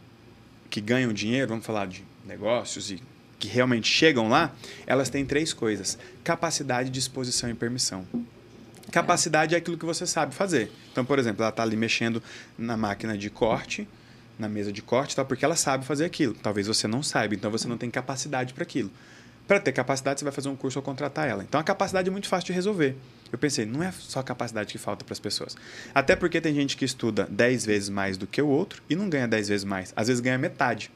que 0.71 0.81
ganham 0.81 1.13
dinheiro, 1.13 1.49
vamos 1.49 1.67
falar 1.67 1.87
de 1.87 2.05
negócios 2.25 2.91
e 2.91 3.03
que 3.39 3.49
realmente 3.49 3.89
chegam 3.89 4.29
lá, 4.29 4.55
elas 4.87 5.11
têm 5.11 5.27
três 5.27 5.53
coisas: 5.53 5.99
capacidade, 6.25 6.89
disposição 6.89 7.51
e 7.51 7.55
permissão. 7.55 8.07
Capacidade 8.91 9.55
é 9.55 9.59
aquilo 9.59 9.79
que 9.79 9.85
você 9.85 10.07
sabe 10.07 10.35
fazer. 10.35 10.71
Então, 10.91 11.05
por 11.05 11.19
exemplo, 11.19 11.43
ela 11.43 11.51
está 11.51 11.63
ali 11.63 11.77
mexendo 11.77 12.23
na 12.59 12.77
máquina 12.77 13.17
de 13.17 13.31
corte, 13.31 13.89
na 14.39 14.49
mesa 14.49 14.73
de 14.73 14.83
corte, 14.83 15.15
tá? 15.15 15.25
porque 15.25 15.45
ela 15.45 15.57
sabe 15.57 15.85
fazer 15.85 16.05
aquilo. 16.05 16.35
Talvez 16.35 16.67
você 16.67 16.89
não 16.89 17.03
saiba, 17.03 17.35
então 17.35 17.51
você 17.51 17.69
não 17.69 17.79
tem 17.79 17.91
capacidade 17.91 18.53
para 18.53 18.63
aquilo. 18.63 18.91
Para 19.47 19.61
ter 19.61 19.73
capacidade, 19.73 20.21
você 20.21 20.25
vai 20.25 20.33
fazer 20.33 20.49
um 20.49 20.57
curso 20.57 20.79
ou 20.79 20.83
contratar 20.83 21.29
ela. 21.29 21.43
Então, 21.43 21.61
a 21.61 21.65
capacidade 21.65 22.09
é 22.09 22.13
muito 22.13 22.29
fácil 22.29 22.47
de 22.47 22.53
resolver. 22.53 22.97
Eu 23.31 23.39
pensei, 23.39 23.67
não 23.67 23.83
é 23.83 23.93
só 23.93 24.21
a 24.21 24.23
capacidade 24.23 24.73
que 24.73 24.79
falta 24.79 25.05
para 25.05 25.13
as 25.13 25.19
pessoas. 25.19 25.57
Até 25.95 26.15
porque 26.15 26.41
tem 26.41 26.55
gente 26.55 26.77
que 26.77 26.85
estuda 26.85 27.27
10 27.31 27.67
vezes 27.67 27.89
mais 27.89 28.17
do 28.17 28.27
que 28.27 28.41
o 28.41 28.49
outro 28.49 28.83
e 28.89 28.95
não 28.95 29.09
ganha 29.09 29.27
10 29.27 29.49
vezes 29.49 29.65
mais. 29.65 29.93
Às 29.97 30.09
vezes 30.09 30.21
ganha 30.21 30.39
metade 30.39 30.91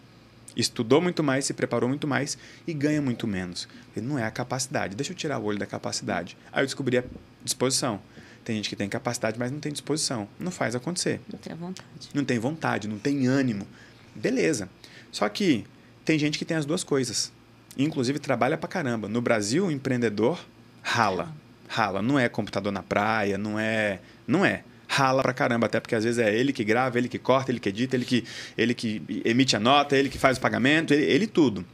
estudou 0.57 1.01
muito 1.01 1.23
mais, 1.23 1.45
se 1.45 1.53
preparou 1.53 1.89
muito 1.89 2.09
mais 2.09 2.39
e 2.67 2.73
ganha 2.73 3.03
muito 3.03 3.27
menos. 3.27 3.69
Ele 3.95 4.07
não 4.07 4.19
é 4.19 4.25
a 4.25 4.31
capacidade. 4.31 4.97
Deixa 4.97 5.13
eu 5.13 5.17
tirar 5.17 5.39
o 5.39 5.45
olho 5.45 5.59
da 5.59 5.67
capacidade. 5.67 6.37
Aí 6.51 6.63
eu 6.63 6.67
descobri 6.67 6.97
a 6.97 7.05
disposição. 7.47 8.01
Tem 8.45 8.57
gente 8.57 8.69
que 8.69 8.77
tem 8.77 8.89
capacidade, 8.89 9.39
mas 9.39 9.51
não 9.51 9.59
tem 9.59 9.73
disposição. 9.73 10.29
Não 10.39 10.53
faz 10.53 10.75
acontecer. 10.75 11.21
Não 11.33 11.39
tem 11.39 11.55
vontade. 11.55 12.09
Não 12.15 12.25
tem 12.25 12.39
vontade, 12.39 12.89
não 12.89 12.99
tem 12.99 13.27
ânimo. 13.27 13.67
Beleza. 14.15 14.69
Só 15.11 15.29
que 15.29 15.65
tem 16.05 16.19
gente 16.19 16.39
que 16.39 16.45
tem 16.45 16.57
as 16.57 16.65
duas 16.65 16.85
coisas. 16.85 17.33
Inclusive 17.77 18.19
trabalha 18.19 18.57
pra 18.57 18.69
caramba. 18.69 19.09
No 19.09 19.21
Brasil, 19.21 19.67
o 19.67 19.71
empreendedor 19.71 20.39
rala. 20.83 21.35
Rala. 21.67 22.01
Não 22.01 22.19
é 22.19 22.29
computador 22.29 22.73
na 22.73 22.83
praia, 22.83 23.37
não 23.37 23.59
é. 23.59 24.01
Não 24.27 24.45
é 24.45 24.63
rala 24.89 25.23
pra 25.23 25.33
caramba, 25.33 25.67
até 25.67 25.81
porque 25.81 25.95
às 25.95 26.05
vezes 26.05 26.19
é 26.19 26.33
ele 26.33 26.53
que 26.53 26.63
grava, 26.63 26.97
ele 26.97 27.09
que 27.09 27.19
corta, 27.19 27.51
ele 27.51 27.59
que 27.59 27.69
edita, 27.69 27.97
ele 27.97 28.05
que, 28.05 28.25
ele 28.57 28.73
que 28.73 29.03
emite 29.25 29.57
a 29.57 29.61
nota, 29.61 29.97
ele 29.97 30.09
que 30.09 30.19
faz 30.19 30.39
o 30.39 30.41
pagamento, 30.41 30.95
ele, 30.95 31.05
ele 31.05 31.27
tudo. 31.27 31.65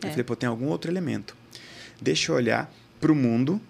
É. 0.00 0.06
Eu 0.06 0.10
falei, 0.10 0.24
pô, 0.24 0.36
tem 0.36 0.48
algum 0.48 0.66
outro 0.66 0.90
elemento. 0.90 1.36
Deixa 2.00 2.30
eu 2.30 2.36
olhar 2.36 2.72
para 3.00 3.10
o 3.10 3.14
mundo 3.14 3.60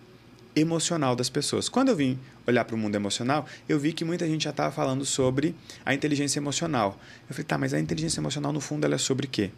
emocional 0.61 1.15
das 1.17 1.29
pessoas. 1.29 1.69
Quando 1.69 1.89
eu 1.89 1.97
vim 1.97 2.19
olhar 2.47 2.65
para 2.65 2.75
o 2.75 2.79
mundo 2.79 2.95
emocional, 2.95 3.47
eu 3.69 3.79
vi 3.79 3.93
que 3.93 4.05
muita 4.05 4.27
gente 4.27 4.45
já 4.45 4.51
estava 4.51 4.73
falando 4.73 5.05
sobre 5.05 5.55
a 5.85 5.95
inteligência 5.95 6.39
emocional. 6.39 6.99
Eu 7.29 7.35
falei, 7.35 7.45
tá, 7.45 7.59
mas 7.59 7.75
a 7.75 7.81
inteligência 7.81 8.21
emocional, 8.21 8.53
no 8.53 8.61
fundo, 8.61 8.85
ela 8.85 8.95
é 8.95 8.99
sobre 8.99 9.27
quê? 9.27 9.51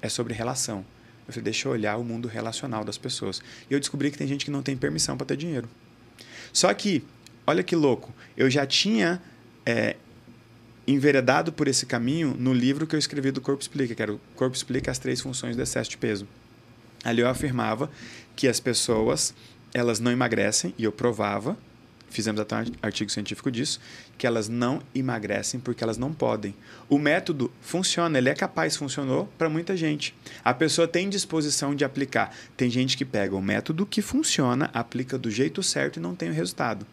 É 0.00 0.08
sobre 0.08 0.34
relação. 0.34 0.84
Eu 1.26 1.32
falei, 1.32 1.44
deixa 1.44 1.68
eu 1.68 1.72
olhar 1.72 1.96
o 1.96 2.04
mundo 2.04 2.28
relacional 2.28 2.84
das 2.84 2.98
pessoas. 2.98 3.40
E 3.70 3.74
eu 3.74 3.80
descobri 3.80 4.10
que 4.10 4.18
tem 4.18 4.26
gente 4.26 4.44
que 4.44 4.50
não 4.50 4.62
tem 4.62 4.76
permissão 4.76 5.16
para 5.16 5.26
ter 5.26 5.36
dinheiro. 5.36 5.68
Só 6.52 6.72
que 6.74 7.04
olha 7.46 7.62
que 7.62 7.76
louco, 7.76 8.12
eu 8.36 8.50
já 8.50 8.66
tinha 8.66 9.20
é, 9.64 9.96
enveredado 10.86 11.52
por 11.52 11.68
esse 11.68 11.86
caminho 11.86 12.34
no 12.38 12.52
livro 12.52 12.86
que 12.86 12.94
eu 12.94 12.98
escrevi 12.98 13.30
do 13.30 13.40
Corpo 13.40 13.62
Explica, 13.62 13.94
que 13.94 14.02
era 14.02 14.12
o 14.12 14.20
Corpo 14.34 14.56
Explica 14.56 14.90
as 14.90 14.98
três 14.98 15.20
funções 15.20 15.56
do 15.56 15.62
excesso 15.62 15.90
de 15.90 15.98
peso. 15.98 16.26
Ali 17.04 17.22
eu 17.22 17.28
afirmava 17.28 17.90
que 18.36 18.48
as 18.48 18.60
pessoas 18.60 19.34
elas 19.72 20.00
não 20.00 20.10
emagrecem, 20.10 20.74
e 20.78 20.84
eu 20.84 20.92
provava, 20.92 21.56
fizemos 22.08 22.40
até 22.40 22.56
um 22.56 22.64
artigo 22.82 23.10
científico 23.10 23.50
disso, 23.50 23.80
que 24.18 24.26
elas 24.26 24.48
não 24.48 24.82
emagrecem 24.94 25.60
porque 25.60 25.84
elas 25.84 25.96
não 25.96 26.12
podem. 26.12 26.54
O 26.88 26.98
método 26.98 27.52
funciona, 27.60 28.18
ele 28.18 28.28
é 28.28 28.34
capaz, 28.34 28.76
funcionou 28.76 29.28
para 29.38 29.48
muita 29.48 29.76
gente. 29.76 30.12
A 30.44 30.52
pessoa 30.52 30.88
tem 30.88 31.08
disposição 31.08 31.72
de 31.74 31.84
aplicar. 31.84 32.34
Tem 32.56 32.68
gente 32.68 32.96
que 32.96 33.04
pega 33.04 33.36
o 33.36 33.40
método 33.40 33.86
que 33.86 34.02
funciona, 34.02 34.68
aplica 34.74 35.16
do 35.16 35.30
jeito 35.30 35.62
certo 35.62 35.98
e 35.98 36.00
não 36.00 36.14
tem 36.16 36.30
o 36.30 36.32
resultado. 36.34 36.84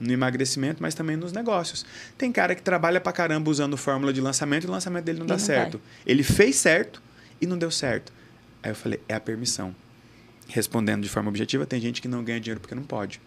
no 0.00 0.10
emagrecimento, 0.12 0.82
mas 0.82 0.94
também 0.96 1.14
nos 1.16 1.32
negócios. 1.32 1.86
Tem 2.18 2.32
cara 2.32 2.56
que 2.56 2.62
trabalha 2.62 3.00
pra 3.00 3.12
caramba 3.12 3.48
usando 3.48 3.76
fórmula 3.76 4.12
de 4.12 4.20
lançamento 4.20 4.64
e 4.64 4.66
o 4.66 4.70
lançamento 4.72 5.04
dele 5.04 5.18
não 5.18 5.26
E 5.26 5.28
dá 5.28 5.34
não 5.34 5.38
certo. 5.38 5.78
vai. 5.78 5.86
Ele 6.04 6.24
fez 6.24 6.56
certo 6.56 7.00
e 7.40 7.46
não 7.46 7.56
deu 7.56 7.70
certo. 7.70 8.12
Aí 8.64 8.72
eu 8.72 8.74
falei, 8.74 8.98
é 9.08 9.14
a 9.14 9.20
permissão. 9.20 9.72
Respondendo 10.52 11.02
de 11.02 11.08
forma 11.08 11.30
objetiva, 11.30 11.64
tem 11.64 11.80
gente 11.80 12.02
que 12.02 12.06
não 12.06 12.22
ganha 12.22 12.38
dinheiro 12.38 12.60
porque 12.60 12.74
não 12.74 12.82
pode. 12.82 13.18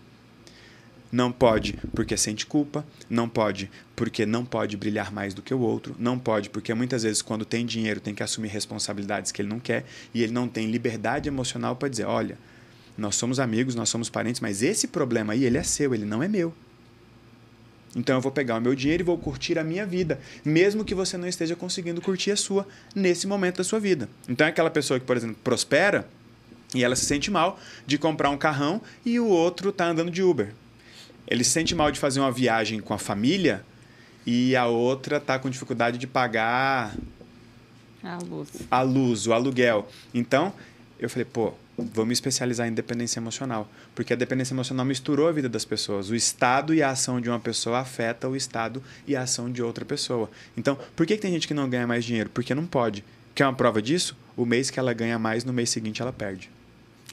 Não 1.11 1.31
pode 1.31 1.73
porque 1.95 2.15
sente 2.15 2.45
culpa, 2.45 2.85
não 3.09 3.27
pode 3.27 3.71
porque 3.95 4.27
não 4.27 4.45
pode 4.45 4.77
brilhar 4.77 5.11
mais 5.11 5.33
do 5.33 5.41
que 5.41 5.51
o 5.51 5.59
outro, 5.59 5.95
não 5.97 6.19
pode 6.19 6.51
porque 6.51 6.71
muitas 6.75 7.01
vezes 7.01 7.23
quando 7.23 7.43
tem 7.43 7.65
dinheiro 7.65 7.99
tem 7.99 8.13
que 8.13 8.21
assumir 8.21 8.49
responsabilidades 8.49 9.31
que 9.31 9.41
ele 9.41 9.49
não 9.49 9.59
quer 9.59 9.85
e 10.13 10.21
ele 10.21 10.33
não 10.33 10.47
tem 10.47 10.69
liberdade 10.69 11.27
emocional 11.27 11.75
para 11.75 11.89
dizer, 11.89 12.05
olha, 12.05 12.37
nós 12.95 13.15
somos 13.15 13.39
amigos, 13.39 13.73
nós 13.73 13.89
somos 13.89 14.07
parentes, 14.07 14.39
mas 14.39 14.61
esse 14.61 14.87
problema 14.87 15.33
aí 15.33 15.45
ele 15.45 15.57
é 15.57 15.63
seu, 15.63 15.95
ele 15.95 16.05
não 16.05 16.21
é 16.21 16.27
meu. 16.27 16.53
Então 17.95 18.17
eu 18.17 18.21
vou 18.21 18.31
pegar 18.31 18.57
o 18.57 18.61
meu 18.61 18.75
dinheiro 18.75 19.01
e 19.01 19.05
vou 19.05 19.17
curtir 19.17 19.57
a 19.57 19.63
minha 19.63 19.85
vida, 19.85 20.19
mesmo 20.43 20.85
que 20.85 20.93
você 20.93 21.17
não 21.17 21.27
esteja 21.27 21.55
conseguindo 21.55 22.01
curtir 22.01 22.31
a 22.31 22.35
sua 22.35 22.67
nesse 22.93 23.25
momento 23.25 23.57
da 23.57 23.63
sua 23.63 23.79
vida. 23.79 24.07
Então 24.29 24.45
é 24.45 24.51
aquela 24.51 24.69
pessoa 24.69 24.99
que, 24.99 25.05
por 25.07 25.17
exemplo, 25.17 25.37
prospera 25.43 26.07
e 26.75 26.83
ela 26.83 26.95
se 26.95 27.05
sente 27.05 27.31
mal 27.31 27.59
de 27.87 27.97
comprar 27.97 28.29
um 28.29 28.37
carrão 28.37 28.81
e 29.05 29.19
o 29.19 29.27
outro 29.27 29.71
tá 29.71 29.87
andando 29.87 30.11
de 30.11 30.21
Uber. 30.21 30.53
Ele 31.27 31.43
se 31.43 31.49
sente 31.51 31.73
mal 31.73 31.91
de 31.91 31.99
fazer 31.99 32.19
uma 32.19 32.31
viagem 32.31 32.79
com 32.79 32.93
a 32.93 32.99
família 32.99 33.63
e 34.25 34.55
a 34.55 34.67
outra 34.67 35.19
tá 35.19 35.39
com 35.39 35.49
dificuldade 35.49 35.97
de 35.97 36.05
pagar 36.05 36.95
A 38.03 38.17
luz. 38.17 38.49
a 38.69 38.81
luz, 38.81 39.25
o 39.27 39.33
aluguel. 39.33 39.87
Então, 40.13 40.53
eu 40.99 41.09
falei, 41.09 41.25
pô, 41.25 41.53
vou 41.77 42.05
me 42.05 42.13
especializar 42.13 42.67
em 42.67 42.73
dependência 42.73 43.19
emocional. 43.19 43.67
Porque 43.95 44.13
a 44.13 44.15
dependência 44.15 44.53
emocional 44.53 44.85
misturou 44.85 45.27
a 45.27 45.31
vida 45.31 45.49
das 45.49 45.65
pessoas. 45.65 46.09
O 46.09 46.15
estado 46.15 46.73
e 46.73 46.83
a 46.83 46.91
ação 46.91 47.19
de 47.19 47.29
uma 47.29 47.39
pessoa 47.39 47.79
afeta 47.79 48.29
o 48.29 48.35
estado 48.35 48.81
e 49.07 49.15
a 49.15 49.21
ação 49.23 49.51
de 49.51 49.61
outra 49.63 49.83
pessoa. 49.83 50.29
Então, 50.55 50.77
por 50.95 51.05
que, 51.05 51.15
que 51.15 51.21
tem 51.21 51.31
gente 51.33 51.47
que 51.47 51.53
não 51.53 51.67
ganha 51.69 51.87
mais 51.87 52.05
dinheiro? 52.05 52.29
Porque 52.29 52.53
não 52.53 52.65
pode. 52.65 53.03
Quer 53.33 53.45
uma 53.45 53.53
prova 53.53 53.81
disso? 53.81 54.15
O 54.37 54.45
mês 54.45 54.69
que 54.69 54.79
ela 54.79 54.93
ganha 54.93 55.17
mais, 55.19 55.43
no 55.43 55.51
mês 55.51 55.69
seguinte 55.69 56.01
ela 56.01 56.13
perde. 56.13 56.49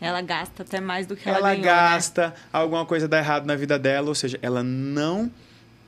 Ela 0.03 0.21
gasta 0.21 0.63
até 0.63 0.81
mais 0.81 1.07
do 1.07 1.17
que 1.17 1.29
ela, 1.29 1.39
Ela, 1.39 1.49
ganhou, 1.51 1.65
né? 1.65 1.73
gasta, 1.73 2.35
alguma 2.53 2.85
coisa 2.85 3.07
dá 3.07 3.19
errado 3.19 3.47
na 3.47 3.55
vida 3.55 3.79
dela, 3.79 4.09
ou 4.09 4.15
seja, 4.15 4.39
ela 4.43 4.63
não 4.63 5.31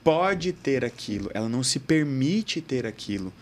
pode 0.04 0.52
ter 0.52 0.84
aquilo, 0.84 1.30
ela 1.34 1.48
não 1.48 1.62
se 1.62 1.80
permite 1.80 2.60
ter 2.60 2.86
aquilo. 2.86 3.32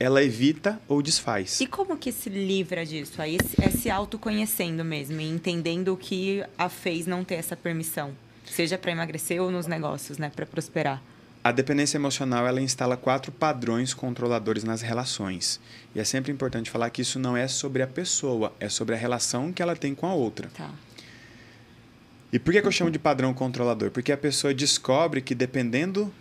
Ela 0.00 0.22
evita 0.22 0.80
ou 0.86 1.02
desfaz. 1.02 1.60
E 1.60 1.66
como 1.66 1.96
que 1.96 2.12
se 2.12 2.30
livra 2.30 2.86
disso? 2.86 3.20
Aí 3.20 3.36
é 3.60 3.68
se 3.68 3.90
autoconhecendo 3.90 4.84
mesmo 4.84 5.20
e 5.20 5.28
entendendo 5.28 5.92
o 5.92 5.96
que 5.96 6.44
a 6.56 6.68
fez 6.68 7.04
não 7.04 7.24
ter 7.24 7.34
essa 7.34 7.56
permissão. 7.56 8.12
Seja 8.46 8.78
para 8.78 8.92
emagrecer 8.92 9.42
ou 9.42 9.50
nos 9.50 9.66
negócios, 9.66 10.16
né? 10.16 10.30
Para 10.34 10.46
prosperar. 10.46 11.02
A 11.48 11.50
dependência 11.50 11.96
emocional 11.96 12.46
ela 12.46 12.60
instala 12.60 12.94
quatro 12.94 13.32
padrões 13.32 13.94
controladores 13.94 14.64
nas 14.64 14.82
relações. 14.82 15.58
E 15.94 15.98
é 15.98 16.04
sempre 16.04 16.30
importante 16.30 16.70
falar 16.70 16.90
que 16.90 17.00
isso 17.00 17.18
não 17.18 17.34
é 17.34 17.48
sobre 17.48 17.80
a 17.80 17.86
pessoa, 17.86 18.52
é 18.60 18.68
sobre 18.68 18.94
a 18.94 18.98
relação 18.98 19.50
que 19.50 19.62
ela 19.62 19.74
tem 19.74 19.94
com 19.94 20.06
a 20.06 20.12
outra. 20.12 20.50
Tá. 20.54 20.70
E 22.30 22.38
por 22.38 22.52
que, 22.52 22.60
que 22.60 22.66
eu 22.66 22.70
chamo 22.70 22.90
de 22.90 22.98
padrão 22.98 23.32
controlador? 23.32 23.90
Porque 23.90 24.12
a 24.12 24.16
pessoa 24.18 24.52
descobre 24.52 25.22
que 25.22 25.34
dependendo 25.34 26.12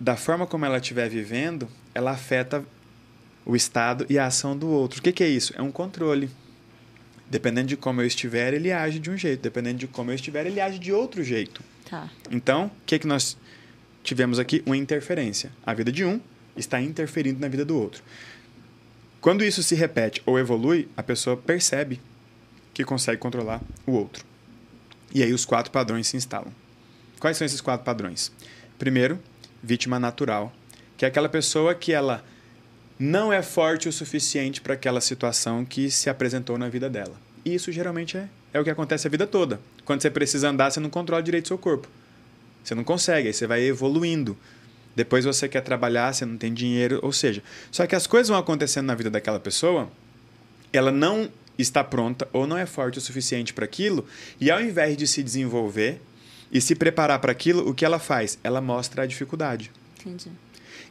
da 0.00 0.16
forma 0.16 0.46
como 0.46 0.64
ela 0.64 0.78
estiver 0.78 1.10
vivendo, 1.10 1.68
ela 1.94 2.12
afeta 2.12 2.64
o 3.44 3.54
estado 3.54 4.06
e 4.08 4.18
a 4.18 4.24
ação 4.24 4.56
do 4.56 4.70
outro. 4.70 5.00
O 5.00 5.02
que, 5.02 5.12
que 5.12 5.22
é 5.22 5.28
isso? 5.28 5.52
É 5.54 5.60
um 5.60 5.70
controle. 5.70 6.30
Dependendo 7.28 7.68
de 7.68 7.76
como 7.76 8.00
eu 8.00 8.06
estiver, 8.06 8.54
ele 8.54 8.72
age 8.72 8.98
de 8.98 9.10
um 9.10 9.18
jeito. 9.18 9.42
Dependendo 9.42 9.80
de 9.80 9.86
como 9.86 10.10
eu 10.10 10.14
estiver, 10.14 10.46
ele 10.46 10.62
age 10.62 10.78
de 10.78 10.94
outro 10.94 11.22
jeito. 11.22 11.62
Tá. 11.84 12.08
Então, 12.30 12.68
o 12.68 12.70
que, 12.86 12.98
que 12.98 13.06
nós 13.06 13.36
tivemos 14.04 14.38
aqui? 14.38 14.62
Uma 14.64 14.76
interferência. 14.76 15.50
A 15.66 15.74
vida 15.74 15.90
de 15.90 16.04
um 16.04 16.20
está 16.56 16.80
interferindo 16.80 17.40
na 17.40 17.48
vida 17.48 17.64
do 17.64 17.76
outro. 17.76 18.02
Quando 19.20 19.42
isso 19.42 19.62
se 19.62 19.74
repete 19.74 20.22
ou 20.26 20.38
evolui, 20.38 20.86
a 20.96 21.02
pessoa 21.02 21.36
percebe 21.36 22.00
que 22.72 22.84
consegue 22.84 23.18
controlar 23.18 23.60
o 23.86 23.92
outro. 23.92 24.24
E 25.12 25.22
aí 25.22 25.32
os 25.32 25.44
quatro 25.44 25.72
padrões 25.72 26.06
se 26.06 26.16
instalam. 26.16 26.52
Quais 27.18 27.36
são 27.36 27.46
esses 27.46 27.60
quatro 27.60 27.84
padrões? 27.84 28.30
Primeiro, 28.78 29.18
vítima 29.62 29.98
natural, 29.98 30.52
que 30.96 31.04
é 31.04 31.08
aquela 31.08 31.28
pessoa 31.28 31.74
que 31.74 31.92
ela 31.92 32.22
não 32.98 33.32
é 33.32 33.42
forte 33.42 33.88
o 33.88 33.92
suficiente 33.92 34.60
para 34.60 34.74
aquela 34.74 35.00
situação 35.00 35.64
que 35.64 35.90
se 35.90 36.10
apresentou 36.10 36.58
na 36.58 36.68
vida 36.68 36.90
dela. 36.90 37.14
E 37.44 37.54
isso 37.54 37.72
geralmente 37.72 38.16
é, 38.16 38.28
é 38.52 38.60
o 38.60 38.64
que 38.64 38.70
acontece 38.70 39.06
a 39.06 39.10
vida 39.10 39.26
toda. 39.26 39.60
Quando 39.84 40.02
você 40.02 40.10
precisa 40.10 40.48
andar, 40.50 40.70
você 40.70 40.80
não 40.80 40.90
controla 40.90 41.22
direito 41.22 41.48
seu 41.48 41.58
corpo. 41.58 41.88
Você 42.64 42.74
não 42.74 42.82
consegue, 42.82 43.28
aí 43.28 43.34
você 43.34 43.46
vai 43.46 43.62
evoluindo. 43.62 44.36
Depois 44.96 45.24
você 45.24 45.48
quer 45.48 45.60
trabalhar, 45.60 46.12
você 46.12 46.24
não 46.24 46.36
tem 46.36 46.52
dinheiro, 46.52 46.98
ou 47.02 47.12
seja, 47.12 47.42
só 47.70 47.86
que 47.86 47.94
as 47.94 48.06
coisas 48.06 48.28
vão 48.28 48.38
acontecendo 48.38 48.86
na 48.86 48.94
vida 48.94 49.10
daquela 49.10 49.38
pessoa, 49.40 49.90
ela 50.72 50.90
não 50.90 51.30
está 51.58 51.84
pronta 51.84 52.28
ou 52.32 52.46
não 52.46 52.56
é 52.56 52.64
forte 52.64 52.98
o 52.98 53.00
suficiente 53.00 53.52
para 53.52 53.64
aquilo, 53.64 54.06
e 54.40 54.50
ao 54.50 54.60
invés 54.60 54.96
de 54.96 55.06
se 55.06 55.22
desenvolver 55.22 56.00
e 56.50 56.60
se 56.60 56.74
preparar 56.74 57.18
para 57.18 57.32
aquilo, 57.32 57.68
o 57.68 57.74
que 57.74 57.84
ela 57.84 57.98
faz? 57.98 58.38
Ela 58.42 58.60
mostra 58.60 59.02
a 59.02 59.06
dificuldade. 59.06 59.70
Entendi. 60.00 60.30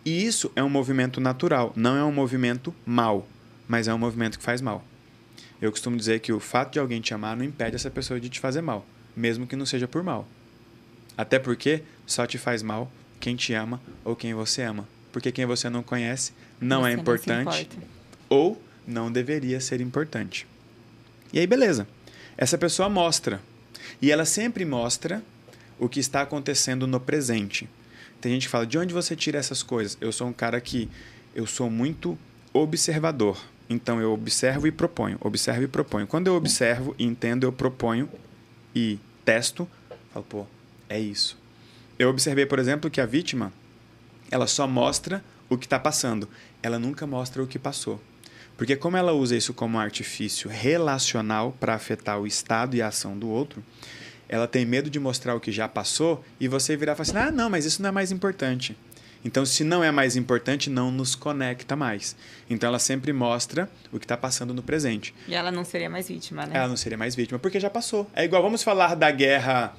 E 0.06 0.26
isso 0.26 0.52
é 0.56 0.62
um 0.64 0.70
movimento 0.70 1.22
natural, 1.22 1.72
não 1.76 1.96
é 1.96 2.04
um 2.04 2.12
movimento 2.12 2.76
mal, 2.86 3.26
mas 3.68 3.88
é 3.88 3.94
um 3.94 3.98
movimento 3.98 4.38
que 4.38 4.44
faz 4.44 4.62
mal. 4.62 4.84
Eu 5.62 5.72
costumo 5.72 5.96
dizer 5.96 6.20
que 6.20 6.34
o 6.34 6.42
fato 6.42 6.74
de 6.74 6.80
alguém 6.80 7.00
te 7.00 7.14
amar 7.14 7.38
não 7.38 7.46
impede 7.46 7.78
essa 7.78 7.90
pessoa 7.90 8.20
de 8.20 8.28
te 8.28 8.42
fazer 8.42 8.62
mal, 8.62 8.86
mesmo 9.16 9.48
que 9.48 9.56
não 9.56 9.66
seja 9.66 9.88
por 9.88 10.04
mal. 10.04 10.28
Até 11.18 11.40
porque 11.40 11.84
só 12.06 12.26
te 12.26 12.38
faz 12.38 12.62
mal 12.62 12.92
quem 13.20 13.36
te 13.36 13.54
ama 13.54 13.82
ou 14.04 14.16
quem 14.16 14.34
você 14.34 14.64
ama. 14.64 14.88
Porque 15.12 15.32
quem 15.32 15.46
você 15.46 15.70
não 15.70 15.84
conhece 15.84 16.32
não 16.60 16.82
Você 16.82 16.90
é 16.90 16.94
importante 16.94 17.62
importa. 17.62 17.88
ou 18.30 18.62
não 18.88 19.12
deveria 19.12 19.60
ser 19.62 19.80
importante. 19.82 20.48
E 21.32 21.40
aí, 21.40 21.48
beleza. 21.48 21.88
Essa 22.38 22.58
pessoa 22.58 22.90
mostra. 22.90 23.40
E 24.02 24.12
ela 24.12 24.26
sempre 24.26 24.66
mostra 24.66 25.22
o 25.80 25.88
que 25.88 26.00
está 26.00 26.22
acontecendo 26.22 26.88
no 26.88 27.00
presente. 27.00 27.70
Tem 28.20 28.32
gente 28.34 28.44
que 28.44 28.50
fala: 28.52 28.66
de 28.66 28.78
onde 28.78 28.94
você 28.94 29.16
tira 29.16 29.38
essas 29.38 29.62
coisas? 29.62 29.98
Eu 30.02 30.12
sou 30.12 30.28
um 30.28 30.34
cara 30.34 30.60
que 30.60 30.90
eu 31.36 31.46
sou 31.46 31.70
muito 31.70 32.18
observador. 32.54 33.38
Então 33.70 34.00
eu 34.02 34.12
observo 34.12 34.68
e 34.68 34.72
proponho, 34.72 35.18
observo 35.22 35.64
e 35.64 35.68
proponho. 35.68 36.06
Quando 36.08 36.28
eu 36.28 36.36
observo 36.36 36.96
e 37.00 37.06
entendo, 37.06 37.44
eu 37.46 37.52
proponho 37.52 38.10
e 38.76 39.00
testo, 39.26 39.68
falo, 40.14 40.26
pô, 40.28 40.46
é 40.94 41.00
isso. 41.00 41.38
Eu 41.98 42.10
observei, 42.10 42.46
por 42.46 42.60
exemplo, 42.60 42.90
que 42.90 43.02
a 43.02 43.06
vítima 43.06 43.52
ela 44.30 44.48
só 44.48 44.68
mostra 44.68 45.24
o 45.50 45.58
que 45.58 45.66
está 45.66 45.80
passando. 45.80 46.28
Ela 46.62 46.80
nunca 46.80 47.06
mostra 47.06 47.42
o 47.42 47.48
que 47.48 47.60
passou. 47.60 48.02
Porque 48.58 48.76
como 48.76 48.98
ela 48.98 49.12
usa 49.12 49.36
isso 49.36 49.54
como 49.54 49.80
artifício 49.80 50.50
relacional 50.50 51.56
para 51.60 51.74
afetar 51.74 52.20
o 52.20 52.28
estado 52.28 52.76
e 52.76 52.82
a 52.82 52.88
ação 52.88 53.18
do 53.18 53.28
outro, 53.28 53.64
ela 54.30 54.48
tem 54.48 54.66
medo 54.66 54.90
de 54.90 55.00
mostrar 55.00 55.36
o 55.36 55.40
que 55.40 55.52
já 55.52 55.68
passou 55.68 56.24
e 56.40 56.48
você 56.48 56.78
virar 56.78 56.94
e 56.94 56.96
falar 56.96 57.10
assim: 57.10 57.30
ah, 57.30 57.32
não, 57.32 57.50
mas 57.50 57.66
isso 57.66 57.82
não 57.82 57.90
é 57.90 57.92
mais 57.92 58.12
importante. 58.12 58.78
Então, 59.26 59.46
se 59.46 59.64
não 59.64 59.84
é 59.84 59.92
mais 59.92 60.16
importante, 60.16 60.70
não 60.70 60.92
nos 60.92 61.16
conecta 61.16 61.76
mais. 61.76 62.16
Então, 62.50 62.68
ela 62.68 62.80
sempre 62.80 63.14
mostra 63.14 63.70
o 63.92 63.98
que 63.98 64.06
está 64.06 64.18
passando 64.18 64.54
no 64.54 64.62
presente. 64.62 65.14
E 65.28 65.34
ela 65.34 65.52
não 65.52 65.64
seria 65.64 65.90
mais 65.90 66.10
vítima, 66.10 66.46
né? 66.46 66.58
Ela 66.58 66.68
não 66.68 66.76
seria 66.76 66.98
mais 66.98 67.16
vítima, 67.16 67.40
porque 67.40 67.60
já 67.60 67.70
passou. 67.70 68.10
É 68.14 68.26
igual, 68.26 68.42
vamos 68.42 68.64
falar 68.64 68.96
da 68.96 69.10
guerra 69.12 69.74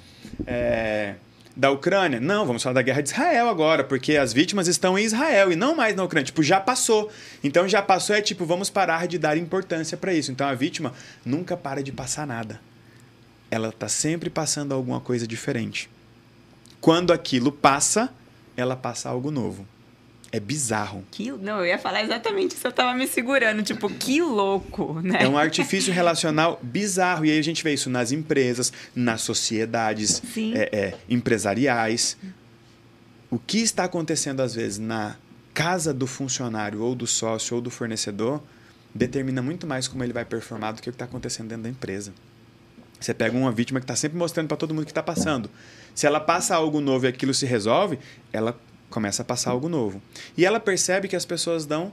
é, 0.46 1.16
da 1.54 1.70
Ucrânia? 1.70 2.18
Não, 2.18 2.46
vamos 2.46 2.62
falar 2.62 2.74
da 2.74 2.82
guerra 2.82 3.02
de 3.02 3.10
Israel 3.10 3.48
agora, 3.48 3.84
porque 3.84 4.16
as 4.16 4.32
vítimas 4.32 4.66
estão 4.66 4.98
em 4.98 5.04
Israel 5.04 5.52
e 5.52 5.56
não 5.56 5.76
mais 5.76 5.94
na 5.94 6.04
Ucrânia. 6.04 6.24
Tipo, 6.24 6.42
já 6.42 6.58
passou. 6.58 7.10
Então, 7.42 7.68
já 7.68 7.82
passou 7.82 8.16
é 8.16 8.22
tipo, 8.22 8.46
vamos 8.46 8.70
parar 8.70 9.06
de 9.06 9.18
dar 9.18 9.36
importância 9.36 9.96
para 9.96 10.14
isso. 10.14 10.32
Então, 10.32 10.46
a 10.46 10.54
vítima 10.54 10.94
nunca 11.24 11.54
para 11.54 11.82
de 11.82 11.92
passar 11.92 12.26
nada. 12.26 12.60
Ela 13.50 13.68
está 13.68 13.88
sempre 13.88 14.30
passando 14.30 14.72
alguma 14.72 15.00
coisa 15.00 15.26
diferente. 15.26 15.90
Quando 16.80 17.12
aquilo 17.12 17.52
passa, 17.52 18.10
ela 18.56 18.76
passa 18.76 19.08
algo 19.08 19.30
novo. 19.30 19.66
É 20.32 20.40
bizarro. 20.40 21.04
Que... 21.12 21.30
Não, 21.30 21.60
eu 21.60 21.66
ia 21.66 21.78
falar 21.78 22.02
exatamente 22.02 22.56
isso, 22.56 22.66
eu 22.66 22.72
tava 22.72 22.92
me 22.92 23.06
segurando. 23.06 23.62
Tipo, 23.62 23.88
que 23.88 24.20
louco, 24.20 25.00
né? 25.00 25.18
É 25.22 25.28
um 25.28 25.38
artifício 25.38 25.92
relacional 25.92 26.58
bizarro. 26.60 27.24
E 27.24 27.30
aí 27.30 27.38
a 27.38 27.42
gente 27.42 27.62
vê 27.62 27.72
isso 27.72 27.88
nas 27.88 28.10
empresas, 28.10 28.72
nas 28.96 29.20
sociedades 29.20 30.20
é, 30.36 30.76
é, 30.76 30.94
empresariais. 31.08 32.16
O 33.30 33.38
que 33.38 33.58
está 33.58 33.84
acontecendo, 33.84 34.40
às 34.40 34.54
vezes, 34.54 34.78
na 34.78 35.16
casa 35.52 35.94
do 35.94 36.06
funcionário, 36.06 36.82
ou 36.82 36.96
do 36.96 37.06
sócio, 37.06 37.54
ou 37.54 37.62
do 37.62 37.70
fornecedor, 37.70 38.42
determina 38.92 39.40
muito 39.40 39.68
mais 39.68 39.86
como 39.86 40.02
ele 40.02 40.12
vai 40.12 40.24
performar 40.24 40.72
do 40.72 40.82
que 40.82 40.88
o 40.88 40.92
que 40.92 40.96
está 40.96 41.04
acontecendo 41.04 41.48
dentro 41.48 41.62
da 41.62 41.68
empresa. 41.68 42.12
Você 43.00 43.12
pega 43.12 43.36
uma 43.36 43.52
vítima 43.52 43.80
que 43.80 43.84
está 43.84 43.94
sempre 43.94 44.18
mostrando 44.18 44.48
para 44.48 44.56
todo 44.56 44.74
mundo 44.74 44.82
o 44.82 44.86
que 44.86 44.90
está 44.90 45.02
passando. 45.02 45.50
Se 45.94 46.06
ela 46.06 46.20
passa 46.20 46.54
algo 46.56 46.80
novo 46.80 47.04
e 47.06 47.08
aquilo 47.08 47.32
se 47.32 47.46
resolve, 47.46 47.98
ela 48.32 48.58
começa 48.90 49.22
a 49.22 49.24
passar 49.24 49.50
algo 49.50 49.68
novo. 49.68 50.02
E 50.36 50.44
ela 50.44 50.58
percebe 50.60 51.08
que 51.08 51.16
as 51.16 51.24
pessoas 51.24 51.64
dão 51.66 51.92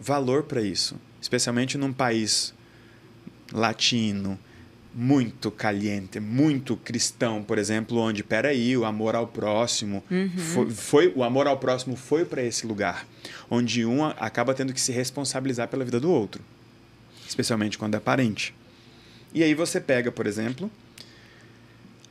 valor 0.00 0.42
para 0.44 0.60
isso, 0.62 0.96
especialmente 1.20 1.76
num 1.78 1.92
país 1.92 2.54
latino, 3.52 4.38
muito 4.94 5.50
caliente, 5.50 6.18
muito 6.18 6.76
cristão, 6.76 7.42
por 7.42 7.56
exemplo, 7.58 7.98
onde, 7.98 8.22
peraí, 8.24 8.76
o 8.76 8.84
amor 8.84 9.14
ao 9.14 9.26
próximo 9.26 10.02
Uhum. 10.10 10.30
foi, 10.36 10.70
foi- 10.70 11.12
o 11.14 11.22
amor 11.22 11.46
ao 11.46 11.56
próximo 11.56 11.94
foi 11.96 12.24
para 12.24 12.42
esse 12.42 12.66
lugar, 12.66 13.06
onde 13.50 13.84
um 13.84 14.04
acaba 14.04 14.54
tendo 14.54 14.72
que 14.72 14.80
se 14.80 14.90
responsabilizar 14.92 15.68
pela 15.68 15.84
vida 15.84 16.00
do 16.00 16.10
outro, 16.10 16.42
especialmente 17.28 17.78
quando 17.78 17.94
é 17.94 18.00
parente. 18.00 18.54
E 19.32 19.42
aí 19.42 19.54
você 19.54 19.80
pega, 19.80 20.10
por 20.10 20.26
exemplo, 20.26 20.70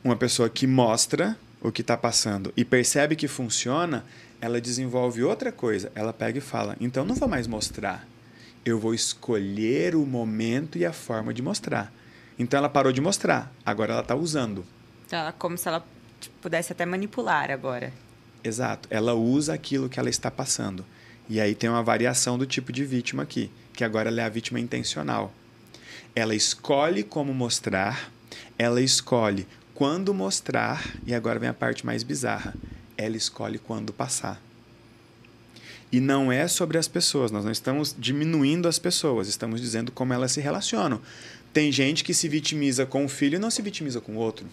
uma 0.02 0.16
pessoa 0.16 0.48
que 0.48 0.66
mostra 0.66 1.36
o 1.60 1.72
que 1.72 1.80
está 1.80 1.96
passando 1.96 2.52
e 2.56 2.64
percebe 2.64 3.16
que 3.16 3.26
funciona, 3.26 4.04
ela 4.40 4.60
desenvolve 4.60 5.22
outra 5.22 5.50
coisa. 5.50 5.90
Ela 5.94 6.12
pega 6.12 6.38
e 6.38 6.42
fala: 6.42 6.76
então 6.80 7.04
não 7.04 7.14
vou 7.14 7.28
mais 7.28 7.46
mostrar. 7.46 8.06
Eu 8.64 8.78
vou 8.78 8.94
escolher 8.94 9.94
o 9.94 10.04
momento 10.04 10.78
e 10.78 10.84
a 10.84 10.92
forma 10.92 11.32
de 11.32 11.42
mostrar. 11.42 11.92
Então 12.38 12.58
ela 12.58 12.68
parou 12.68 12.92
de 12.92 13.00
mostrar, 13.00 13.52
agora 13.64 13.92
ela 13.92 14.02
está 14.02 14.14
usando. 14.14 14.64
Tá 15.08 15.32
como 15.32 15.58
se 15.58 15.66
ela 15.66 15.84
tipo, 16.20 16.36
pudesse 16.40 16.72
até 16.72 16.84
manipular 16.86 17.50
agora. 17.50 17.92
Exato. 18.44 18.88
Ela 18.90 19.14
usa 19.14 19.54
aquilo 19.54 19.88
que 19.88 19.98
ela 19.98 20.08
está 20.08 20.30
passando. 20.30 20.84
E 21.28 21.40
aí 21.40 21.54
tem 21.54 21.68
uma 21.68 21.82
variação 21.82 22.38
do 22.38 22.46
tipo 22.46 22.72
de 22.72 22.84
vítima 22.84 23.22
aqui, 23.22 23.50
que 23.74 23.84
agora 23.84 24.08
ela 24.08 24.20
é 24.20 24.24
a 24.24 24.28
vítima 24.28 24.60
intencional. 24.60 25.32
Ela 26.14 26.34
escolhe 26.34 27.02
como 27.02 27.34
mostrar, 27.34 28.10
ela 28.58 28.80
escolhe 28.80 29.46
quando 29.78 30.12
mostrar, 30.12 30.92
e 31.06 31.14
agora 31.14 31.38
vem 31.38 31.48
a 31.48 31.54
parte 31.54 31.86
mais 31.86 32.02
bizarra. 32.02 32.52
Ela 32.96 33.16
escolhe 33.16 33.60
quando 33.60 33.92
passar. 33.92 34.42
E 35.92 36.00
não 36.00 36.32
é 36.32 36.48
sobre 36.48 36.78
as 36.78 36.88
pessoas, 36.88 37.30
nós 37.30 37.44
não 37.44 37.52
estamos 37.52 37.94
diminuindo 37.96 38.66
as 38.66 38.76
pessoas, 38.80 39.28
estamos 39.28 39.60
dizendo 39.60 39.92
como 39.92 40.12
elas 40.12 40.32
se 40.32 40.40
relacionam. 40.40 41.00
Tem 41.52 41.70
gente 41.70 42.02
que 42.02 42.12
se 42.12 42.28
vitimiza 42.28 42.84
com 42.86 43.04
o 43.04 43.08
filho 43.08 43.36
e 43.36 43.38
não 43.38 43.52
se 43.52 43.62
vitimiza 43.62 44.00
com 44.00 44.16
o 44.16 44.18
outro. 44.18 44.48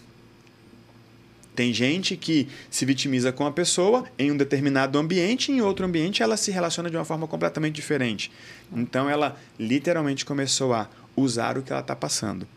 Tem 1.56 1.74
gente 1.74 2.16
que 2.16 2.48
se 2.70 2.86
vitimiza 2.86 3.32
com 3.32 3.48
a 3.48 3.52
pessoa 3.52 4.06
em 4.20 4.32
um 4.32 4.38
determinado 4.38 5.00
ambiente, 5.00 5.52
em 5.52 5.60
outro 5.60 5.88
ambiente 5.88 6.22
ela 6.22 6.38
se 6.38 6.52
relaciona 6.52 6.88
de 6.88 6.98
uma 6.98 7.06
forma 7.06 7.28
completamente 7.28 7.74
diferente. 7.74 8.32
Então 8.72 9.10
ela 9.10 9.36
literalmente 9.60 10.24
começou 10.24 10.72
a 10.72 10.88
usar 11.18 11.58
o 11.58 11.64
que 11.64 11.72
ela 11.72 11.82
está 11.82 11.96
passando. 11.96 12.48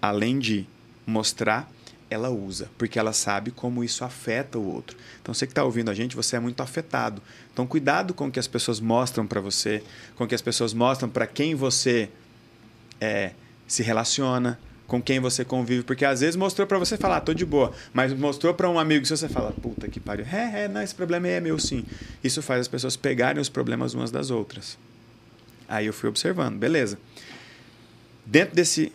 Além 0.00 0.38
de 0.38 0.66
mostrar, 1.06 1.70
ela 2.14 2.30
usa, 2.30 2.70
porque 2.78 2.98
ela 2.98 3.12
sabe 3.12 3.50
como 3.50 3.84
isso 3.84 4.04
afeta 4.04 4.58
o 4.58 4.66
outro. 4.66 4.96
Então 5.20 5.34
você 5.34 5.46
que 5.46 5.52
está 5.52 5.64
ouvindo 5.64 5.90
a 5.90 5.94
gente, 5.94 6.16
você 6.16 6.36
é 6.36 6.40
muito 6.40 6.62
afetado. 6.62 7.20
Então 7.52 7.66
cuidado 7.66 8.14
com 8.14 8.28
o 8.28 8.30
que 8.30 8.38
as 8.38 8.46
pessoas 8.46 8.80
mostram 8.80 9.26
para 9.26 9.40
você, 9.40 9.82
com 10.16 10.24
o 10.24 10.26
que 10.26 10.34
as 10.34 10.42
pessoas 10.42 10.72
mostram 10.72 11.08
para 11.08 11.26
quem 11.26 11.54
você 11.54 12.08
é, 13.00 13.32
se 13.66 13.82
relaciona, 13.82 14.58
com 14.86 15.00
quem 15.00 15.18
você 15.18 15.44
convive, 15.44 15.82
porque 15.82 16.04
às 16.04 16.20
vezes 16.20 16.36
mostrou 16.36 16.66
para 16.66 16.78
você 16.78 16.96
falar, 16.96 17.16
ah, 17.16 17.20
tô 17.20 17.32
de 17.32 17.44
boa, 17.44 17.72
mas 17.92 18.12
mostrou 18.12 18.52
para 18.52 18.68
um 18.68 18.78
amigo 18.78 19.02
que 19.02 19.08
você 19.08 19.28
fala, 19.28 19.50
puta 19.50 19.88
que 19.88 19.98
pariu, 19.98 20.26
é, 20.30 20.64
é, 20.64 20.68
não, 20.68 20.82
esse 20.82 20.94
problema 20.94 21.26
é 21.26 21.40
meu 21.40 21.58
sim. 21.58 21.84
Isso 22.22 22.42
faz 22.42 22.62
as 22.62 22.68
pessoas 22.68 22.96
pegarem 22.96 23.40
os 23.40 23.48
problemas 23.48 23.94
umas 23.94 24.10
das 24.10 24.30
outras. 24.30 24.78
Aí 25.68 25.86
eu 25.86 25.92
fui 25.92 26.08
observando, 26.08 26.58
beleza. 26.58 26.98
Dentro 28.26 28.54
desse 28.54 28.92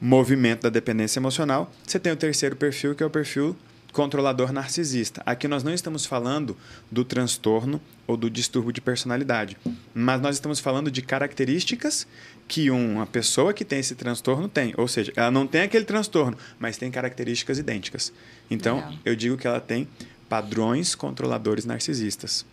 movimento 0.00 0.62
da 0.62 0.70
dependência 0.70 1.18
emocional, 1.18 1.72
você 1.86 1.98
tem 1.98 2.12
o 2.12 2.16
terceiro 2.16 2.56
perfil, 2.56 2.94
que 2.94 3.02
é 3.02 3.06
o 3.06 3.10
perfil 3.10 3.56
controlador 3.92 4.52
narcisista. 4.52 5.22
Aqui 5.24 5.48
nós 5.48 5.64
não 5.64 5.72
estamos 5.72 6.06
falando 6.06 6.56
do 6.90 7.04
transtorno 7.04 7.80
ou 8.06 8.16
do 8.16 8.30
distúrbio 8.30 8.72
de 8.72 8.80
personalidade, 8.80 9.56
mas 9.94 10.20
nós 10.20 10.36
estamos 10.36 10.60
falando 10.60 10.90
de 10.90 11.02
características 11.02 12.06
que 12.46 12.70
uma 12.70 13.06
pessoa 13.06 13.52
que 13.52 13.64
tem 13.64 13.80
esse 13.80 13.94
transtorno 13.94 14.48
tem. 14.48 14.72
Ou 14.76 14.86
seja, 14.88 15.12
ela 15.16 15.30
não 15.30 15.46
tem 15.46 15.62
aquele 15.62 15.84
transtorno, 15.84 16.36
mas 16.58 16.76
tem 16.76 16.90
características 16.90 17.58
idênticas. 17.58 18.12
Então, 18.50 18.76
Legal. 18.76 18.94
eu 19.04 19.16
digo 19.16 19.36
que 19.36 19.46
ela 19.46 19.60
tem 19.60 19.88
padrões 20.28 20.94
controladores 20.94 21.64
narcisistas. 21.64 22.44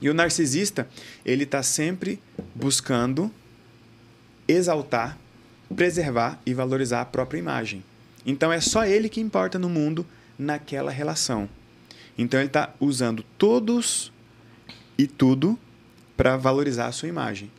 E 0.00 0.10
o 0.10 0.14
narcisista, 0.14 0.88
ele 1.24 1.44
está 1.44 1.62
sempre 1.62 2.20
buscando 2.54 3.30
exaltar, 4.48 5.16
preservar 5.72 6.40
e 6.44 6.54
valorizar 6.54 7.00
a 7.00 7.04
própria 7.04 7.38
imagem. 7.38 7.84
Então 8.24 8.52
é 8.52 8.60
só 8.60 8.84
ele 8.84 9.08
que 9.08 9.20
importa 9.20 9.58
no 9.58 9.68
mundo 9.68 10.06
naquela 10.38 10.90
relação. 10.90 11.48
Então 12.16 12.38
ele 12.40 12.48
está 12.48 12.74
usando 12.78 13.24
todos 13.38 14.12
e 14.96 15.06
tudo 15.06 15.58
para 16.16 16.36
valorizar 16.36 16.86
a 16.86 16.92
sua 16.92 17.08
imagem. 17.08 17.50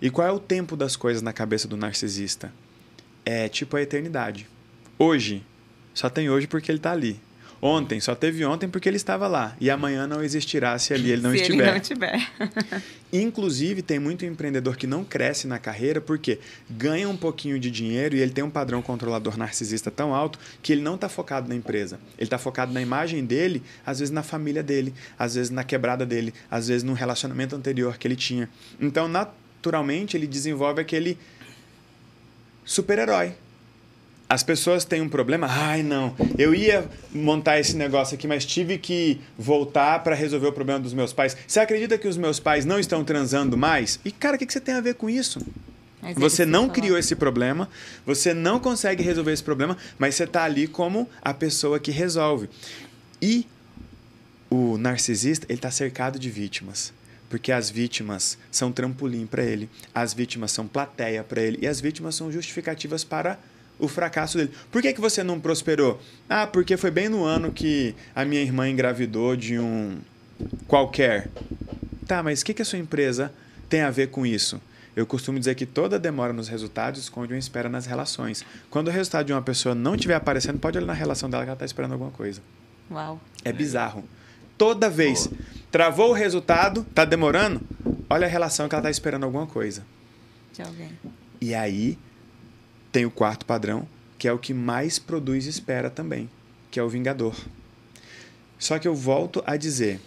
E 0.00 0.10
qual 0.10 0.26
é 0.26 0.32
o 0.32 0.40
tempo 0.40 0.76
das 0.76 0.96
coisas 0.96 1.22
na 1.22 1.32
cabeça 1.32 1.68
do 1.68 1.76
narcisista? 1.76 2.52
É 3.24 3.48
tipo 3.48 3.76
a 3.76 3.82
eternidade. 3.82 4.48
Hoje, 4.98 5.44
só 5.92 6.08
tem 6.08 6.30
hoje 6.30 6.46
porque 6.46 6.70
ele 6.70 6.78
está 6.78 6.92
ali. 6.92 7.20
Ontem, 7.60 7.98
só 8.00 8.14
teve 8.14 8.44
ontem 8.44 8.68
porque 8.68 8.88
ele 8.88 8.96
estava 8.96 9.26
lá. 9.26 9.56
E 9.60 9.68
amanhã 9.68 10.06
não 10.06 10.22
existirá 10.22 10.78
se 10.78 10.94
ali 10.94 11.10
ele 11.10 11.22
não 11.22 11.30
Se 11.32 11.38
estiver. 11.38 11.62
ele 11.64 11.72
não 11.72 11.80
tiver. 11.80 12.30
Inclusive, 13.12 13.82
tem 13.82 13.98
muito 13.98 14.24
empreendedor 14.24 14.76
que 14.76 14.86
não 14.86 15.02
cresce 15.02 15.46
na 15.46 15.58
carreira 15.58 16.00
porque 16.00 16.38
ganha 16.70 17.08
um 17.08 17.16
pouquinho 17.16 17.58
de 17.58 17.70
dinheiro 17.70 18.14
e 18.14 18.20
ele 18.20 18.30
tem 18.30 18.44
um 18.44 18.50
padrão 18.50 18.80
controlador 18.80 19.36
narcisista 19.36 19.90
tão 19.90 20.14
alto 20.14 20.38
que 20.62 20.72
ele 20.72 20.82
não 20.82 20.94
está 20.94 21.08
focado 21.08 21.48
na 21.48 21.54
empresa. 21.54 21.98
Ele 22.16 22.26
está 22.26 22.38
focado 22.38 22.72
na 22.72 22.80
imagem 22.80 23.24
dele, 23.24 23.62
às 23.84 23.98
vezes 23.98 24.12
na 24.12 24.22
família 24.22 24.62
dele, 24.62 24.94
às 25.18 25.34
vezes 25.34 25.50
na 25.50 25.64
quebrada 25.64 26.06
dele, 26.06 26.32
às 26.50 26.68
vezes 26.68 26.82
no 26.82 26.92
relacionamento 26.92 27.56
anterior 27.56 27.98
que 27.98 28.06
ele 28.06 28.16
tinha. 28.16 28.48
Então, 28.80 29.08
naturalmente, 29.08 30.16
ele 30.16 30.26
desenvolve 30.26 30.80
aquele 30.80 31.18
super-herói. 32.64 33.32
As 34.28 34.42
pessoas 34.42 34.84
têm 34.84 35.00
um 35.00 35.08
problema, 35.08 35.46
ai 35.48 35.82
não, 35.82 36.14
eu 36.36 36.54
ia 36.54 36.86
montar 37.10 37.58
esse 37.58 37.74
negócio 37.74 38.14
aqui, 38.14 38.28
mas 38.28 38.44
tive 38.44 38.76
que 38.76 39.18
voltar 39.38 40.02
para 40.04 40.14
resolver 40.14 40.48
o 40.48 40.52
problema 40.52 40.78
dos 40.78 40.92
meus 40.92 41.14
pais. 41.14 41.34
Você 41.46 41.58
acredita 41.60 41.96
que 41.96 42.06
os 42.06 42.18
meus 42.18 42.38
pais 42.38 42.66
não 42.66 42.78
estão 42.78 43.02
transando 43.02 43.56
mais? 43.56 43.98
E 44.04 44.12
cara, 44.12 44.36
o 44.36 44.38
que 44.38 44.44
que 44.44 44.52
você 44.52 44.60
tem 44.60 44.74
a 44.74 44.82
ver 44.82 44.96
com 44.96 45.08
isso? 45.08 45.40
Mas 46.02 46.10
ele 46.10 46.20
Você 46.20 46.44
não 46.44 46.68
criou 46.68 46.98
esse 46.98 47.16
problema, 47.16 47.70
você 48.04 48.34
não 48.34 48.60
consegue 48.60 49.02
resolver 49.02 49.32
esse 49.32 49.42
problema, 49.42 49.78
mas 49.98 50.14
você 50.14 50.24
está 50.24 50.44
ali 50.44 50.66
como 50.66 51.08
a 51.22 51.32
pessoa 51.32 51.80
que 51.80 51.90
resolve. 51.90 52.50
E 53.20 53.46
o 54.50 54.76
narcisista, 54.76 55.46
ele 55.48 55.58
está 55.58 55.70
cercado 55.70 56.18
de 56.18 56.30
vítimas. 56.30 56.92
Porque 57.28 57.52
as 57.52 57.68
vítimas 57.68 58.38
são 58.50 58.72
trampolim 58.72 59.26
para 59.26 59.42
ele, 59.42 59.68
as 59.94 60.14
vítimas 60.14 60.50
são 60.50 60.66
plateia 60.66 61.22
para 61.22 61.42
ele, 61.42 61.58
e 61.60 61.66
as 61.66 61.78
vítimas 61.78 62.14
são 62.14 62.32
justificativas 62.32 63.04
para 63.04 63.38
o 63.78 63.88
fracasso 63.88 64.36
dele. 64.36 64.50
Por 64.70 64.82
que, 64.82 64.92
que 64.92 65.00
você 65.00 65.22
não 65.22 65.40
prosperou? 65.40 66.00
Ah, 66.28 66.46
porque 66.46 66.76
foi 66.76 66.90
bem 66.90 67.08
no 67.08 67.24
ano 67.24 67.52
que 67.52 67.94
a 68.14 68.24
minha 68.24 68.42
irmã 68.42 68.68
engravidou 68.68 69.36
de 69.36 69.58
um 69.58 69.98
qualquer. 70.66 71.28
Tá, 72.06 72.22
mas 72.22 72.40
o 72.40 72.44
que, 72.44 72.54
que 72.54 72.62
a 72.62 72.64
sua 72.64 72.78
empresa 72.78 73.32
tem 73.68 73.82
a 73.82 73.90
ver 73.90 74.08
com 74.08 74.26
isso? 74.26 74.60
Eu 74.96 75.06
costumo 75.06 75.38
dizer 75.38 75.54
que 75.54 75.64
toda 75.64 75.98
demora 75.98 76.32
nos 76.32 76.48
resultados 76.48 77.00
esconde 77.00 77.32
uma 77.32 77.38
espera 77.38 77.68
nas 77.68 77.86
relações. 77.86 78.44
Quando 78.68 78.88
o 78.88 78.90
resultado 78.90 79.26
de 79.26 79.32
uma 79.32 79.42
pessoa 79.42 79.74
não 79.74 79.94
estiver 79.94 80.14
aparecendo, 80.14 80.58
pode 80.58 80.76
olhar 80.76 80.86
na 80.86 80.92
relação 80.92 81.30
dela 81.30 81.44
que 81.44 81.50
ela 81.50 81.54
está 81.54 81.64
esperando 81.64 81.92
alguma 81.92 82.10
coisa. 82.10 82.42
Uau. 82.90 83.20
É 83.44 83.52
bizarro. 83.52 84.04
Toda 84.56 84.90
vez. 84.90 85.30
Travou 85.70 86.10
o 86.10 86.14
resultado, 86.14 86.84
tá 86.94 87.04
demorando, 87.04 87.60
olha 88.08 88.26
a 88.26 88.30
relação 88.30 88.68
que 88.68 88.74
ela 88.74 88.80
está 88.80 88.90
esperando 88.90 89.24
alguma 89.24 89.46
coisa. 89.46 89.84
De 90.52 90.62
alguém. 90.62 90.90
E 91.40 91.54
aí 91.54 91.98
tem 92.98 93.06
o 93.06 93.12
quarto 93.12 93.46
padrão, 93.46 93.86
que 94.18 94.26
é 94.26 94.32
o 94.32 94.40
que 94.40 94.52
mais 94.52 94.98
produz 94.98 95.46
espera 95.46 95.88
também, 95.88 96.28
que 96.68 96.80
é 96.80 96.82
o 96.82 96.88
vingador. 96.88 97.32
Só 98.58 98.76
que 98.76 98.88
eu 98.88 98.94
volto 98.96 99.40
a 99.46 99.56
dizer, 99.56 100.00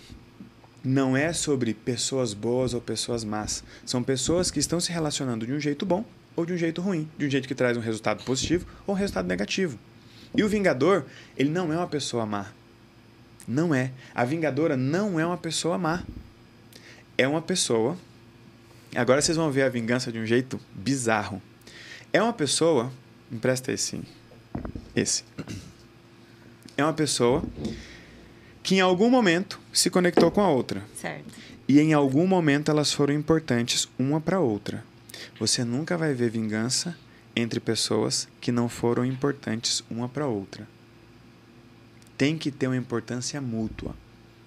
não 0.84 1.16
é 1.16 1.32
sobre 1.32 1.74
pessoas 1.74 2.34
boas 2.34 2.74
ou 2.74 2.82
pessoas 2.82 3.24
más. 3.24 3.64
São 3.86 4.04
pessoas 4.04 4.52
que 4.52 4.60
estão 4.60 4.78
se 4.82 4.92
relacionando 4.92 5.46
de 5.46 5.54
um 5.54 5.60
jeito 5.62 5.86
bom 5.86 6.04
ou 6.36 6.46
de 6.46 6.52
um 6.52 6.58
jeito 6.58 6.82
ruim, 6.82 7.10
de 7.18 7.28
um 7.28 7.30
jeito 7.30 7.48
que 7.48 7.56
traz 7.56 7.78
um 7.78 7.80
resultado 7.80 8.26
positivo 8.26 8.68
ou 8.86 8.94
um 8.94 8.98
resultado 8.98 9.26
negativo. 9.26 9.80
E 10.36 10.44
o 10.44 10.50
vingador, 10.50 11.06
ele 11.38 11.50
não 11.50 11.72
é 11.72 11.78
uma 11.78 11.88
pessoa 11.88 12.26
má. 12.26 12.48
Não 13.48 13.74
é. 13.74 13.94
A 14.14 14.26
vingadora 14.26 14.76
não 14.76 15.18
é 15.18 15.26
uma 15.26 15.38
pessoa 15.38 15.78
má. 15.78 16.04
É 17.18 17.26
uma 17.26 17.42
pessoa. 17.42 17.98
Agora 18.94 19.22
vocês 19.22 19.38
vão 19.38 19.50
ver 19.50 19.62
a 19.62 19.70
vingança 19.70 20.12
de 20.12 20.20
um 20.20 20.26
jeito 20.26 20.60
bizarro. 20.76 21.42
É 22.14 22.22
uma 22.22 22.34
pessoa. 22.34 22.92
Empresta 23.32 23.72
esse. 23.72 24.02
Esse. 24.94 25.24
É 26.76 26.84
uma 26.84 26.94
pessoa 26.94 27.44
que 28.62 28.76
em 28.76 28.82
algum 28.82 29.10
momento 29.10 29.60
se 29.72 29.90
conectou 29.90 30.30
com 30.30 30.42
a 30.42 30.50
outra. 30.50 30.84
Certo. 30.96 31.34
E 31.68 31.80
em 31.80 31.94
algum 31.94 32.28
momento 32.28 32.70
elas 32.70 32.92
foram 32.92 33.14
importantes 33.14 33.88
uma 33.98 34.20
para 34.20 34.42
outra. 34.42 34.84
Você 35.40 35.64
nunca 35.64 35.98
vai 35.98 36.14
ver 36.14 36.30
vingança 36.30 36.98
entre 37.34 37.62
pessoas 37.62 38.28
que 38.42 38.52
não 38.52 38.68
foram 38.68 39.06
importantes 39.06 39.82
uma 39.90 40.10
para 40.10 40.28
outra. 40.28 40.68
Tem 42.18 42.38
que 42.38 42.52
ter 42.52 42.68
uma 42.68 42.76
importância 42.76 43.40
mútua. 43.40 43.96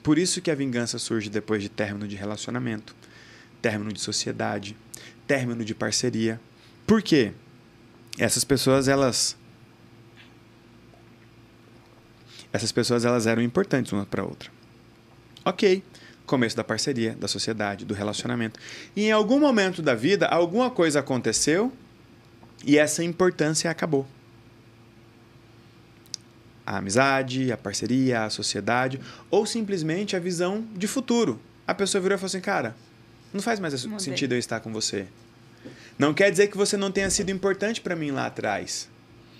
Por 0.03 0.19
isso 0.19 0.43
que 0.43 0.51
a 0.51 0.55
vingança 0.55 0.99
surge 0.99 1.31
depois 1.31 1.63
de 1.63 1.71
término 1.71 2.07
de 2.07 2.15
relacionamento, 2.15 2.95
término 3.63 3.91
de 3.91 4.01
sociedade, 4.01 4.77
término 5.27 5.65
de 5.65 5.75
parceria. 5.75 6.39
Por 6.87 7.03
quê? 7.03 7.33
Essas 8.19 8.45
pessoas, 8.45 8.89
elas. 8.89 9.37
Essas 12.53 12.71
pessoas, 12.71 13.05
elas 13.05 13.27
eram 13.27 13.43
importantes 13.43 13.93
uma 13.93 14.07
para 14.07 14.23
outra. 14.25 14.51
Ok. 15.45 15.83
Começo 16.25 16.57
da 16.57 16.65
parceria, 16.65 17.15
da 17.15 17.29
sociedade, 17.29 17.85
do 17.85 17.93
relacionamento. 17.93 18.59
E 18.97 19.07
em 19.07 19.13
algum 19.13 19.39
momento 19.39 19.83
da 19.83 19.95
vida, 19.95 20.27
alguma 20.27 20.71
coisa 20.71 21.01
aconteceu 21.01 21.73
e 22.65 22.79
essa 22.79 23.05
importância 23.05 23.71
acabou. 23.71 24.07
A 26.65 26.79
amizade, 26.79 27.53
a 27.53 27.59
parceria, 27.59 28.25
a 28.25 28.31
sociedade, 28.31 28.99
ou 29.31 29.45
simplesmente 29.45 30.17
a 30.17 30.19
visão 30.19 30.67
de 30.75 30.87
futuro. 30.87 31.39
A 31.67 31.75
pessoa 31.75 32.01
virou 32.01 32.17
e 32.17 32.19
falou 32.19 32.29
assim: 32.29 32.41
cara, 32.41 32.75
não 33.33 33.43
faz 33.43 33.61
mais 33.61 33.85
Mudei. 33.85 33.99
sentido 33.99 34.33
eu 34.33 34.39
estar 34.39 34.61
com 34.61 34.73
você. 34.73 35.07
Não 35.99 36.13
quer 36.13 36.31
dizer 36.31 36.49
que 36.49 36.57
você 36.57 36.77
não 36.77 36.91
tenha 36.91 37.11
sido 37.11 37.31
importante 37.31 37.81
para 37.81 37.95
mim 37.95 38.11
lá 38.11 38.27
atrás. 38.27 38.89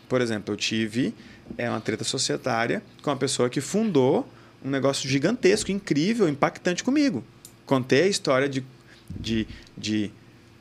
Por 0.09 0.21
exemplo, 0.21 0.53
eu 0.53 0.57
tive 0.57 1.15
é 1.59 1.69
uma 1.69 1.81
treta 1.81 2.05
societária 2.05 2.83
com 3.03 3.11
uma 3.11 3.17
pessoa 3.17 3.51
que 3.51 3.61
fundou 3.61 4.29
um 4.65 4.71
negócio 4.71 5.09
gigantesco, 5.09 5.71
incrível, 5.71 6.29
impactante 6.29 6.83
comigo. 6.83 7.23
Contei 7.67 8.05
a 8.05 8.07
história 8.07 8.49
de, 8.49 8.65
de, 9.11 9.47
de 9.77 10.11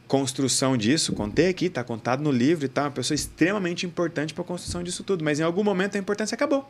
construção 0.07 0.75
disso, 0.75 1.13
contei 1.13 1.47
aqui, 1.47 1.65
está 1.65 1.83
contado 1.83 2.21
no 2.21 2.31
livro 2.31 2.65
e 2.65 2.67
tal, 2.67 2.85
uma 2.85 2.91
pessoa 2.91 3.15
extremamente 3.15 3.85
importante 3.85 4.33
para 4.33 4.43
a 4.43 4.47
construção 4.47 4.83
disso 4.83 5.03
tudo. 5.03 5.23
Mas 5.23 5.39
em 5.39 5.43
algum 5.43 5.63
momento 5.63 5.95
a 5.95 5.99
importância 5.99 6.35
acabou. 6.35 6.69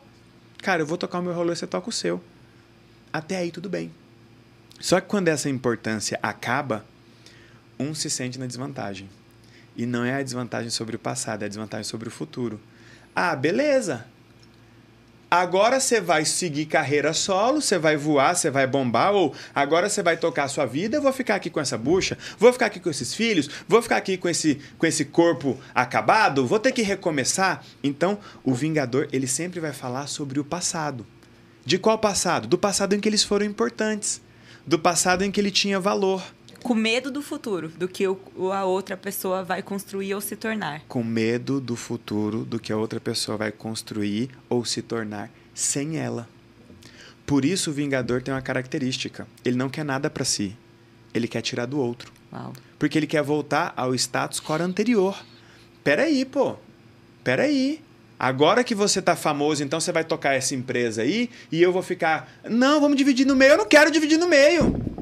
Cara, 0.58 0.82
eu 0.82 0.86
vou 0.86 0.96
tocar 0.96 1.18
o 1.18 1.22
meu 1.22 1.34
rolê, 1.34 1.54
você 1.54 1.66
toca 1.66 1.88
o 1.88 1.92
seu. 1.92 2.22
Até 3.12 3.36
aí 3.36 3.50
tudo 3.50 3.68
bem. 3.68 3.92
Só 4.80 5.00
que 5.00 5.08
quando 5.08 5.28
essa 5.28 5.48
importância 5.48 6.18
acaba, 6.22 6.84
um 7.78 7.94
se 7.94 8.08
sente 8.10 8.38
na 8.38 8.46
desvantagem. 8.46 9.08
E 9.76 9.86
não 9.86 10.04
é 10.04 10.14
a 10.14 10.22
desvantagem 10.22 10.70
sobre 10.70 10.96
o 10.96 10.98
passado, 10.98 11.42
é 11.42 11.46
a 11.46 11.48
desvantagem 11.48 11.84
sobre 11.84 12.08
o 12.08 12.10
futuro. 12.10 12.60
Ah, 13.14 13.34
beleza. 13.34 14.06
Agora 15.30 15.80
você 15.80 16.00
vai 16.00 16.24
seguir 16.24 16.66
carreira 16.66 17.12
solo, 17.12 17.60
você 17.60 17.76
vai 17.76 17.96
voar, 17.96 18.36
você 18.36 18.52
vai 18.52 18.68
bombar, 18.68 19.12
ou 19.12 19.34
agora 19.52 19.88
você 19.88 20.00
vai 20.00 20.16
tocar 20.16 20.44
a 20.44 20.48
sua 20.48 20.64
vida, 20.64 20.96
eu 20.96 21.02
vou 21.02 21.12
ficar 21.12 21.34
aqui 21.34 21.50
com 21.50 21.58
essa 21.58 21.76
bucha, 21.76 22.16
vou 22.38 22.52
ficar 22.52 22.66
aqui 22.66 22.78
com 22.78 22.88
esses 22.88 23.12
filhos, 23.14 23.50
vou 23.66 23.82
ficar 23.82 23.96
aqui 23.96 24.16
com 24.16 24.28
esse, 24.28 24.60
com 24.78 24.86
esse 24.86 25.04
corpo 25.06 25.58
acabado, 25.74 26.46
vou 26.46 26.60
ter 26.60 26.70
que 26.70 26.82
recomeçar. 26.82 27.64
Então, 27.82 28.16
o 28.44 28.54
Vingador, 28.54 29.08
ele 29.12 29.26
sempre 29.26 29.58
vai 29.58 29.72
falar 29.72 30.06
sobre 30.06 30.38
o 30.38 30.44
passado. 30.44 31.04
De 31.64 31.78
qual 31.78 31.98
passado? 31.98 32.46
Do 32.46 32.56
passado 32.56 32.92
em 32.92 33.00
que 33.00 33.08
eles 33.08 33.24
foram 33.24 33.44
importantes, 33.44 34.20
do 34.64 34.78
passado 34.78 35.24
em 35.24 35.32
que 35.32 35.40
ele 35.40 35.50
tinha 35.50 35.80
valor 35.80 36.22
com 36.64 36.74
medo 36.74 37.10
do 37.10 37.20
futuro, 37.20 37.68
do 37.68 37.86
que 37.86 38.08
o, 38.08 38.18
a 38.50 38.64
outra 38.64 38.96
pessoa 38.96 39.44
vai 39.44 39.62
construir 39.62 40.14
ou 40.14 40.20
se 40.22 40.34
tornar. 40.34 40.80
Com 40.88 41.04
medo 41.04 41.60
do 41.60 41.76
futuro, 41.76 42.42
do 42.42 42.58
que 42.58 42.72
a 42.72 42.76
outra 42.76 42.98
pessoa 42.98 43.36
vai 43.36 43.52
construir 43.52 44.30
ou 44.48 44.64
se 44.64 44.80
tornar 44.80 45.30
sem 45.54 45.98
ela. 45.98 46.26
Por 47.26 47.44
isso 47.44 47.70
o 47.70 47.72
Vingador 47.72 48.22
tem 48.22 48.32
uma 48.32 48.40
característica: 48.40 49.28
ele 49.44 49.58
não 49.58 49.68
quer 49.68 49.84
nada 49.84 50.08
para 50.08 50.24
si, 50.24 50.56
ele 51.12 51.28
quer 51.28 51.42
tirar 51.42 51.66
do 51.66 51.78
outro. 51.78 52.10
Uau. 52.32 52.54
Porque 52.78 52.98
ele 52.98 53.06
quer 53.06 53.22
voltar 53.22 53.74
ao 53.76 53.94
status 53.94 54.40
quo 54.40 54.54
anterior. 54.54 55.22
Peraí, 55.84 56.24
pô. 56.24 56.56
Peraí. 57.22 57.82
Agora 58.18 58.64
que 58.64 58.74
você 58.74 59.02
tá 59.02 59.14
famoso, 59.14 59.62
então 59.62 59.78
você 59.78 59.92
vai 59.92 60.02
tocar 60.02 60.32
essa 60.32 60.54
empresa 60.54 61.02
aí 61.02 61.28
e 61.52 61.60
eu 61.60 61.70
vou 61.70 61.82
ficar. 61.82 62.26
Não, 62.48 62.80
vamos 62.80 62.96
dividir 62.96 63.26
no 63.26 63.36
meio. 63.36 63.52
Eu 63.52 63.58
não 63.58 63.66
quero 63.66 63.90
dividir 63.90 64.16
no 64.16 64.26
meio. 64.26 64.93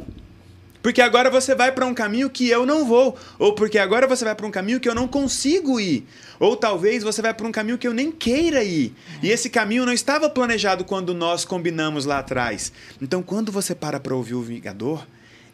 Porque 0.82 1.00
agora 1.00 1.30
você 1.30 1.54
vai 1.54 1.70
para 1.70 1.86
um 1.86 1.94
caminho 1.94 2.28
que 2.28 2.48
eu 2.48 2.66
não 2.66 2.84
vou. 2.84 3.16
Ou 3.38 3.54
porque 3.54 3.78
agora 3.78 4.06
você 4.06 4.24
vai 4.24 4.34
para 4.34 4.46
um 4.46 4.50
caminho 4.50 4.80
que 4.80 4.88
eu 4.88 4.94
não 4.94 5.06
consigo 5.06 5.78
ir. 5.78 6.04
Ou 6.40 6.56
talvez 6.56 7.04
você 7.04 7.22
vai 7.22 7.32
para 7.32 7.46
um 7.46 7.52
caminho 7.52 7.78
que 7.78 7.86
eu 7.86 7.94
nem 7.94 8.10
queira 8.10 8.64
ir. 8.64 8.92
E 9.22 9.30
esse 9.30 9.48
caminho 9.48 9.86
não 9.86 9.92
estava 9.92 10.28
planejado 10.28 10.84
quando 10.84 11.14
nós 11.14 11.44
combinamos 11.44 12.04
lá 12.04 12.18
atrás. 12.18 12.72
Então, 13.00 13.22
quando 13.22 13.52
você 13.52 13.74
para 13.74 14.00
para 14.00 14.14
ouvir 14.14 14.34
o 14.34 14.42
Vingador, 14.42 15.06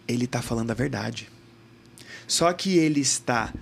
ele 0.08 0.24
está 0.24 0.40
falando 0.40 0.70
a 0.70 0.74
verdade. 0.74 1.28
Só 2.26 2.50
que 2.52 2.78
ele 2.78 3.00
está 3.00 3.52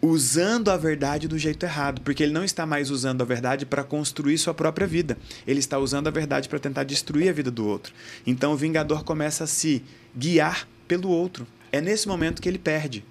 usando 0.00 0.70
a 0.70 0.76
verdade 0.76 1.26
do 1.26 1.38
jeito 1.38 1.64
errado, 1.64 2.00
porque 2.02 2.22
ele 2.22 2.32
não 2.32 2.44
está 2.44 2.64
mais 2.64 2.90
usando 2.90 3.22
a 3.22 3.24
verdade 3.24 3.66
para 3.66 3.82
construir 3.82 4.38
sua 4.38 4.54
própria 4.54 4.86
vida. 4.86 5.18
Ele 5.46 5.58
está 5.58 5.78
usando 5.78 6.06
a 6.06 6.10
verdade 6.10 6.48
para 6.48 6.58
tentar 6.58 6.84
destruir 6.84 7.28
a 7.28 7.32
vida 7.32 7.50
do 7.50 7.66
outro. 7.66 7.92
Então 8.26 8.52
o 8.52 8.56
Vingador 8.56 9.04
começa 9.04 9.44
a 9.44 9.46
se 9.46 9.82
guiar 10.16 10.68
pelo 10.86 11.08
outro. 11.08 11.46
É 11.72 11.80
nesse 11.80 12.08
momento 12.08 12.40
que 12.40 12.48
ele 12.48 12.58
perde. 12.58 13.04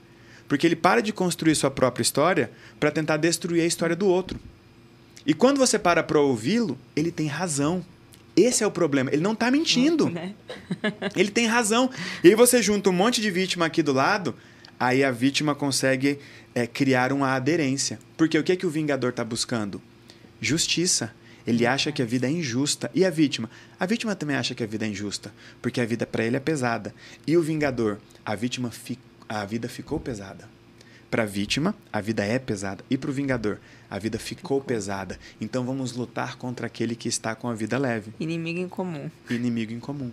Porque 0.48 0.66
ele 0.66 0.76
para 0.76 1.02
de 1.02 1.12
construir 1.12 1.56
sua 1.56 1.72
própria 1.72 2.04
história 2.04 2.52
para 2.80 2.92
tentar 2.92 3.18
destruir 3.18 3.62
a 3.62 3.66
história 3.66 3.96
do 3.96 4.08
outro. 4.08 4.40
E 5.26 5.34
quando 5.34 5.58
você 5.58 5.80
para 5.80 6.04
para 6.04 6.20
ouvi-lo, 6.20 6.78
ele 6.96 7.12
tem 7.12 7.28
razão. 7.28 7.84
Esse 8.36 8.64
é 8.64 8.68
o 8.68 8.72
problema. 8.72 9.10
Ele 9.12 9.24
não 9.24 9.34
está 9.34 9.50
mentindo. 9.50 10.10
Né? 10.10 10.34
ele 11.16 11.32
tem 11.32 11.48
razão. 11.48 11.90
E 12.24 12.28
aí 12.28 12.36
você 12.36 12.62
junta 12.62 12.90
um 12.90 12.94
monte 12.94 13.22
de 13.22 13.32
vítima 13.32 13.66
aqui 13.66 13.82
do 13.82 13.94
lado, 13.94 14.36
aí 14.80 15.04
a 15.04 15.10
vítima 15.10 15.56
consegue 15.56 16.20
é, 16.54 16.68
criar 16.68 17.12
uma 17.12 17.34
aderência. 17.34 17.98
Porque 18.16 18.38
o 18.38 18.44
que, 18.44 18.52
é 18.52 18.56
que 18.56 18.66
o 18.66 18.70
Vingador 18.70 19.12
está 19.12 19.24
buscando? 19.24 19.82
Justiça. 20.40 21.14
Ele 21.46 21.66
acha 21.66 21.92
que 21.92 22.02
a 22.02 22.06
vida 22.06 22.28
é 22.28 22.32
injusta. 22.32 22.90
E 22.94 23.06
a 23.06 23.10
vítima? 23.10 23.50
A 23.80 23.86
vítima 23.86 24.16
também 24.16 24.36
acha 24.36 24.56
que 24.56 24.64
a 24.64 24.68
vida 24.68 24.86
é 24.86 24.90
injusta, 24.90 25.34
porque 25.62 25.80
a 25.80 25.86
vida 25.86 26.06
para 26.06 26.24
ele 26.24 26.38
é 26.38 26.40
pesada. 26.40 26.94
E 27.26 27.38
o 27.38 27.42
vingador? 27.42 28.00
A 28.26 28.36
vítima 28.36 28.72
fi... 28.72 28.98
a 29.30 29.46
vida 29.46 29.70
ficou 29.70 30.00
pesada. 30.00 30.50
Para 31.10 31.24
a 31.24 31.26
vítima, 31.26 31.76
a 31.94 32.02
vida 32.02 32.26
é 32.26 32.40
pesada. 32.40 32.84
E 32.90 32.98
para 32.98 33.10
o 33.10 33.14
vingador, 33.14 33.60
a 33.90 34.00
vida 34.00 34.18
ficou 34.18 34.60
pesada. 34.60 35.20
Então 35.40 35.64
vamos 35.64 35.94
lutar 35.94 36.36
contra 36.36 36.68
aquele 36.68 36.96
que 36.96 37.08
está 37.08 37.36
com 37.36 37.48
a 37.48 37.54
vida 37.54 37.78
leve. 37.78 38.12
Inimigo 38.20 38.60
em 38.60 38.68
comum. 38.68 39.10
Inimigo 39.30 39.72
em 39.72 39.80
comum. 39.80 40.12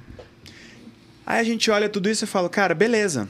Aí 1.25 1.41
a 1.41 1.45
gente 1.45 1.71
olha 1.71 1.89
tudo 1.89 2.11
isso 2.11 2.25
e 2.25 2.29
fala, 2.29 2.49
cara, 2.49 2.75
beleza. 2.75 3.29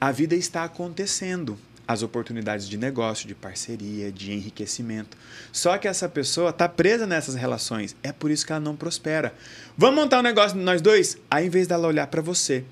A 0.00 0.12
vida 0.12 0.34
está 0.34 0.64
acontecendo 0.64 1.58
as 1.86 2.02
oportunidades 2.02 2.68
de 2.68 2.76
negócio, 2.76 3.26
de 3.26 3.34
parceria, 3.34 4.10
de 4.12 4.32
enriquecimento. 4.32 5.16
Só 5.52 5.76
que 5.78 5.88
essa 5.88 6.08
pessoa 6.08 6.50
está 6.50 6.68
presa 6.68 7.06
nessas 7.06 7.34
relações. 7.34 7.96
É 8.02 8.12
por 8.12 8.30
isso 8.30 8.46
que 8.46 8.52
ela 8.52 8.60
não 8.60 8.76
prospera. 8.76 9.34
Vamos 9.76 10.00
montar 10.00 10.20
um 10.20 10.22
negócio 10.22 10.56
nós 10.58 10.80
dois? 10.80 11.18
Aí, 11.30 11.46
em 11.46 11.50
vez 11.50 11.66
dela 11.66 11.88
olhar 11.88 12.06
para 12.06 12.22
você, 12.22 12.64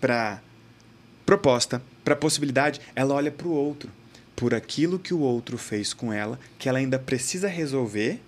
para 0.00 0.42
proposta, 1.24 1.82
para 2.04 2.16
possibilidade, 2.16 2.80
ela 2.94 3.14
olha 3.14 3.30
para 3.30 3.48
o 3.48 3.52
outro. 3.52 3.90
Por 4.36 4.54
aquilo 4.54 4.98
que 4.98 5.12
o 5.12 5.20
outro 5.20 5.58
fez 5.58 5.92
com 5.92 6.12
ela, 6.12 6.38
que 6.58 6.68
ela 6.68 6.78
ainda 6.78 6.98
precisa 6.98 7.48
resolver, 7.48 8.20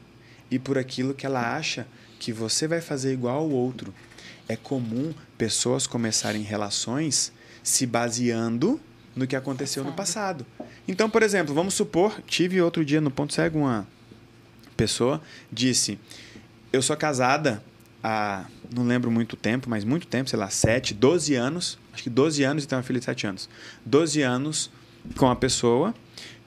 e 0.50 0.58
por 0.58 0.76
aquilo 0.76 1.14
que 1.14 1.24
ela 1.24 1.56
acha 1.56 1.86
que 2.18 2.32
você 2.32 2.68
vai 2.68 2.80
fazer 2.80 3.12
igual 3.12 3.38
ao 3.38 3.50
outro. 3.50 3.94
É 4.46 4.54
comum 4.54 5.14
pessoas 5.38 5.86
começarem 5.86 6.42
relações 6.42 7.32
se 7.62 7.86
baseando 7.86 8.78
no 9.14 9.26
que 9.26 9.36
aconteceu 9.36 9.84
no 9.84 9.92
passado. 9.92 10.46
Então, 10.86 11.08
por 11.08 11.22
exemplo, 11.22 11.54
vamos 11.54 11.74
supor, 11.74 12.20
tive 12.26 12.60
outro 12.60 12.84
dia 12.84 13.00
no 13.00 13.10
Ponto 13.10 13.32
Cego 13.32 13.58
uma 13.58 13.86
pessoa 14.76 15.20
disse: 15.50 15.98
Eu 16.72 16.82
sou 16.82 16.96
casada 16.96 17.62
há, 18.02 18.46
não 18.74 18.84
lembro 18.84 19.10
muito 19.10 19.36
tempo, 19.36 19.68
mas 19.70 19.84
muito 19.84 20.06
tempo, 20.06 20.28
sei 20.28 20.38
lá, 20.38 20.50
7, 20.50 20.94
12 20.94 21.34
anos, 21.34 21.78
acho 21.92 22.02
que 22.02 22.10
12 22.10 22.42
anos 22.42 22.64
e 22.64 22.66
tenho 22.66 22.78
uma 22.78 22.82
filha 22.82 22.98
de 22.98 23.04
7 23.04 23.26
anos. 23.26 23.48
12 23.84 24.22
anos 24.22 24.70
com 25.16 25.28
a 25.28 25.36
pessoa 25.36 25.94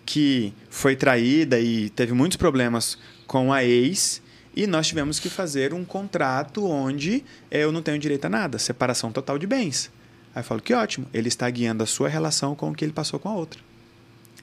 que 0.06 0.54
foi 0.70 0.96
traída 0.96 1.60
e 1.60 1.90
teve 1.90 2.14
muitos 2.14 2.38
problemas 2.38 2.98
com 3.26 3.52
a 3.52 3.64
ex. 3.64 4.22
E 4.56 4.68
nós 4.68 4.88
tivemos 4.88 5.20
que 5.20 5.30
fazer 5.30 5.74
um 5.74 5.84
contrato 5.84 6.66
onde 6.66 7.26
eu 7.52 7.74
não 7.74 7.82
tenho 7.82 8.00
direito 8.00 8.26
a 8.26 8.30
nada, 8.30 8.58
separação 8.58 9.12
total 9.12 9.38
de 9.38 9.46
bens. 9.46 9.92
Aí 10.36 10.42
eu 10.42 10.44
falo, 10.44 10.62
que 10.62 10.74
ótimo, 10.74 11.08
ele 11.14 11.30
está 11.30 11.50
guiando 11.50 11.82
a 11.82 11.88
sua 11.88 12.10
relação 12.10 12.54
com 12.56 12.70
o 12.70 12.76
que 12.76 12.84
ele 12.84 12.92
passou 12.92 13.18
com 13.18 13.30
a 13.30 13.34
outra. 13.34 13.62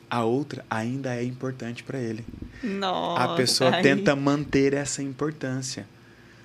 A 0.09 0.25
outra 0.25 0.65
ainda 0.71 1.15
é 1.15 1.23
importante 1.23 1.83
para 1.83 1.99
ele. 2.01 2.25
Nossa, 2.63 3.23
a 3.23 3.37
pessoa 3.37 3.77
aí. 3.77 3.83
tenta 3.83 4.17
manter 4.17 4.73
essa 4.73 5.03
importância. 5.03 5.87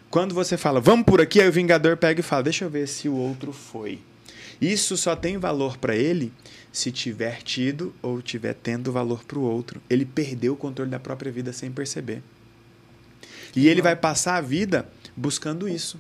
Quando 0.10 0.36
você 0.36 0.58
fala, 0.58 0.82
vamos 0.82 1.06
por 1.06 1.22
aqui, 1.22 1.40
aí 1.40 1.48
o 1.48 1.52
Vingador 1.52 1.96
pega 1.96 2.20
e 2.20 2.24
fala, 2.24 2.44
deixa 2.44 2.66
eu 2.66 2.70
ver 2.70 2.88
se 2.88 3.08
o 3.08 3.16
outro 3.16 3.54
foi. 3.54 4.00
Isso 4.60 4.98
só 4.98 5.16
tem 5.16 5.38
valor 5.38 5.78
para 5.78 5.96
ele 5.96 6.34
se 6.72 6.92
tiver 6.92 7.42
tido 7.42 7.94
ou 8.02 8.22
tiver 8.22 8.54
tendo 8.54 8.92
valor 8.92 9.24
para 9.24 9.40
o 9.40 9.44
outro. 9.44 9.82
Ele 9.90 10.06
perdeu 10.06 10.54
o 10.54 10.58
controle 10.58 10.92
da 10.92 11.00
própria 11.00 11.32
vida 11.32 11.54
sem 11.54 11.72
perceber. 11.72 12.22
E 13.56 13.68
ele 13.68 13.82
vai 13.82 13.96
passar 13.96 14.36
a 14.36 14.42
vida 14.42 14.88
buscando 15.16 15.70
isso. 15.70 16.00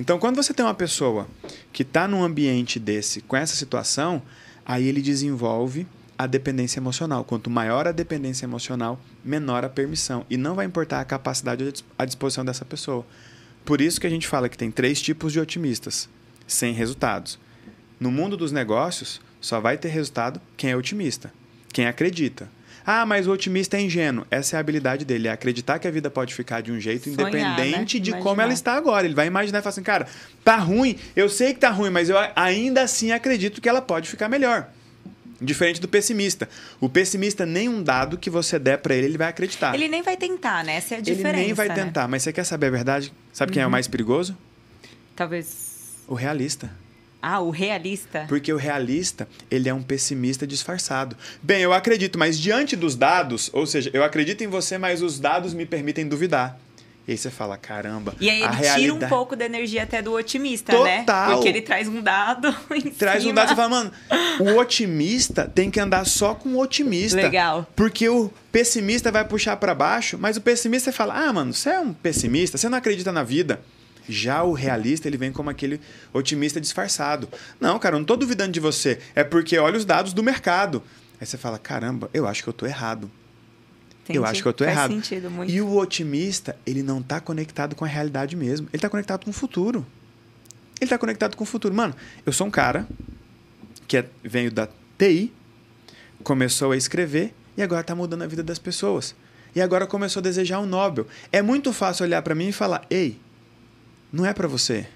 Então, 0.00 0.18
quando 0.18 0.36
você 0.36 0.54
tem 0.54 0.64
uma 0.64 0.72
pessoa 0.72 1.28
que 1.74 1.82
está 1.82 2.08
num 2.08 2.24
ambiente 2.24 2.80
desse, 2.80 3.20
com 3.20 3.36
essa 3.36 3.54
situação, 3.54 4.22
aí 4.64 4.88
ele 4.88 5.02
desenvolve 5.02 5.86
a 6.16 6.26
dependência 6.26 6.80
emocional. 6.80 7.22
Quanto 7.22 7.50
maior 7.50 7.86
a 7.86 7.92
dependência 7.92 8.46
emocional, 8.46 8.98
menor 9.22 9.62
a 9.62 9.68
permissão. 9.68 10.24
E 10.30 10.38
não 10.38 10.54
vai 10.54 10.64
importar 10.64 11.02
a 11.02 11.04
capacidade 11.04 11.84
à 11.98 12.06
disposição 12.06 12.46
dessa 12.46 12.64
pessoa. 12.64 13.04
Por 13.62 13.82
isso 13.82 14.00
que 14.00 14.06
a 14.06 14.10
gente 14.10 14.26
fala 14.26 14.48
que 14.48 14.56
tem 14.56 14.70
três 14.70 15.02
tipos 15.02 15.34
de 15.34 15.38
otimistas, 15.38 16.08
sem 16.46 16.72
resultados. 16.72 17.38
No 18.00 18.10
mundo 18.10 18.38
dos 18.38 18.52
negócios, 18.52 19.20
só 19.38 19.60
vai 19.60 19.76
ter 19.76 19.88
resultado 19.88 20.40
quem 20.56 20.70
é 20.70 20.76
otimista, 20.76 21.30
quem 21.74 21.86
acredita. 21.86 22.48
Ah, 22.92 23.06
mas 23.06 23.28
o 23.28 23.30
otimista 23.32 23.76
é 23.76 23.82
ingênuo. 23.82 24.26
Essa 24.32 24.56
é 24.56 24.58
a 24.58 24.60
habilidade 24.60 25.04
dele, 25.04 25.28
é 25.28 25.30
acreditar 25.30 25.78
que 25.78 25.86
a 25.86 25.90
vida 25.92 26.10
pode 26.10 26.34
ficar 26.34 26.60
de 26.60 26.72
um 26.72 26.80
jeito 26.80 27.04
Sonhar, 27.14 27.28
independente 27.28 27.98
né? 27.98 28.04
de 28.04 28.12
como 28.14 28.40
ela 28.40 28.52
está 28.52 28.74
agora. 28.74 29.06
Ele 29.06 29.14
vai 29.14 29.28
imaginar 29.28 29.60
e 29.60 29.62
falar 29.62 29.70
assim, 29.70 29.82
cara, 29.84 30.08
tá 30.42 30.56
ruim, 30.56 30.98
eu 31.14 31.28
sei 31.28 31.54
que 31.54 31.60
tá 31.60 31.70
ruim, 31.70 31.90
mas 31.90 32.10
eu 32.10 32.16
ainda 32.34 32.82
assim 32.82 33.12
acredito 33.12 33.60
que 33.60 33.68
ela 33.68 33.80
pode 33.80 34.08
ficar 34.10 34.28
melhor. 34.28 34.68
Diferente 35.40 35.80
do 35.80 35.86
pessimista. 35.86 36.48
O 36.80 36.88
pessimista, 36.88 37.46
nenhum 37.46 37.80
dado 37.80 38.18
que 38.18 38.28
você 38.28 38.58
der 38.58 38.78
pra 38.78 38.92
ele, 38.92 39.06
ele 39.06 39.18
vai 39.18 39.28
acreditar. 39.28 39.72
Ele 39.72 39.86
nem 39.86 40.02
vai 40.02 40.16
tentar, 40.16 40.64
né? 40.64 40.74
Essa 40.74 40.94
é 40.94 40.96
a 40.96 40.98
Ele 40.98 41.14
diferença. 41.14 41.44
nem 41.44 41.54
vai 41.54 41.68
né? 41.68 41.74
tentar. 41.76 42.08
Mas 42.08 42.24
você 42.24 42.32
quer 42.32 42.42
saber 42.44 42.66
a 42.66 42.70
verdade? 42.70 43.12
Sabe 43.32 43.52
quem 43.52 43.62
é 43.62 43.66
o 43.66 43.70
mais 43.70 43.86
perigoso? 43.86 44.36
Talvez. 45.14 45.94
O 46.08 46.14
realista. 46.14 46.68
Ah, 47.22 47.40
o 47.40 47.50
realista. 47.50 48.24
Porque 48.28 48.52
o 48.52 48.56
realista, 48.56 49.28
ele 49.50 49.68
é 49.68 49.74
um 49.74 49.82
pessimista 49.82 50.46
disfarçado. 50.46 51.16
Bem, 51.42 51.62
eu 51.62 51.72
acredito, 51.72 52.18
mas 52.18 52.38
diante 52.38 52.74
dos 52.76 52.96
dados, 52.96 53.50
ou 53.52 53.66
seja, 53.66 53.90
eu 53.92 54.02
acredito 54.02 54.42
em 54.42 54.46
você, 54.46 54.78
mas 54.78 55.02
os 55.02 55.18
dados 55.20 55.52
me 55.52 55.66
permitem 55.66 56.08
duvidar. 56.08 56.58
E 57.08 57.12
aí 57.12 57.18
você 57.18 57.30
fala, 57.30 57.56
caramba, 57.56 58.14
E 58.20 58.30
aí 58.30 58.42
a 58.42 58.46
ele 58.46 58.56
tira 58.56 58.72
um 58.74 58.76
realidade... 58.76 59.10
pouco 59.10 59.34
da 59.34 59.44
energia 59.44 59.82
até 59.82 60.00
do 60.00 60.12
otimista, 60.12 60.72
né? 60.84 61.00
Total. 61.00 61.32
Porque 61.32 61.48
ele 61.48 61.60
traz 61.60 61.88
um 61.88 62.00
dado 62.00 62.54
em 62.72 62.82
Traz 62.90 63.24
um 63.24 63.28
cima. 63.28 63.34
dado 63.34 63.46
e 63.46 63.48
você 63.48 63.56
fala, 63.56 63.68
mano, 63.68 63.92
o 64.38 64.58
otimista 64.60 65.50
tem 65.52 65.70
que 65.70 65.80
andar 65.80 66.04
só 66.04 66.34
com 66.34 66.50
o 66.50 66.60
otimista. 66.60 67.16
Legal. 67.16 67.66
Porque 67.74 68.08
o 68.08 68.30
pessimista 68.52 69.10
vai 69.10 69.24
puxar 69.24 69.56
pra 69.56 69.74
baixo, 69.74 70.16
mas 70.20 70.36
o 70.36 70.40
pessimista 70.40 70.92
fala, 70.92 71.14
ah, 71.14 71.32
mano, 71.32 71.52
você 71.52 71.70
é 71.70 71.80
um 71.80 71.92
pessimista, 71.92 72.56
você 72.56 72.68
não 72.68 72.78
acredita 72.78 73.10
na 73.10 73.24
vida. 73.24 73.60
Já 74.10 74.42
o 74.42 74.52
realista, 74.52 75.06
ele 75.08 75.16
vem 75.16 75.30
como 75.32 75.48
aquele 75.50 75.80
otimista 76.12 76.60
disfarçado. 76.60 77.28
Não, 77.60 77.78
cara, 77.78 77.94
eu 77.94 77.98
não 78.00 78.06
tô 78.06 78.16
duvidando 78.16 78.52
de 78.52 78.60
você. 78.60 78.98
É 79.14 79.22
porque 79.24 79.56
olha 79.58 79.76
os 79.78 79.84
dados 79.84 80.12
do 80.12 80.22
mercado. 80.22 80.82
Aí 81.20 81.26
você 81.26 81.36
fala, 81.38 81.58
caramba, 81.58 82.10
eu 82.12 82.26
acho 82.26 82.42
que 82.42 82.48
eu 82.48 82.52
tô 82.52 82.66
errado. 82.66 83.10
Eu 84.08 84.14
Entendi. 84.16 84.30
acho 84.30 84.42
que 84.42 84.48
eu 84.48 84.52
tô 84.52 84.64
Faz 84.64 84.76
errado. 84.76 84.90
sentido. 84.92 85.30
E 85.46 85.60
o 85.60 85.76
otimista, 85.76 86.56
ele 86.66 86.82
não 86.82 87.00
tá 87.02 87.20
conectado 87.20 87.76
com 87.76 87.84
a 87.84 87.88
realidade 87.88 88.34
mesmo. 88.34 88.68
Ele 88.72 88.80
tá 88.80 88.88
conectado 88.88 89.24
com 89.24 89.30
o 89.30 89.34
futuro. 89.34 89.86
Ele 90.80 90.88
tá 90.90 90.98
conectado 90.98 91.36
com 91.36 91.44
o 91.44 91.46
futuro. 91.46 91.74
Mano, 91.74 91.94
eu 92.26 92.32
sou 92.32 92.46
um 92.46 92.50
cara 92.50 92.88
que 93.86 93.96
é, 93.98 94.04
veio 94.24 94.50
da 94.50 94.68
TI, 94.98 95.32
começou 96.24 96.72
a 96.72 96.76
escrever 96.76 97.34
e 97.56 97.62
agora 97.62 97.82
tá 97.84 97.94
mudando 97.94 98.22
a 98.22 98.26
vida 98.26 98.42
das 98.42 98.58
pessoas. 98.58 99.14
E 99.54 99.60
agora 99.60 99.86
começou 99.86 100.20
a 100.20 100.22
desejar 100.22 100.60
um 100.60 100.66
Nobel. 100.66 101.06
É 101.30 101.42
muito 101.42 101.72
fácil 101.72 102.04
olhar 102.04 102.22
para 102.22 102.34
mim 102.34 102.48
e 102.48 102.52
falar: 102.52 102.84
"Ei, 102.88 103.18
não 104.12 104.26
é 104.26 104.32
para 104.32 104.48
você. 104.48 104.86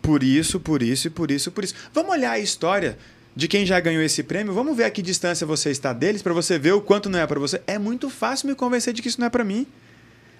Por 0.00 0.22
isso, 0.22 0.60
por 0.60 0.82
isso 0.82 1.08
e 1.08 1.10
por 1.10 1.30
isso, 1.30 1.50
por 1.50 1.64
isso. 1.64 1.74
Vamos 1.92 2.12
olhar 2.12 2.32
a 2.32 2.38
história 2.38 2.96
de 3.34 3.46
quem 3.48 3.66
já 3.66 3.78
ganhou 3.80 4.02
esse 4.02 4.22
prêmio. 4.22 4.52
Vamos 4.52 4.76
ver 4.76 4.84
a 4.84 4.90
que 4.90 5.02
distância 5.02 5.46
você 5.46 5.70
está 5.70 5.92
deles 5.92 6.22
para 6.22 6.32
você 6.32 6.58
ver 6.58 6.72
o 6.72 6.80
quanto 6.80 7.08
não 7.08 7.18
é 7.18 7.26
para 7.26 7.40
você. 7.40 7.60
É 7.66 7.78
muito 7.78 8.08
fácil 8.08 8.48
me 8.48 8.54
convencer 8.54 8.92
de 8.92 9.02
que 9.02 9.08
isso 9.08 9.20
não 9.20 9.26
é 9.26 9.30
para 9.30 9.44
mim. 9.44 9.66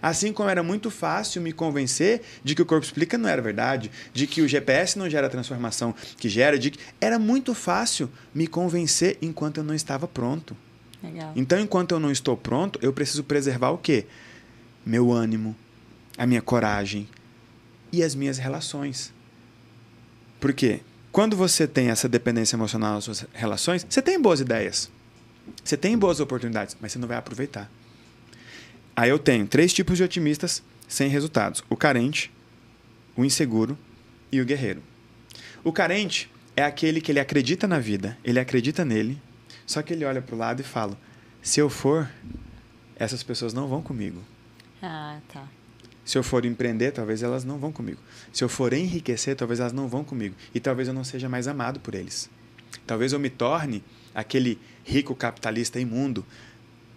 Assim 0.02 0.32
como 0.32 0.48
era 0.48 0.62
muito 0.62 0.90
fácil 0.90 1.42
me 1.42 1.52
convencer 1.52 2.22
de 2.42 2.54
que 2.54 2.62
o 2.62 2.66
corpo 2.66 2.86
explica 2.86 3.18
não 3.18 3.28
era 3.28 3.42
verdade, 3.42 3.90
de 4.14 4.26
que 4.26 4.40
o 4.40 4.48
GPS 4.48 4.98
não 4.98 5.10
gera 5.10 5.26
a 5.26 5.30
transformação 5.30 5.94
que 6.16 6.26
gera, 6.26 6.58
de 6.58 6.70
que 6.70 6.78
era 6.98 7.18
muito 7.18 7.54
fácil 7.54 8.10
me 8.34 8.46
convencer 8.46 9.18
enquanto 9.20 9.58
eu 9.58 9.64
não 9.64 9.74
estava 9.74 10.08
pronto. 10.08 10.56
Legal. 11.02 11.32
Então, 11.36 11.60
enquanto 11.60 11.92
eu 11.92 12.00
não 12.00 12.10
estou 12.10 12.34
pronto, 12.34 12.78
eu 12.80 12.94
preciso 12.94 13.24
preservar 13.24 13.70
o 13.70 13.78
quê? 13.78 14.06
Meu 14.86 15.12
ânimo, 15.12 15.54
a 16.16 16.26
minha 16.26 16.40
coragem 16.40 17.06
e 17.92 18.02
as 18.02 18.14
minhas 18.14 18.38
relações. 18.38 19.12
Por 20.38 20.52
quê? 20.52 20.80
Quando 21.12 21.36
você 21.36 21.66
tem 21.66 21.88
essa 21.88 22.08
dependência 22.08 22.56
emocional 22.56 22.94
nas 22.94 23.04
suas 23.04 23.26
relações, 23.32 23.84
você 23.88 24.00
tem 24.00 24.20
boas 24.20 24.40
ideias. 24.40 24.90
Você 25.64 25.76
tem 25.76 25.98
boas 25.98 26.20
oportunidades, 26.20 26.76
mas 26.80 26.92
você 26.92 26.98
não 26.98 27.08
vai 27.08 27.16
aproveitar. 27.16 27.70
Aí 28.94 29.10
eu 29.10 29.18
tenho 29.18 29.46
três 29.46 29.72
tipos 29.72 29.96
de 29.96 30.04
otimistas 30.04 30.62
sem 30.88 31.08
resultados: 31.08 31.62
o 31.68 31.76
carente, 31.76 32.30
o 33.16 33.24
inseguro 33.24 33.76
e 34.30 34.40
o 34.40 34.44
guerreiro. 34.44 34.82
O 35.64 35.72
carente 35.72 36.30
é 36.56 36.62
aquele 36.62 37.00
que 37.00 37.10
ele 37.10 37.20
acredita 37.20 37.66
na 37.66 37.78
vida, 37.78 38.16
ele 38.24 38.38
acredita 38.38 38.84
nele, 38.84 39.20
só 39.66 39.82
que 39.82 39.92
ele 39.92 40.04
olha 40.04 40.22
para 40.22 40.34
o 40.34 40.38
lado 40.38 40.60
e 40.60 40.64
fala: 40.64 40.98
se 41.42 41.60
eu 41.60 41.68
for, 41.68 42.10
essas 42.96 43.22
pessoas 43.22 43.52
não 43.52 43.66
vão 43.66 43.82
comigo. 43.82 44.22
Ah, 44.82 45.18
tá. 45.32 45.46
Se 46.10 46.18
eu 46.18 46.24
for 46.24 46.44
empreender, 46.44 46.90
talvez 46.90 47.22
elas 47.22 47.44
não 47.44 47.56
vão 47.56 47.70
comigo. 47.70 48.00
Se 48.32 48.42
eu 48.42 48.48
for 48.48 48.72
enriquecer, 48.72 49.36
talvez 49.36 49.60
elas 49.60 49.72
não 49.72 49.86
vão 49.86 50.02
comigo. 50.02 50.34
E 50.52 50.58
talvez 50.58 50.88
eu 50.88 50.94
não 50.94 51.04
seja 51.04 51.28
mais 51.28 51.46
amado 51.46 51.78
por 51.78 51.94
eles. 51.94 52.28
Talvez 52.84 53.12
eu 53.12 53.20
me 53.20 53.30
torne 53.30 53.80
aquele 54.12 54.58
rico 54.82 55.14
capitalista 55.14 55.78
imundo. 55.78 56.26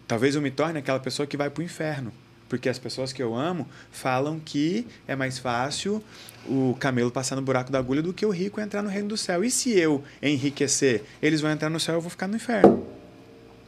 Talvez 0.08 0.34
eu 0.34 0.42
me 0.42 0.50
torne 0.50 0.80
aquela 0.80 1.00
pessoa 1.00 1.28
que 1.28 1.38
vai 1.38 1.48
para 1.48 1.62
o 1.62 1.64
inferno. 1.64 2.12
Porque 2.50 2.68
as 2.68 2.80
pessoas 2.80 3.14
que 3.14 3.22
eu 3.22 3.36
amo 3.36 3.68
falam 3.92 4.40
que 4.40 4.88
é 5.08 5.16
mais 5.16 5.38
fácil 5.38 6.04
o 6.48 6.76
camelo 6.80 7.12
passar 7.12 7.36
no 7.36 7.44
buraco 7.44 7.72
da 7.72 7.78
agulha 7.78 8.02
do 8.02 8.16
que 8.16 8.26
o 8.26 8.32
rico 8.32 8.60
entrar 8.60 8.82
no 8.82 8.90
reino 8.90 9.10
do 9.10 9.16
céu. 9.16 9.44
E 9.44 9.52
se 9.52 9.78
eu 9.78 10.04
enriquecer, 10.24 11.04
eles 11.22 11.40
vão 11.40 11.52
entrar 11.52 11.70
no 11.70 11.80
céu 11.80 11.94
e 11.94 11.98
eu 11.98 12.02
vou 12.02 12.10
ficar 12.10 12.28
no 12.28 12.36
inferno. 12.36 12.84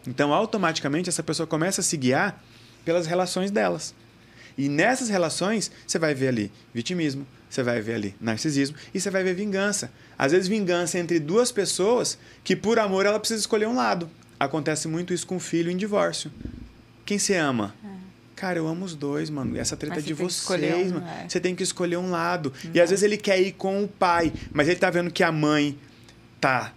Então, 0.08 0.34
automaticamente, 0.34 1.08
essa 1.08 1.22
pessoa 1.22 1.46
começa 1.46 1.82
a 1.82 1.84
se 1.84 1.96
guiar 1.96 2.44
pelas 2.84 3.06
relações 3.06 3.52
delas. 3.52 3.94
E 4.58 4.70
nessas 4.70 5.10
relações, 5.10 5.72
você 5.86 6.00
vai 6.00 6.14
ver 6.14 6.30
ali 6.30 6.52
vitimismo, 6.74 7.26
você 7.50 7.62
vai 7.62 7.82
ver 7.82 7.96
ali 7.96 8.16
narcisismo 8.20 8.76
e 8.94 9.00
você 9.00 9.10
vai 9.10 9.24
ver 9.24 9.34
vingança. 9.36 9.92
Às 10.18 10.32
vezes, 10.32 10.48
vingança 10.48 10.98
entre 10.98 11.20
duas 11.20 11.52
pessoas 11.52 12.18
que, 12.44 12.56
por 12.56 12.80
amor, 12.80 13.06
ela 13.06 13.20
precisa 13.20 13.42
escolher 13.42 13.68
um 13.68 13.76
lado. 13.76 14.10
Acontece 14.40 14.88
muito 14.88 15.14
isso 15.14 15.28
com 15.28 15.38
o 15.38 15.40
filho 15.40 15.72
em 15.72 15.78
divórcio. 15.78 16.32
Quem 17.06 17.20
você 17.20 17.36
ama? 17.36 17.74
Cara, 18.36 18.60
eu 18.60 18.68
amo 18.68 18.84
os 18.84 18.96
dois, 18.96 19.30
mano. 19.30 19.58
Essa 19.58 19.78
treta 19.78 20.00
é 20.00 20.02
de 20.02 20.14
vocês, 20.14 20.92
um, 20.92 20.96
mano. 20.96 21.08
é. 21.08 21.30
Você 21.30 21.40
tem 21.40 21.56
que 21.56 21.64
escolher 21.64 21.98
um 21.98 22.10
lado. 22.12 22.52
E 22.74 22.82
às 22.82 22.90
vezes 22.90 23.04
ele 23.04 23.18
quer 23.18 23.40
ir 23.40 23.54
com 23.54 23.84
o 23.84 23.88
pai, 23.88 24.34
mas 24.52 24.68
ele 24.68 24.78
tá 24.78 24.90
vendo 24.90 25.10
que 25.10 25.24
a 25.24 25.32
mãe 25.32 25.78
tá 26.42 26.74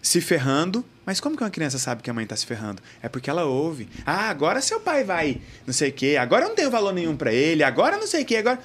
se 0.00 0.20
ferrando. 0.20 0.84
Mas 1.04 1.20
como 1.20 1.36
que 1.36 1.42
uma 1.42 1.50
criança 1.50 1.78
sabe 1.78 2.02
que 2.02 2.10
a 2.10 2.14
mãe 2.14 2.26
tá 2.26 2.36
se 2.36 2.46
ferrando? 2.46 2.80
É 3.02 3.08
porque 3.08 3.28
ela 3.28 3.44
ouve. 3.44 3.88
Ah, 4.06 4.28
agora 4.28 4.60
seu 4.60 4.80
pai 4.80 5.02
vai 5.02 5.40
não 5.66 5.72
sei 5.72 5.90
o 5.90 5.92
quê. 5.92 6.16
Agora 6.18 6.44
eu 6.44 6.48
não 6.48 6.56
tenho 6.56 6.70
valor 6.70 6.92
nenhum 6.92 7.16
para 7.16 7.32
ele. 7.32 7.64
Agora 7.64 7.96
não 7.96 8.06
sei 8.06 8.22
o 8.22 8.26
quê. 8.26 8.36
Agora... 8.36 8.60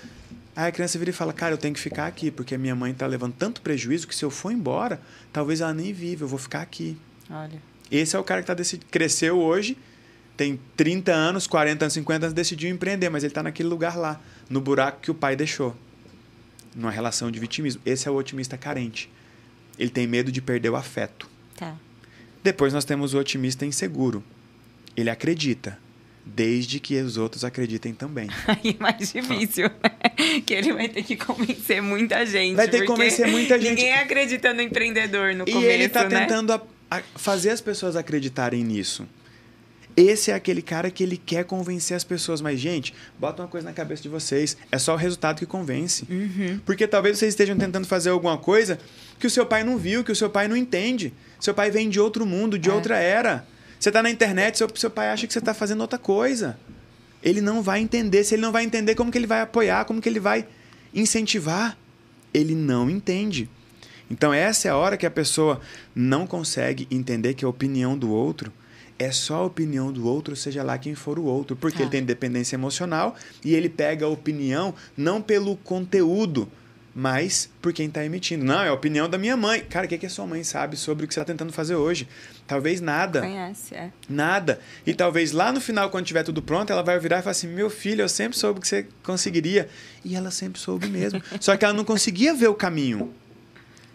Aí 0.56 0.70
a 0.70 0.72
criança 0.72 0.98
vira 0.98 1.12
e 1.12 1.14
fala, 1.14 1.32
cara, 1.32 1.54
eu 1.54 1.58
tenho 1.58 1.72
que 1.72 1.80
ficar 1.80 2.08
aqui, 2.08 2.32
porque 2.32 2.56
a 2.56 2.58
minha 2.58 2.76
mãe 2.76 2.92
tá 2.92 3.06
levando 3.06 3.36
tanto 3.38 3.62
prejuízo 3.62 4.08
que 4.08 4.16
se 4.16 4.26
eu 4.26 4.32
for 4.32 4.52
embora, 4.52 5.00
talvez 5.32 5.62
ela 5.62 5.72
nem 5.72 5.94
viva, 5.94 6.24
eu 6.24 6.28
vou 6.28 6.40
ficar 6.40 6.62
aqui. 6.62 6.98
Olha. 7.30 7.62
Esse 7.92 8.16
é 8.16 8.20
o 8.20 8.24
cara 8.24 8.42
que 8.42 8.48
tá 8.48 8.56
decid... 8.56 8.82
cresceu 8.90 9.38
hoje, 9.38 9.78
tem 10.36 10.60
30 10.76 11.12
anos, 11.12 11.46
40 11.46 11.86
anos, 11.86 11.94
50 11.94 12.26
anos, 12.26 12.34
decidiu 12.34 12.72
empreender, 12.72 13.08
mas 13.10 13.24
ele 13.24 13.36
tá 13.36 13.44
naquele 13.44 13.70
lugar 13.70 13.96
lá, 13.96 14.20
no 14.50 14.60
buraco 14.60 15.00
que 15.00 15.12
o 15.12 15.14
pai 15.14 15.36
deixou. 15.36 15.76
Numa 16.76 16.90
relação 16.90 17.30
de 17.30 17.40
vitimismo. 17.40 17.80
Esse 17.86 18.08
é 18.08 18.12
o 18.12 18.16
otimista 18.16 18.58
carente. 18.58 19.12
Ele 19.78 19.92
tem 19.92 20.08
medo 20.08 20.32
de 20.32 20.42
perder 20.42 20.70
o 20.70 20.76
afeto. 20.76 21.30
Tá. 21.56 21.76
Depois 22.48 22.72
nós 22.72 22.86
temos 22.86 23.14
o 23.14 23.18
otimista 23.20 23.66
inseguro. 23.66 24.24
Ele 24.96 25.10
acredita, 25.10 25.78
desde 26.26 26.80
que 26.80 26.96
os 27.02 27.18
outros 27.18 27.44
acreditem 27.44 27.94
também. 27.94 28.30
Aí 28.48 28.74
é 28.80 28.82
mais 28.82 29.12
difícil, 29.12 29.66
né? 29.84 30.40
Que 30.46 30.54
ele 30.54 30.72
vai 30.72 30.88
ter 30.88 31.04
que 31.04 31.18
convencer 31.18 31.82
muita 31.82 32.26
gente. 32.26 32.56
Vai 32.56 32.70
ter 32.70 32.80
que 32.80 32.86
convencer 32.88 33.28
muita 33.28 33.60
gente. 33.60 33.72
Ninguém 33.72 33.94
acredita 33.96 34.54
no 34.54 34.62
empreendedor 34.62 35.36
no 35.36 35.44
e 35.46 35.52
começo, 35.52 35.70
ele 35.72 35.84
está 35.84 36.08
né? 36.08 36.22
tentando 36.22 36.54
a- 36.54 36.62
a- 36.90 37.04
fazer 37.18 37.50
as 37.50 37.60
pessoas 37.60 37.98
acreditarem 37.98 38.64
nisso. 38.64 39.06
Esse 39.98 40.32
é 40.32 40.34
aquele 40.34 40.62
cara 40.62 40.90
que 40.90 41.04
ele 41.04 41.18
quer 41.18 41.44
convencer 41.44 41.98
as 41.98 42.04
pessoas. 42.06 42.40
Mas, 42.40 42.60
gente, 42.62 42.94
bota 43.20 43.42
uma 43.42 43.48
coisa 43.50 43.68
na 43.68 43.74
cabeça 43.74 44.04
de 44.04 44.08
vocês. 44.10 44.56
É 44.72 44.78
só 44.78 44.94
o 44.94 44.96
resultado 44.96 45.40
que 45.40 45.46
convence. 45.46 46.06
Uhum. 46.10 46.62
Porque 46.66 46.88
talvez 46.88 47.18
vocês 47.18 47.34
estejam 47.34 47.58
tentando 47.58 47.86
fazer 47.86 48.12
alguma 48.12 48.38
coisa 48.38 48.80
que 49.20 49.28
o 49.28 49.30
seu 49.30 49.46
pai 49.46 49.64
não 49.64 49.78
viu, 49.78 50.04
que 50.04 50.12
o 50.12 50.16
seu 50.16 50.30
pai 50.30 50.48
não 50.48 50.56
entende. 50.56 51.14
Seu 51.40 51.54
pai 51.54 51.70
vem 51.72 51.90
de 51.90 52.00
outro 52.00 52.26
mundo, 52.26 52.58
de 52.58 52.70
É. 52.70 52.74
outra 52.74 52.98
era. 52.98 53.46
Você 53.80 53.90
está 53.90 54.02
na 54.02 54.10
internet, 54.10 54.58
seu, 54.58 54.68
seu 54.76 54.90
pai 54.90 55.10
acha 55.10 55.28
que 55.28 55.34
você 55.34 55.40
está 55.40 55.54
fazendo 55.54 55.82
outra 55.82 56.00
coisa. 56.00 56.58
Ele 57.24 57.42
não 57.42 57.62
vai 57.62 57.80
entender. 57.80 58.24
Se 58.24 58.36
ele 58.36 58.42
não 58.42 58.52
vai 58.52 58.64
entender, 58.64 58.96
como 58.96 59.12
que 59.12 59.18
ele 59.18 59.28
vai 59.28 59.42
apoiar? 59.42 59.86
Como 59.86 60.02
que 60.02 60.08
ele 60.10 60.20
vai 60.20 60.48
incentivar? 60.94 61.78
Ele 62.34 62.56
não 62.56 62.90
entende. 62.90 63.50
Então, 64.10 64.34
essa 64.34 64.68
é 64.68 64.72
a 64.72 64.78
hora 64.78 64.98
que 64.98 65.06
a 65.06 65.12
pessoa 65.12 65.60
não 65.94 66.26
consegue 66.26 66.88
entender 66.90 67.34
que 67.34 67.44
a 67.44 67.50
opinião 67.50 67.98
do 67.98 68.10
outro 68.10 68.52
é 68.98 69.12
só 69.12 69.36
a 69.36 69.46
opinião 69.46 69.92
do 69.92 70.08
outro, 70.08 70.36
seja 70.36 70.64
lá 70.64 70.78
quem 70.78 70.96
for 70.96 71.20
o 71.20 71.26
outro. 71.26 71.56
Porque 71.56 71.84
ele 71.84 71.92
tem 71.92 72.04
dependência 72.04 72.56
emocional 72.56 73.16
e 73.44 73.54
ele 73.54 73.70
pega 73.70 74.06
a 74.06 74.10
opinião 74.10 74.74
não 74.96 75.22
pelo 75.22 75.56
conteúdo, 75.58 76.48
mas 77.00 77.48
por 77.62 77.72
quem 77.72 77.86
está 77.86 78.04
emitindo. 78.04 78.44
Não, 78.44 78.60
é 78.60 78.70
a 78.70 78.74
opinião 78.74 79.08
da 79.08 79.20
minha 79.20 79.38
mãe. 79.38 79.62
Cara, 79.62 79.86
o 79.86 79.90
que, 79.90 80.00
que 80.00 80.08
a 80.08 80.10
sua 80.10 80.26
mãe 80.26 80.44
sabe 80.44 80.76
sobre 80.76 81.06
o 81.06 81.08
que 81.08 81.14
você 81.14 81.20
está 81.20 81.32
tentando 81.32 81.54
fazer 81.54 81.76
hoje? 81.76 82.08
Talvez 82.48 82.82
nada. 82.82 83.22
Conhece, 83.22 83.76
é. 83.76 83.92
Nada. 84.10 84.60
E 84.84 84.96
talvez 84.96 85.32
lá 85.32 85.52
no 85.52 85.62
final, 85.62 85.92
quando 85.92 86.08
tiver 86.08 86.24
tudo 86.24 86.42
pronto, 86.42 86.74
ela 86.74 86.82
vai 86.82 86.98
virar 87.00 87.20
e 87.20 87.22
falar 87.22 87.34
assim: 87.34 87.50
Meu 87.50 87.70
filho, 87.70 88.02
eu 88.02 88.10
sempre 88.10 88.36
soube 88.36 88.60
que 88.60 88.68
você 88.68 88.88
conseguiria. 89.04 89.70
E 90.04 90.16
ela 90.16 90.32
sempre 90.32 90.60
soube 90.60 90.88
mesmo. 90.88 91.22
Só 91.40 91.56
que 91.56 91.64
ela 91.64 91.74
não 91.76 91.86
conseguia 91.86 92.34
ver 92.34 92.48
o 92.48 92.56
caminho. 92.56 93.14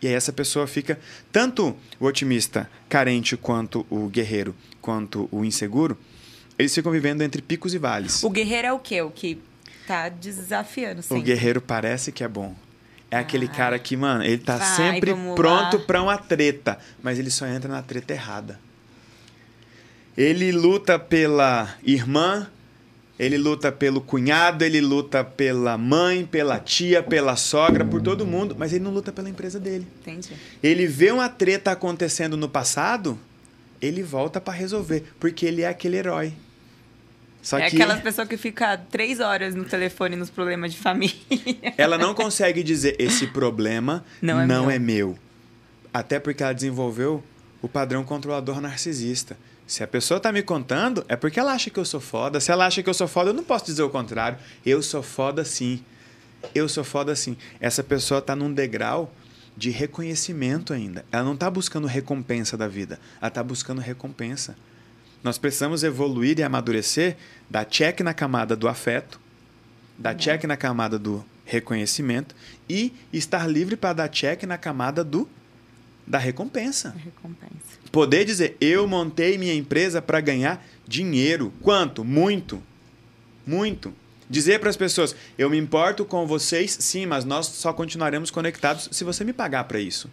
E 0.00 0.07
aí 0.07 0.14
essa 0.14 0.32
pessoa 0.32 0.68
fica, 0.68 0.96
tanto 1.32 1.74
o 1.98 2.07
otimista 2.07 2.70
carente 2.88 3.36
quanto 3.36 3.84
o 3.90 4.07
guerreiro, 4.07 4.55
quanto 4.80 5.28
o 5.32 5.44
inseguro, 5.44 5.98
eles 6.57 6.72
ficam 6.72 6.92
vivendo 6.92 7.22
entre 7.22 7.42
picos 7.42 7.74
e 7.74 7.78
vales. 7.78 8.22
O 8.22 8.30
guerreiro 8.30 8.68
é 8.68 8.72
o 8.72 8.78
quê? 8.78 9.03
O 9.03 9.11
que 9.11 9.42
tá 9.88 10.09
desafiando 10.09 11.03
sempre. 11.03 11.18
O 11.18 11.22
guerreiro 11.22 11.61
parece 11.61 12.12
que 12.12 12.22
é 12.22 12.28
bom. 12.28 12.55
É 13.12 13.18
aquele 13.18 13.46
cara 13.46 13.78
que, 13.78 13.94
mano, 13.94 14.24
ele 14.24 14.38
tá 14.38 14.56
Vai, 14.56 14.74
sempre 14.74 15.14
pronto 15.36 15.76
lá. 15.76 15.84
pra 15.86 16.02
uma 16.02 16.16
treta, 16.16 16.78
mas 17.02 17.18
ele 17.18 17.30
só 17.30 17.46
entra 17.46 17.70
na 17.70 17.82
treta 17.82 18.14
errada. 18.14 18.58
Ele 20.16 20.50
luta 20.50 20.98
pela 20.98 21.74
irmã, 21.84 22.46
ele 23.18 23.36
luta 23.36 23.70
pelo 23.70 24.00
cunhado, 24.00 24.64
ele 24.64 24.80
luta 24.80 25.22
pela 25.22 25.76
mãe, 25.76 26.24
pela 26.24 26.58
tia, 26.58 27.02
pela 27.02 27.36
sogra, 27.36 27.84
por 27.84 28.00
todo 28.00 28.24
mundo, 28.24 28.56
mas 28.58 28.72
ele 28.72 28.82
não 28.82 28.90
luta 28.90 29.12
pela 29.12 29.28
empresa 29.28 29.60
dele. 29.60 29.86
Entendi. 30.00 30.32
Ele 30.62 30.86
vê 30.86 31.10
uma 31.10 31.28
treta 31.28 31.70
acontecendo 31.70 32.34
no 32.34 32.48
passado, 32.48 33.18
ele 33.78 34.02
volta 34.02 34.40
pra 34.40 34.54
resolver, 34.54 35.04
porque 35.20 35.44
ele 35.44 35.60
é 35.60 35.68
aquele 35.68 35.98
herói. 35.98 36.32
Só 37.43 37.59
é 37.59 37.68
que 37.68 37.76
aquelas 37.76 38.01
pessoas 38.01 38.28
que 38.28 38.36
ficam 38.36 38.78
três 38.88 39.18
horas 39.18 39.55
no 39.55 39.64
telefone 39.64 40.14
nos 40.14 40.30
problemas 40.30 40.72
de 40.72 40.78
família. 40.78 41.16
ela 41.76 41.99
não 41.99 42.14
consegue 42.14 42.62
dizer 42.62 42.95
esse 43.01 43.26
problema 43.26 44.05
Não 44.22 44.40
é 44.40 44.47
meu." 44.47 44.70
é 44.70 44.78
meu. 44.78 45.18
Até 45.93 46.20
porque 46.20 46.43
ela 46.43 46.53
desenvolveu 46.53 47.22
o 47.61 47.68
padrão 47.68 48.05
controlador 48.05 48.61
narcisista. 48.61 49.36
Se 49.66 49.82
a 49.82 49.86
pessoa 49.86 50.20
tá 50.20 50.30
me 50.30 50.43
contando, 50.43 51.05
é 51.09 51.16
porque 51.16 51.40
ela 51.40 51.53
acha 51.53 51.68
que 51.68 51.78
eu 51.78 51.84
sou 51.84 52.01
foda. 52.01 52.40
Se 52.40 52.53
ela 52.53 52.66
acha 52.66 52.82
que 52.82 52.88
eu 52.88 52.95
sou 52.95 53.09
foda, 53.09 53.30
eu 53.30 53.34
não 53.34 53.45
posso 53.45 53.64
dizer 53.64 53.82
o 53.82 53.90
contrário. 53.90 54.38
Eu 54.64 54.82
sou 54.82 55.03
foda 55.03 55.45
sim. 55.45 55.82
Eu 56.55 56.68
sou 56.68 56.84
foda 56.84 57.14
sim. 57.16 57.36
Essa 57.61 57.82
pessoa 57.82 58.22
tá 58.22 58.36
num 58.36 58.53
degrau 58.53 59.12
de 59.57 59.70
reconhecimento 59.70 60.72
ainda. 60.72 61.05
Ela 61.11 61.24
não 61.24 61.36
tá 61.36 61.51
buscando 61.51 61.86
recompensa 61.86 62.57
da 62.57 62.68
vida. 62.68 62.99
Ela 63.20 63.30
tá 63.30 63.43
buscando 63.43 63.80
recompensa. 63.80 64.57
Nós 65.22 65.38
precisamos 65.38 65.84
evoluir 65.84 66.38
e 66.38 66.42
amadurecer, 66.42 67.16
dar 67.48 67.64
check 67.64 68.00
na 68.00 68.12
camada 68.12 68.56
do 68.56 68.66
afeto, 68.66 69.20
dar 69.96 70.14
check 70.14 70.44
na 70.44 70.56
camada 70.56 70.98
do 70.98 71.24
reconhecimento 71.44 72.34
e 72.68 72.92
estar 73.12 73.46
livre 73.46 73.76
para 73.76 73.92
dar 73.92 74.08
check 74.08 74.42
na 74.44 74.58
camada 74.58 75.04
do 75.04 75.28
da 76.06 76.18
recompensa. 76.18 76.94
Recompensa. 76.98 77.78
Poder 77.92 78.24
dizer, 78.24 78.56
eu 78.60 78.88
montei 78.88 79.38
minha 79.38 79.54
empresa 79.54 80.02
para 80.02 80.20
ganhar 80.20 80.64
dinheiro. 80.86 81.52
Quanto? 81.60 82.04
Muito. 82.04 82.62
Muito. 83.46 83.94
Dizer 84.28 84.58
para 84.58 84.70
as 84.70 84.76
pessoas, 84.76 85.14
eu 85.36 85.50
me 85.50 85.58
importo 85.58 86.04
com 86.04 86.26
vocês, 86.26 86.76
sim, 86.80 87.06
mas 87.06 87.24
nós 87.24 87.46
só 87.46 87.72
continuaremos 87.72 88.30
conectados 88.30 88.88
se 88.90 89.04
você 89.04 89.24
me 89.24 89.32
pagar 89.32 89.64
para 89.64 89.78
isso. 89.78 90.10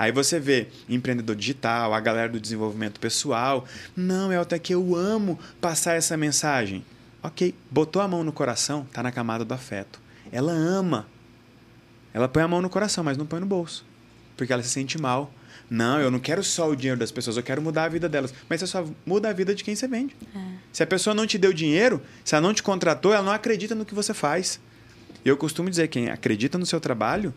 Aí 0.00 0.10
você 0.10 0.40
vê 0.40 0.68
empreendedor 0.88 1.36
digital, 1.36 1.92
a 1.92 2.00
galera 2.00 2.30
do 2.30 2.40
desenvolvimento 2.40 2.98
pessoal. 2.98 3.66
Não, 3.94 4.32
é 4.32 4.58
que 4.58 4.72
eu 4.72 4.96
amo 4.96 5.38
passar 5.60 5.92
essa 5.92 6.16
mensagem. 6.16 6.82
Ok, 7.22 7.54
botou 7.70 8.00
a 8.00 8.08
mão 8.08 8.24
no 8.24 8.32
coração, 8.32 8.86
tá 8.94 9.02
na 9.02 9.12
camada 9.12 9.44
do 9.44 9.52
afeto. 9.52 10.00
Ela 10.32 10.52
ama. 10.52 11.06
Ela 12.14 12.28
põe 12.28 12.42
a 12.42 12.48
mão 12.48 12.62
no 12.62 12.70
coração, 12.70 13.04
mas 13.04 13.18
não 13.18 13.26
põe 13.26 13.40
no 13.40 13.46
bolso. 13.46 13.84
Porque 14.38 14.50
ela 14.50 14.62
se 14.62 14.70
sente 14.70 14.98
mal. 14.98 15.30
Não, 15.68 16.00
eu 16.00 16.10
não 16.10 16.18
quero 16.18 16.42
só 16.42 16.70
o 16.70 16.74
dinheiro 16.74 16.98
das 16.98 17.12
pessoas, 17.12 17.36
eu 17.36 17.42
quero 17.42 17.60
mudar 17.60 17.84
a 17.84 17.88
vida 17.90 18.08
delas. 18.08 18.32
Mas 18.48 18.60
você 18.60 18.68
só 18.68 18.86
muda 19.04 19.28
a 19.28 19.34
vida 19.34 19.54
de 19.54 19.62
quem 19.62 19.76
você 19.76 19.86
vende. 19.86 20.16
Se 20.72 20.82
a 20.82 20.86
pessoa 20.86 21.12
não 21.12 21.26
te 21.26 21.36
deu 21.36 21.52
dinheiro, 21.52 22.00
se 22.24 22.34
ela 22.34 22.40
não 22.40 22.54
te 22.54 22.62
contratou, 22.62 23.12
ela 23.12 23.22
não 23.22 23.32
acredita 23.32 23.74
no 23.74 23.84
que 23.84 23.94
você 23.94 24.14
faz. 24.14 24.58
E 25.22 25.28
eu 25.28 25.36
costumo 25.36 25.68
dizer, 25.68 25.88
quem 25.88 26.08
acredita 26.08 26.56
no 26.56 26.64
seu 26.64 26.80
trabalho, 26.80 27.34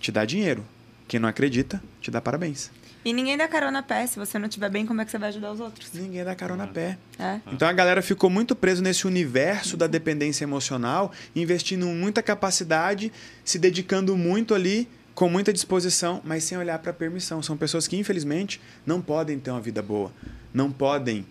te 0.00 0.10
dá 0.10 0.24
dinheiro. 0.24 0.64
Quem 1.08 1.18
não 1.18 1.28
acredita, 1.28 1.82
te 2.00 2.10
dá 2.10 2.20
parabéns. 2.20 2.70
E 3.04 3.12
ninguém 3.14 3.36
dá 3.36 3.48
carona 3.48 3.78
a 3.78 3.82
pé. 3.82 4.06
Se 4.06 4.18
você 4.18 4.38
não 4.38 4.46
estiver 4.48 4.68
bem, 4.68 4.84
como 4.84 5.00
é 5.00 5.04
que 5.04 5.10
você 5.10 5.18
vai 5.18 5.30
ajudar 5.30 5.52
os 5.52 5.60
outros? 5.60 5.90
Ninguém 5.94 6.22
dá 6.22 6.34
carona 6.34 6.64
a 6.64 6.66
pé. 6.66 6.98
É. 7.18 7.40
Então 7.50 7.66
a 7.66 7.72
galera 7.72 8.02
ficou 8.02 8.28
muito 8.28 8.54
preso 8.54 8.82
nesse 8.82 9.06
universo 9.06 9.76
da 9.76 9.86
dependência 9.86 10.44
emocional, 10.44 11.10
investindo 11.34 11.86
muita 11.86 12.22
capacidade, 12.22 13.10
se 13.44 13.58
dedicando 13.58 14.16
muito 14.16 14.54
ali, 14.54 14.86
com 15.14 15.28
muita 15.30 15.52
disposição, 15.52 16.20
mas 16.22 16.44
sem 16.44 16.58
olhar 16.58 16.78
para 16.80 16.90
a 16.90 16.94
permissão. 16.94 17.42
São 17.42 17.56
pessoas 17.56 17.88
que, 17.88 17.96
infelizmente, 17.96 18.60
não 18.84 19.00
podem 19.00 19.38
ter 19.38 19.50
uma 19.50 19.60
vida 19.60 19.80
boa. 19.80 20.12
Não 20.52 20.70
podem 20.70 21.24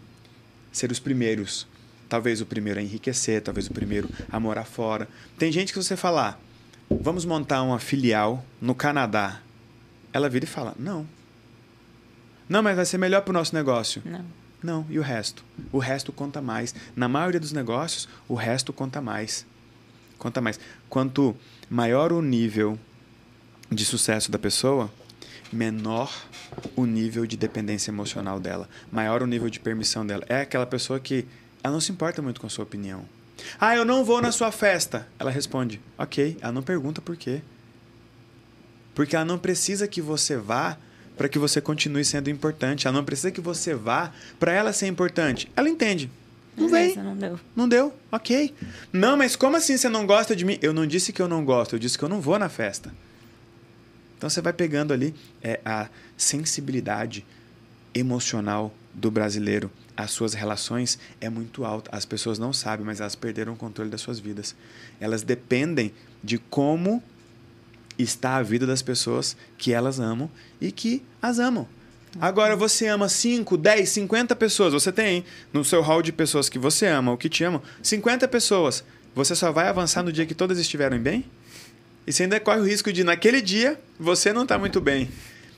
ser 0.71 0.91
os 0.91 0.99
primeiros. 0.99 1.67
Talvez 2.09 2.41
o 2.41 2.45
primeiro 2.45 2.79
a 2.79 2.83
enriquecer, 2.83 3.41
talvez 3.41 3.67
o 3.67 3.73
primeiro 3.73 4.09
a 4.31 4.39
morar 4.39 4.63
fora. 4.63 5.07
Tem 5.37 5.51
gente 5.51 5.73
que 5.73 5.81
você 5.81 5.95
falar, 5.95 6.39
vamos 6.89 7.25
montar 7.25 7.61
uma 7.61 7.77
filial 7.77 8.43
no 8.59 8.73
Canadá. 8.73 9.41
Ela 10.17 10.29
vira 10.29 10.45
e 10.45 10.47
fala, 10.47 10.73
não. 10.79 11.05
Não, 12.49 12.63
mas 12.63 12.75
vai 12.75 12.85
ser 12.87 12.97
melhor 12.97 13.21
para 13.21 13.29
o 13.29 13.33
nosso 13.33 13.53
negócio. 13.53 14.01
Não. 14.03 14.25
Não, 14.63 14.85
e 14.89 14.97
o 14.97 15.03
resto? 15.03 15.45
O 15.71 15.77
resto 15.77 16.11
conta 16.11 16.41
mais. 16.41 16.73
Na 16.95 17.07
maioria 17.07 17.39
dos 17.39 17.51
negócios, 17.51 18.09
o 18.27 18.33
resto 18.33 18.73
conta 18.73 18.99
mais. 18.99 19.45
Conta 20.17 20.41
mais. 20.41 20.59
Quanto 20.89 21.37
maior 21.69 22.11
o 22.11 22.19
nível 22.19 22.79
de 23.71 23.85
sucesso 23.85 24.31
da 24.31 24.39
pessoa, 24.39 24.91
menor 25.53 26.11
o 26.75 26.87
nível 26.87 27.27
de 27.27 27.37
dependência 27.37 27.91
emocional 27.91 28.39
dela, 28.39 28.67
maior 28.91 29.21
o 29.21 29.27
nível 29.27 29.51
de 29.51 29.59
permissão 29.59 30.03
dela. 30.03 30.25
É 30.27 30.41
aquela 30.41 30.65
pessoa 30.65 30.99
que 30.99 31.27
ela 31.63 31.73
não 31.73 31.79
se 31.79 31.91
importa 31.91 32.23
muito 32.23 32.41
com 32.41 32.47
a 32.47 32.49
sua 32.49 32.63
opinião. 32.63 33.05
Ah, 33.61 33.75
eu 33.75 33.85
não 33.85 34.03
vou 34.03 34.19
na 34.19 34.31
sua 34.31 34.51
festa. 34.51 35.07
Ela 35.19 35.29
responde, 35.29 35.79
ok. 35.95 36.39
Ela 36.41 36.51
não 36.53 36.63
pergunta 36.63 37.03
por 37.03 37.15
quê. 37.15 37.43
Porque 38.97 39.15
ela 39.15 39.23
não 39.23 39.37
precisa 39.37 39.87
que 39.87 40.01
você 40.01 40.35
vá 40.35 40.75
para 41.15 41.29
que 41.29 41.37
você 41.37 41.61
continue 41.61 42.03
sendo 42.03 42.31
importante. 42.31 42.87
Ela 42.87 42.97
não 42.97 43.05
precisa 43.05 43.29
que 43.29 43.39
você 43.39 43.75
vá 43.75 44.11
para 44.39 44.51
ela 44.51 44.73
ser 44.73 44.87
importante. 44.87 45.51
Ela 45.55 45.69
entende. 45.69 46.09
Não. 46.57 46.65
Beleza, 46.65 47.03
Não 47.03 47.15
deu. 47.15 47.39
Não 47.55 47.69
deu, 47.69 47.93
ok. 48.11 48.55
Não, 48.91 49.15
mas 49.15 49.35
como 49.35 49.55
assim 49.55 49.77
você 49.77 49.87
não 49.87 50.07
gosta 50.07 50.35
de 50.35 50.43
mim? 50.43 50.57
Eu 50.63 50.73
não 50.73 50.87
disse 50.87 51.13
que 51.13 51.21
eu 51.21 51.27
não 51.27 51.45
gosto, 51.45 51.75
eu 51.75 51.79
disse 51.79 51.95
que 51.95 52.03
eu 52.03 52.09
não 52.09 52.19
vou 52.19 52.39
na 52.39 52.49
festa. 52.49 52.91
Então 54.17 54.31
você 54.31 54.41
vai 54.41 54.51
pegando 54.51 54.91
ali 54.91 55.13
é, 55.43 55.59
a 55.63 55.89
sensibilidade 56.17 57.23
emocional 57.93 58.73
do 58.95 59.11
brasileiro. 59.11 59.69
As 59.95 60.09
suas 60.09 60.33
relações 60.33 60.97
é 61.21 61.29
muito 61.29 61.63
alta. 61.65 61.95
As 61.95 62.03
pessoas 62.03 62.39
não 62.39 62.51
sabem, 62.51 62.83
mas 62.83 62.99
elas 62.99 63.13
perderam 63.13 63.53
o 63.53 63.55
controle 63.55 63.91
das 63.91 64.01
suas 64.01 64.17
vidas. 64.19 64.55
Elas 64.99 65.21
dependem 65.21 65.93
de 66.23 66.39
como 66.39 67.03
está 67.97 68.37
a 68.37 68.43
vida 68.43 68.65
das 68.65 68.81
pessoas 68.81 69.35
que 69.57 69.73
elas 69.73 69.99
amam 69.99 70.29
e 70.61 70.71
que 70.71 71.03
as 71.21 71.39
amam. 71.39 71.67
Agora 72.19 72.55
você 72.55 72.87
ama 72.87 73.07
5, 73.09 73.57
10, 73.57 73.89
50 73.89 74.35
pessoas. 74.35 74.73
Você 74.73 74.91
tem 74.91 75.23
no 75.53 75.63
seu 75.63 75.81
hall 75.81 76.01
de 76.01 76.11
pessoas 76.11 76.49
que 76.49 76.57
você 76.57 76.87
ama 76.87 77.11
ou 77.11 77.17
que 77.17 77.29
te 77.29 77.43
amam, 77.43 77.61
50 77.81 78.27
pessoas. 78.27 78.83
Você 79.13 79.35
só 79.35 79.51
vai 79.51 79.67
avançar 79.67 80.03
no 80.03 80.11
dia 80.11 80.25
que 80.25 80.35
todas 80.35 80.57
estiverem 80.57 80.99
bem? 80.99 81.25
E 82.05 82.13
você 82.13 82.23
ainda 82.23 82.39
corre 82.39 82.59
o 82.59 82.63
risco 82.65 82.91
de, 82.91 83.03
naquele 83.03 83.41
dia, 83.41 83.79
você 83.99 84.31
não 84.31 84.43
está 84.43 84.57
muito 84.57 84.79
bem. 84.79 85.09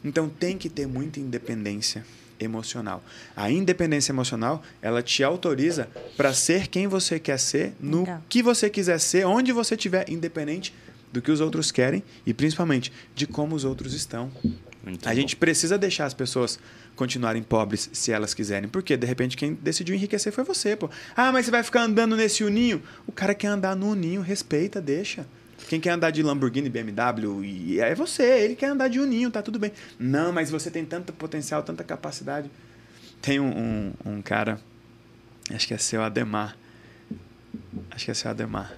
Então 0.03 0.27
tem 0.27 0.57
que 0.57 0.69
ter 0.69 0.87
muita 0.87 1.19
independência 1.19 2.03
emocional. 2.39 3.03
A 3.35 3.51
independência 3.51 4.11
emocional, 4.11 4.63
ela 4.81 5.03
te 5.03 5.23
autoriza 5.23 5.89
para 6.15 6.33
ser 6.33 6.67
quem 6.67 6.87
você 6.87 7.19
quer 7.19 7.37
ser, 7.37 7.73
no 7.79 7.99
Legal. 7.99 8.23
que 8.27 8.41
você 8.41 8.69
quiser 8.69 8.99
ser, 8.99 9.25
onde 9.25 9.51
você 9.51 9.75
estiver, 9.75 10.09
independente 10.09 10.73
do 11.11 11.21
que 11.21 11.31
os 11.31 11.41
outros 11.41 11.71
querem 11.71 12.03
e 12.25 12.33
principalmente 12.33 12.91
de 13.15 13.25
como 13.25 13.55
os 13.55 13.63
outros 13.63 13.93
estão. 13.93 14.31
Muito 14.83 15.05
A 15.07 15.09
bom. 15.09 15.15
gente 15.15 15.35
precisa 15.35 15.77
deixar 15.77 16.05
as 16.05 16.13
pessoas 16.13 16.59
continuarem 16.95 17.43
pobres 17.43 17.89
se 17.93 18.11
elas 18.11 18.33
quiserem. 18.33 18.69
Porque, 18.69 18.95
de 18.97 19.05
repente, 19.05 19.37
quem 19.37 19.53
decidiu 19.53 19.95
enriquecer 19.95 20.31
foi 20.31 20.43
você, 20.43 20.75
pô. 20.75 20.89
Ah, 21.15 21.31
mas 21.31 21.45
você 21.45 21.51
vai 21.51 21.63
ficar 21.63 21.83
andando 21.83 22.15
nesse 22.15 22.43
uninho? 22.43 22.81
O 23.07 23.11
cara 23.11 23.33
quer 23.33 23.47
andar 23.47 23.75
no 23.75 23.91
uninho, 23.91 24.21
respeita, 24.21 24.81
deixa. 24.81 25.25
Quem 25.67 25.79
quer 25.79 25.91
andar 25.91 26.11
de 26.11 26.23
Lamborghini, 26.23 26.69
BMW, 26.69 27.43
e 27.43 27.79
é 27.79 27.93
você, 27.93 28.23
ele 28.23 28.55
quer 28.55 28.67
andar 28.67 28.87
de 28.87 28.99
uninho, 28.99 29.29
tá 29.29 29.41
tudo 29.41 29.59
bem. 29.59 29.71
Não, 29.99 30.31
mas 30.31 30.49
você 30.49 30.71
tem 30.71 30.85
tanto 30.85 31.13
potencial, 31.13 31.61
tanta 31.61 31.83
capacidade. 31.83 32.49
Tem 33.21 33.39
um, 33.39 33.49
um, 33.49 33.93
um 34.05 34.21
cara, 34.21 34.59
acho 35.53 35.67
que 35.67 35.73
é 35.73 35.77
seu 35.77 36.01
Ademar. 36.01 36.57
Acho 37.91 38.05
que 38.05 38.11
é 38.11 38.13
seu 38.13 38.31
Ademar. 38.31 38.73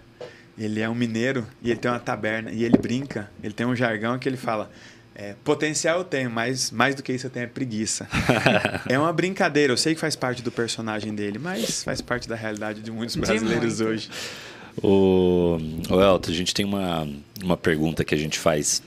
Ele 0.58 0.82
é 0.82 0.90
um 0.90 0.96
mineiro 0.96 1.48
e 1.62 1.72
ele 1.72 1.80
tem 1.80 1.90
uma 1.90 2.00
taberna 2.00 2.52
e 2.52 2.64
ele 2.64 2.78
brinca. 2.78 3.30
Ele 3.44 3.54
tem 3.54 3.66
um 3.66 3.76
jargão 3.76 4.20
que 4.20 4.28
ele 4.28 4.38
fala: 4.38 4.70
é, 5.16 5.36
potencial 5.44 6.00
eu 6.00 6.04
tenho, 6.04 6.30
mas 6.30 6.72
mais 6.72 6.96
do 6.96 7.04
que 7.04 7.12
isso 7.14 7.28
eu 7.28 7.32
tenho 7.32 7.44
é 7.44 7.48
preguiça. 7.48 8.08
é 8.88 8.98
uma 8.98 9.12
brincadeira. 9.12 9.74
Eu 9.74 9.78
sei 9.78 9.94
que 9.94 10.00
faz 10.00 10.16
parte 10.16 10.42
do 10.42 10.52
personagem 10.52 11.14
dele, 11.14 11.38
mas 11.40 11.84
faz 11.84 12.02
parte 12.02 12.28
da 12.28 12.36
realidade 12.36 12.82
de 12.82 12.92
muitos 12.92 13.16
De 13.16 13.22
brasileiros 13.22 13.80
muito. 13.80 13.92
hoje. 13.92 14.10
O, 14.82 15.58
o 15.90 16.02
Elton, 16.02 16.32
a 16.32 16.34
gente 16.34 16.54
tem 16.54 16.66
uma, 16.66 17.08
uma 17.44 17.58
pergunta 17.58 18.06
que 18.06 18.16
a 18.16 18.18
gente 18.18 18.40
faz 18.40 18.82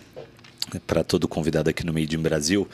para 0.86 1.04
todo 1.04 1.28
convidado 1.28 1.68
aqui 1.68 1.84
no 1.84 1.92
Made 1.92 2.16
in 2.16 2.20
Brasil. 2.20 2.68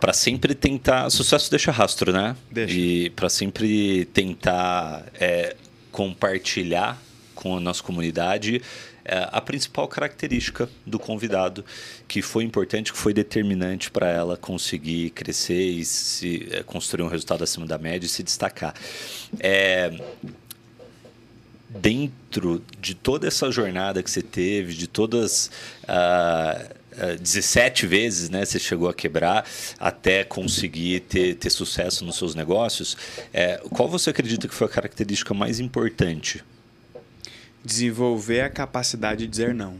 para 0.00 0.12
sempre 0.12 0.54
tentar. 0.54 1.10
Sucesso 1.10 1.50
deixa 1.50 1.72
rastro, 1.72 2.12
né? 2.12 2.36
Deixa. 2.50 2.74
E 2.74 3.10
para 3.10 3.28
sempre 3.28 4.04
tentar 4.06 5.04
é, 5.14 5.56
compartilhar 5.90 6.96
com 7.38 7.56
a 7.56 7.60
nossa 7.60 7.82
comunidade 7.82 8.60
é, 9.04 9.26
a 9.32 9.40
principal 9.40 9.88
característica 9.88 10.68
do 10.84 10.98
convidado, 10.98 11.64
que 12.06 12.20
foi 12.20 12.44
importante, 12.44 12.92
que 12.92 12.98
foi 12.98 13.14
determinante 13.14 13.90
para 13.90 14.06
ela 14.10 14.36
conseguir 14.36 15.10
crescer 15.10 15.62
e 15.62 15.82
se 15.82 16.46
é, 16.50 16.62
construir 16.62 17.04
um 17.04 17.08
resultado 17.08 17.42
acima 17.42 17.64
da 17.64 17.78
média 17.78 18.06
e 18.06 18.08
se 18.08 18.22
destacar. 18.22 18.74
É, 19.40 19.98
dentro 21.70 22.62
de 22.80 22.94
toda 22.94 23.26
essa 23.26 23.50
jornada 23.50 24.02
que 24.02 24.10
você 24.10 24.22
teve, 24.22 24.74
de 24.74 24.86
todas. 24.86 25.50
Uh, 25.84 26.78
17 27.20 27.86
vezes 27.86 28.28
né, 28.28 28.44
você 28.44 28.58
chegou 28.58 28.88
a 28.88 28.94
quebrar 28.94 29.46
até 29.78 30.24
conseguir 30.24 30.98
ter, 31.00 31.36
ter 31.36 31.48
sucesso 31.48 32.04
nos 32.04 32.16
seus 32.16 32.34
negócios. 32.34 32.96
É, 33.32 33.58
qual 33.70 33.88
você 33.88 34.10
acredita 34.10 34.48
que 34.48 34.54
foi 34.54 34.66
a 34.66 34.70
característica 34.70 35.32
mais 35.32 35.60
importante? 35.60 36.42
Desenvolver 37.68 38.40
a 38.40 38.48
capacidade 38.48 39.20
de 39.20 39.26
dizer 39.26 39.54
não. 39.54 39.78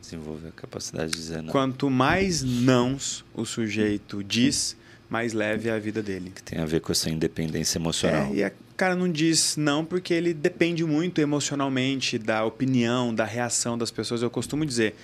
Desenvolver 0.00 0.48
a 0.48 0.50
capacidade 0.50 1.12
de 1.12 1.16
dizer 1.16 1.40
não. 1.40 1.52
Quanto 1.52 1.88
mais 1.88 2.42
nãos 2.42 3.24
o 3.32 3.44
sujeito 3.44 4.24
diz, 4.24 4.76
mais 5.08 5.32
leve 5.32 5.68
é 5.68 5.72
a 5.72 5.78
vida 5.78 6.02
dele. 6.02 6.32
Que 6.34 6.42
tem 6.42 6.58
a 6.58 6.66
ver 6.66 6.80
com 6.80 6.90
essa 6.90 7.08
independência 7.08 7.78
emocional. 7.78 8.32
É, 8.32 8.34
e 8.34 8.42
a 8.42 8.50
cara 8.76 8.96
não 8.96 9.08
diz 9.08 9.56
não 9.56 9.84
porque 9.84 10.12
ele 10.12 10.34
depende 10.34 10.84
muito 10.84 11.20
emocionalmente 11.20 12.18
da 12.18 12.44
opinião, 12.44 13.14
da 13.14 13.24
reação 13.24 13.78
das 13.78 13.92
pessoas. 13.92 14.20
Eu 14.20 14.28
costumo 14.28 14.66
dizer, 14.66 14.96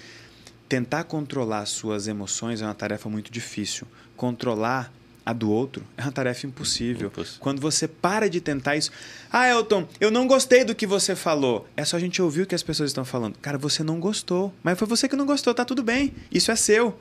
tentar 0.69 1.05
controlar 1.05 1.65
suas 1.67 2.09
emoções 2.09 2.61
é 2.61 2.65
uma 2.65 2.75
tarefa 2.75 3.09
muito 3.09 3.31
difícil. 3.31 3.87
Controlar 4.17 4.93
a 5.29 5.33
do 5.35 5.51
outro 5.51 5.85
é 5.95 6.03
uma 6.03 6.11
tarefa 6.11 6.47
impossível. 6.47 7.09
impossível. 7.09 7.39
Quando 7.41 7.61
você 7.61 7.87
para 7.87 8.31
de 8.31 8.41
tentar 8.41 8.77
isso. 8.77 8.91
Ah, 9.31 9.47
Elton, 9.47 9.87
eu 10.01 10.11
não 10.11 10.27
gostei 10.27 10.65
do 10.65 10.75
que 10.75 10.87
você 10.87 11.15
falou. 11.15 11.69
É 11.77 11.85
só 11.85 11.99
a 11.99 12.01
gente 12.01 12.23
ouvir 12.23 12.43
o 12.43 12.47
que 12.47 12.55
as 12.55 12.63
pessoas 12.63 12.89
estão 12.89 13.05
falando. 13.05 13.37
Cara, 13.43 13.59
você 13.59 13.83
não 13.83 14.01
gostou. 14.01 14.55
Mas 14.63 14.79
foi 14.79 14.89
você 14.89 15.07
que 15.07 15.15
não 15.15 15.27
gostou, 15.27 15.53
tá 15.53 15.67
tudo 15.67 15.83
bem. 15.83 16.15
Isso 16.33 16.51
é 16.51 16.57
seu. 16.57 16.99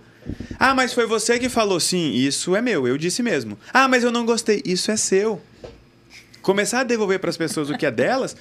Ah, 0.59 0.75
mas 0.75 0.91
foi 0.91 1.05
você 1.05 1.39
que 1.39 1.47
falou. 1.47 1.80
Sim, 1.80 2.11
isso 2.11 2.53
é 2.53 2.61
meu, 2.61 2.86
eu 2.86 2.97
disse 2.97 3.23
mesmo. 3.23 3.57
Ah, 3.73 3.88
mas 3.88 4.03
eu 4.03 4.11
não 4.11 4.25
gostei. 4.25 4.61
Isso 4.65 4.91
é 4.91 4.97
seu 4.97 5.41
começar 6.41 6.82
a 6.82 6.84
devolver 6.84 7.19
para 7.19 7.30
as 7.30 7.36
pessoas 7.36 7.69
o 7.69 7.78
que 7.78 7.86
é 7.86 7.91
delas, 7.91 8.36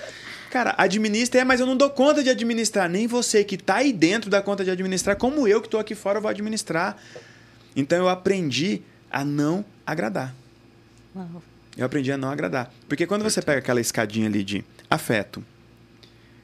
cara, 0.50 0.76
administra, 0.78 1.40
é, 1.40 1.44
mas 1.44 1.58
eu 1.58 1.66
não 1.66 1.76
dou 1.76 1.90
conta 1.90 2.22
de 2.22 2.30
administrar. 2.30 2.88
Nem 2.88 3.08
você 3.08 3.42
que 3.42 3.56
está 3.56 3.76
aí 3.76 3.92
dentro 3.92 4.30
da 4.30 4.40
conta 4.40 4.64
de 4.64 4.70
administrar, 4.70 5.16
como 5.16 5.48
eu 5.48 5.60
que 5.60 5.66
estou 5.66 5.80
aqui 5.80 5.94
fora 5.94 6.20
vou 6.20 6.30
administrar. 6.30 6.96
Então 7.74 7.98
eu 7.98 8.08
aprendi 8.08 8.82
a 9.16 9.24
não 9.24 9.64
agradar. 9.86 10.34
Uau. 11.14 11.42
Eu 11.74 11.86
aprendi 11.86 12.12
a 12.12 12.18
não 12.18 12.28
agradar. 12.28 12.70
Porque 12.86 13.06
quando 13.06 13.22
você 13.22 13.40
pega 13.40 13.60
aquela 13.60 13.80
escadinha 13.80 14.26
ali 14.28 14.44
de 14.44 14.62
afeto, 14.90 15.42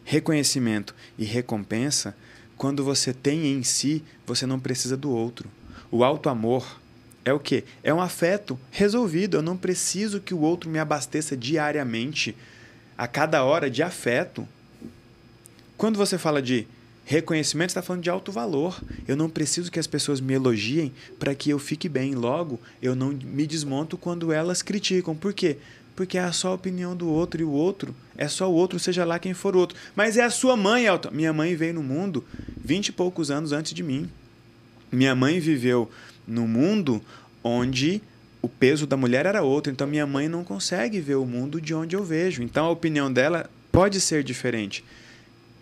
reconhecimento 0.06 0.94
e 1.18 1.24
recompensa, 1.26 2.16
quando 2.56 2.82
você 2.82 3.12
tem 3.12 3.52
em 3.52 3.62
si, 3.62 4.02
você 4.26 4.46
não 4.46 4.58
precisa 4.58 4.96
do 4.96 5.10
outro. 5.10 5.50
O 5.90 6.02
alto 6.02 6.30
amor 6.30 6.80
é 7.26 7.32
o 7.34 7.38
quê? 7.38 7.62
É 7.84 7.92
um 7.92 8.00
afeto 8.00 8.58
resolvido. 8.70 9.36
Eu 9.36 9.42
não 9.42 9.54
preciso 9.58 10.18
que 10.18 10.32
o 10.32 10.40
outro 10.40 10.70
me 10.70 10.78
abasteça 10.78 11.36
diariamente, 11.36 12.34
a 12.96 13.06
cada 13.06 13.44
hora, 13.44 13.68
de 13.68 13.82
afeto. 13.82 14.48
Quando 15.76 15.98
você 15.98 16.16
fala 16.16 16.40
de 16.40 16.66
reconhecimento, 17.04 17.70
está 17.70 17.82
falando 17.82 18.02
de 18.02 18.10
alto 18.10 18.30
valor. 18.32 18.80
Eu 19.06 19.16
não 19.16 19.28
preciso 19.28 19.70
que 19.70 19.78
as 19.78 19.86
pessoas 19.86 20.20
me 20.20 20.34
elogiem 20.34 20.92
para 21.18 21.34
que 21.34 21.50
eu 21.50 21.58
fique 21.58 21.88
bem. 21.88 22.14
Logo, 22.14 22.60
eu 22.80 22.94
não 22.94 23.08
me 23.08 23.46
desmonto 23.46 23.96
quando 23.96 24.32
elas 24.32 24.62
criticam. 24.62 25.14
Por 25.14 25.32
quê? 25.32 25.58
Porque 25.94 26.16
é 26.16 26.32
só 26.32 26.48
a 26.48 26.54
opinião 26.54 26.96
do 26.96 27.08
outro 27.08 27.40
e 27.40 27.44
o 27.44 27.50
outro 27.50 27.94
é 28.16 28.26
só 28.26 28.50
o 28.50 28.54
outro, 28.54 28.78
seja 28.78 29.04
lá 29.04 29.18
quem 29.18 29.34
for 29.34 29.54
o 29.54 29.58
outro. 29.58 29.76
Mas 29.94 30.16
é 30.16 30.22
a 30.22 30.30
sua 30.30 30.56
mãe, 30.56 30.86
Elton. 30.86 31.10
Minha 31.10 31.32
mãe 31.32 31.54
veio 31.54 31.74
no 31.74 31.82
mundo 31.82 32.24
vinte 32.56 32.88
e 32.88 32.92
poucos 32.92 33.30
anos 33.30 33.52
antes 33.52 33.74
de 33.74 33.82
mim. 33.82 34.08
Minha 34.90 35.14
mãe 35.14 35.38
viveu 35.38 35.90
no 36.26 36.46
mundo 36.46 37.02
onde 37.44 38.00
o 38.40 38.48
peso 38.48 38.86
da 38.86 38.96
mulher 38.96 39.26
era 39.26 39.42
outro. 39.42 39.70
Então 39.70 39.86
minha 39.86 40.06
mãe 40.06 40.28
não 40.28 40.44
consegue 40.44 41.00
ver 41.00 41.16
o 41.16 41.26
mundo 41.26 41.60
de 41.60 41.74
onde 41.74 41.94
eu 41.94 42.04
vejo. 42.04 42.42
Então 42.42 42.64
a 42.66 42.70
opinião 42.70 43.12
dela 43.12 43.50
pode 43.70 44.00
ser 44.00 44.24
diferente. 44.24 44.84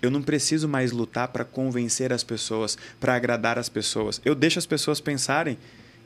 Eu 0.02 0.10
não 0.10 0.22
preciso 0.22 0.68
mais 0.68 0.92
lutar 0.92 1.28
para 1.28 1.44
convencer 1.44 2.12
as 2.12 2.24
pessoas, 2.24 2.78
para 2.98 3.14
agradar 3.14 3.58
as 3.58 3.68
pessoas. 3.68 4.20
Eu 4.24 4.34
deixo 4.34 4.58
as 4.58 4.66
pessoas 4.66 5.00
pensarem 5.00 5.58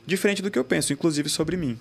diferente 0.05 0.41
do 0.41 0.51
que 0.51 0.59
eu 0.59 0.65
penso, 0.65 0.93
inclusive 0.93 1.29
sobre 1.29 1.55
mim. 1.57 1.77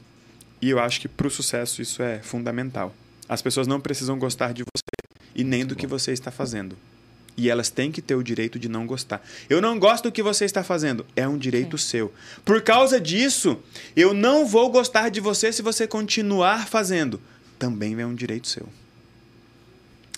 E 0.62 0.70
eu 0.70 0.78
acho 0.78 1.00
que 1.00 1.08
para 1.08 1.26
o 1.26 1.30
sucesso 1.30 1.82
isso 1.82 2.02
é 2.02 2.20
fundamental. 2.22 2.94
As 3.28 3.42
pessoas 3.42 3.66
não 3.66 3.80
precisam 3.80 4.18
gostar 4.18 4.52
de 4.52 4.62
você 4.62 5.06
e 5.34 5.42
nem 5.42 5.66
do 5.66 5.74
que 5.74 5.86
você 5.86 6.12
está 6.12 6.30
fazendo. 6.30 6.76
E 7.36 7.50
elas 7.50 7.68
têm 7.68 7.90
que 7.90 8.00
ter 8.00 8.14
o 8.14 8.22
direito 8.22 8.58
de 8.58 8.68
não 8.68 8.86
gostar. 8.86 9.26
Eu 9.50 9.60
não 9.60 9.78
gosto 9.78 10.04
do 10.04 10.12
que 10.12 10.22
você 10.22 10.44
está 10.44 10.62
fazendo. 10.62 11.04
É 11.16 11.26
um 11.26 11.36
direito 11.36 11.76
Sim. 11.76 11.88
seu. 11.88 12.14
Por 12.44 12.62
causa 12.62 13.00
disso, 13.00 13.58
eu 13.96 14.14
não 14.14 14.46
vou 14.46 14.70
gostar 14.70 15.08
de 15.08 15.20
você 15.20 15.52
se 15.52 15.60
você 15.60 15.86
continuar 15.86 16.68
fazendo. 16.68 17.20
Também 17.58 18.00
é 18.00 18.06
um 18.06 18.14
direito 18.14 18.46
seu. 18.46 18.68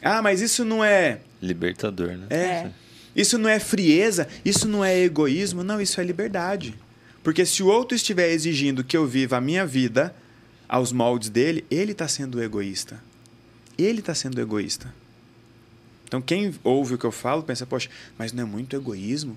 Ah, 0.03 0.21
mas 0.21 0.43
isso 0.43 0.65
não 0.65 0.85
é. 0.85 1.21
Libertador, 1.47 2.17
né? 2.17 2.27
É. 2.31 2.37
é. 2.37 2.73
Isso 3.15 3.39
não 3.39 3.49
é 3.49 3.59
frieza, 3.59 4.29
isso 4.45 4.69
não 4.69 4.85
é 4.85 4.99
egoísmo. 4.99 5.65
Não, 5.65 5.81
isso 5.81 5.99
é 6.01 6.05
liberdade. 6.05 6.75
Porque 7.23 7.47
se 7.47 7.63
o 7.63 7.67
outro 7.67 7.97
estiver 7.97 8.31
exigindo 8.31 8.85
que 8.85 8.97
eu 8.97 9.07
viva 9.07 9.39
a 9.39 9.41
minha 9.41 9.67
vida 9.67 10.15
aos 10.69 10.93
moldes 10.93 11.31
dele, 11.31 11.65
ele 11.71 11.93
está 11.93 12.07
sendo 12.07 12.43
egoísta. 12.43 13.03
Ele 13.79 14.01
está 14.01 14.15
sendo 14.15 14.41
egoísta. 14.41 14.95
Então, 16.05 16.21
quem 16.21 16.55
ouve 16.63 16.95
o 16.95 16.99
que 16.99 17.05
eu 17.05 17.11
falo 17.11 17.43
pensa, 17.43 17.67
poxa, 17.67 17.89
mas 18.19 18.33
não 18.33 18.43
é 18.43 18.47
muito 18.47 18.77
egoísmo? 18.77 19.37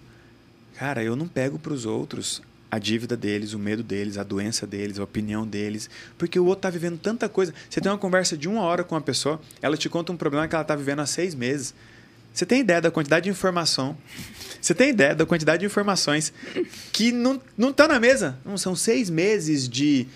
Cara, 0.76 1.04
eu 1.04 1.16
não 1.16 1.28
pego 1.28 1.58
para 1.58 1.74
os 1.74 1.86
outros 1.86 2.42
a 2.72 2.78
dívida 2.78 3.18
deles, 3.18 3.54
o 3.54 3.60
medo 3.60 3.82
deles, 3.82 4.18
a 4.18 4.24
doença 4.24 4.68
deles, 4.68 5.00
a 5.00 5.04
opinião 5.04 5.48
deles, 5.48 5.90
porque 6.18 6.40
o 6.40 6.46
outro 6.46 6.60
está 6.60 6.70
vivendo 6.70 7.00
tanta 7.00 7.28
coisa. 7.28 7.54
Você 7.68 7.82
tem 7.82 7.92
uma 7.92 7.98
conversa 7.98 8.38
de 8.38 8.48
uma 8.48 8.62
hora 8.62 8.84
com 8.84 8.94
uma 8.94 9.02
pessoa, 9.02 9.42
ela 9.62 9.76
te 9.76 9.90
conta 9.90 10.12
um 10.12 10.18
problema 10.18 10.48
que 10.48 10.54
ela 10.54 10.62
está 10.62 10.76
vivendo 10.76 11.00
há 11.00 11.06
seis 11.06 11.34
meses. 11.34 11.74
Você 12.40 12.46
tem 12.46 12.62
ideia 12.62 12.80
da 12.80 12.90
quantidade 12.90 13.26
de 13.26 13.30
informação? 13.30 13.98
Você 14.62 14.74
tem 14.74 14.92
ideia 14.92 15.14
da 15.14 15.26
quantidade 15.26 15.60
de 15.60 15.66
informações 15.66 16.32
que 16.94 17.12
não 17.12 17.36
estão 17.58 17.74
tá 17.74 17.88
na 17.90 18.00
mesa? 18.00 18.38
Não, 18.46 18.58
são 18.58 18.78
seis 18.78 19.10
meses 19.10 19.68
de. 19.68 20.08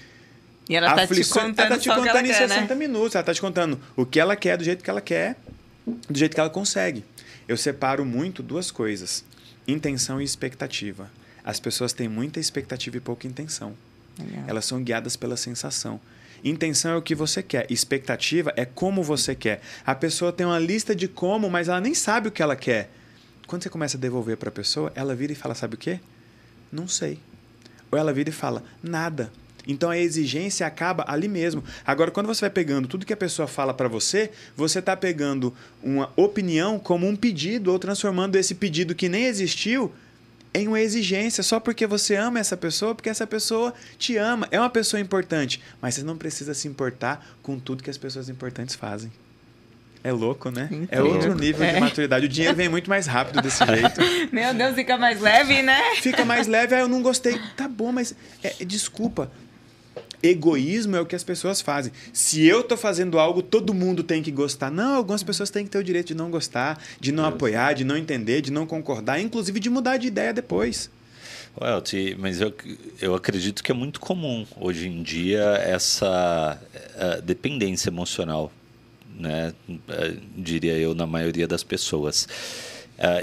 E 0.69 0.75
ela 0.77 1.03
está 1.03 1.13
te 1.13 1.25
contando, 1.27 1.59
ela 1.59 1.69
tá 1.71 1.77
te 1.77 1.89
contando 1.89 2.25
em 2.25 2.29
quer, 2.29 2.47
60 2.47 2.61
né? 2.61 2.75
minutos. 2.75 3.15
Ela 3.15 3.23
está 3.23 3.33
te 3.33 3.41
contando 3.41 3.77
o 3.93 4.05
que 4.05 4.21
ela 4.21 4.37
quer, 4.37 4.57
do 4.57 4.63
jeito 4.63 4.81
que 4.81 4.89
ela 4.89 5.01
quer 5.01 5.35
do 5.85 6.17
jeito 6.17 6.33
que 6.33 6.39
ela 6.39 6.49
consegue. 6.49 7.03
Eu 7.45 7.57
separo 7.57 8.05
muito 8.05 8.41
duas 8.41 8.71
coisas: 8.71 9.25
intenção 9.67 10.21
e 10.21 10.23
expectativa. 10.23 11.11
As 11.43 11.59
pessoas 11.59 11.91
têm 11.91 12.07
muita 12.07 12.39
expectativa 12.39 12.95
e 12.95 13.01
pouca 13.01 13.27
intenção. 13.27 13.75
Legal. 14.17 14.45
Elas 14.47 14.63
são 14.63 14.81
guiadas 14.81 15.17
pela 15.17 15.35
sensação. 15.35 15.99
Intenção 16.43 16.91
é 16.91 16.97
o 16.97 17.01
que 17.01 17.15
você 17.15 17.41
quer, 17.41 17.65
expectativa 17.71 18.53
é 18.57 18.65
como 18.65 19.01
você 19.01 19.33
quer. 19.33 19.61
A 19.85 19.95
pessoa 19.95 20.31
tem 20.31 20.45
uma 20.45 20.59
lista 20.59 20.93
de 20.93 21.07
como, 21.07 21.49
mas 21.49 21.69
ela 21.69 21.79
nem 21.79 21.93
sabe 21.93 22.27
o 22.27 22.31
que 22.31 22.41
ela 22.41 22.55
quer. 22.55 22.89
Quando 23.47 23.63
você 23.63 23.69
começa 23.69 23.97
a 23.97 23.99
devolver 23.99 24.35
para 24.35 24.49
a 24.49 24.51
pessoa, 24.51 24.91
ela 24.95 25.15
vira 25.15 25.31
e 25.31 25.35
fala: 25.35 25.55
Sabe 25.55 25.75
o 25.75 25.77
quê? 25.77 25.99
Não 26.71 26.87
sei. 26.87 27.19
Ou 27.89 27.97
ela 27.97 28.11
vira 28.11 28.29
e 28.29 28.33
fala: 28.33 28.63
Nada. 28.81 29.31
Então 29.65 29.89
a 29.89 29.97
exigência 29.97 30.67
acaba 30.67 31.05
ali 31.07 31.27
mesmo. 31.27 31.63
Agora, 31.85 32.11
quando 32.11 32.27
você 32.27 32.41
vai 32.41 32.49
pegando 32.49 32.87
tudo 32.87 33.05
que 33.05 33.13
a 33.13 33.17
pessoa 33.17 33.47
fala 33.47 33.73
para 33.73 33.87
você, 33.87 34.31
você 34.57 34.79
está 34.79 34.95
pegando 34.95 35.53
uma 35.81 36.11
opinião 36.17 36.77
como 36.77 37.07
um 37.07 37.15
pedido 37.15 37.71
ou 37.71 37.79
transformando 37.79 38.35
esse 38.35 38.55
pedido 38.55 38.93
que 38.93 39.07
nem 39.07 39.25
existiu 39.25 39.93
em 40.53 40.67
uma 40.67 40.79
exigência 40.79 41.43
só 41.43 41.59
porque 41.59 41.87
você 41.87 42.15
ama 42.15 42.39
essa 42.39 42.55
pessoa, 42.55 42.93
porque 42.93 43.09
essa 43.09 43.25
pessoa 43.25 43.73
te 43.97 44.17
ama, 44.17 44.47
é 44.51 44.59
uma 44.59 44.69
pessoa 44.69 44.99
importante, 44.99 45.61
mas 45.81 45.95
você 45.95 46.03
não 46.03 46.17
precisa 46.17 46.53
se 46.53 46.67
importar 46.67 47.25
com 47.41 47.57
tudo 47.59 47.83
que 47.83 47.89
as 47.89 47.97
pessoas 47.97 48.29
importantes 48.29 48.75
fazem. 48.75 49.11
É 50.03 50.11
louco, 50.11 50.51
né? 50.51 50.67
Incrível. 50.69 50.87
É 50.91 51.01
outro 51.01 51.33
nível 51.33 51.65
é. 51.65 51.73
de 51.75 51.79
maturidade. 51.79 52.25
O 52.25 52.29
dinheiro 52.29 52.55
vem 52.55 52.67
muito 52.67 52.89
mais 52.89 53.07
rápido 53.07 53.41
desse 53.41 53.63
jeito. 53.65 54.01
Meu 54.33 54.53
Deus, 54.53 54.75
fica 54.75 54.97
mais 54.97 55.21
leve, 55.21 55.61
né? 55.61 55.95
Fica 56.01 56.25
mais 56.25 56.45
leve. 56.45 56.75
Ah, 56.75 56.79
eu 56.79 56.89
não 56.89 57.01
gostei. 57.01 57.39
Tá 57.55 57.69
bom, 57.69 57.91
mas 57.93 58.13
é, 58.43 58.65
desculpa. 58.65 59.31
Egoísmo 60.23 60.95
é 60.95 61.01
o 61.01 61.05
que 61.05 61.17
as 61.17 61.23
pessoas 61.23 61.59
fazem. 61.59 61.91
Se 62.13 62.45
eu 62.45 62.61
estou 62.61 62.77
fazendo 62.77 63.19
algo, 63.19 63.41
todo 63.41 63.73
mundo 63.73 64.03
tem 64.03 64.23
que 64.23 64.31
gostar. 64.31 64.71
Não, 64.71 64.95
algumas 64.95 65.21
pessoas 65.21 65.49
têm 65.49 65.65
que 65.65 65.69
ter 65.69 65.79
o 65.79 65.83
direito 65.83 66.07
de 66.07 66.15
não 66.15 66.31
gostar, 66.31 66.81
de 66.97 67.11
não 67.11 67.23
Deus. 67.23 67.35
apoiar, 67.35 67.73
de 67.73 67.83
não 67.83 67.97
entender, 67.97 68.41
de 68.41 68.49
não 68.49 68.65
concordar, 68.65 69.19
inclusive 69.19 69.59
de 69.59 69.69
mudar 69.69 69.97
de 69.97 70.07
ideia 70.07 70.31
depois. 70.31 70.89
Well, 71.59 71.83
mas 72.17 72.39
eu, 72.39 72.53
eu 73.01 73.13
acredito 73.13 73.61
que 73.61 73.71
é 73.71 73.75
muito 73.75 73.99
comum 73.99 74.47
hoje 74.59 74.87
em 74.87 75.03
dia 75.03 75.43
essa 75.63 76.59
uh, 76.95 77.21
dependência 77.21 77.89
emocional, 77.89 78.51
né? 79.19 79.53
Uh, 79.69 80.21
diria 80.35 80.73
eu, 80.77 80.95
na 80.95 81.05
maioria 81.05 81.47
das 81.47 81.63
pessoas. 81.63 82.27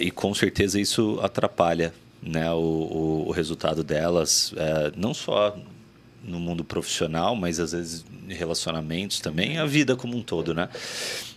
E 0.01 0.11
com 0.11 0.35
certeza 0.35 0.79
isso 0.79 1.19
atrapalha 1.23 1.95
né, 2.23 2.53
o, 2.53 3.25
o 3.29 3.31
resultado 3.31 3.83
delas, 3.83 4.53
não 4.95 5.15
só 5.15 5.57
no 6.23 6.39
mundo 6.39 6.65
profissional, 6.65 7.35
mas 7.35 7.59
às 7.61 7.73
vezes 7.73 8.05
em 8.29 8.35
relacionamentos 8.35 9.21
também, 9.21 9.59
a 9.59 9.67
vida 9.67 9.97
como 9.97 10.17
um 10.17 10.23
todo, 10.23 10.55
né? 10.55 10.69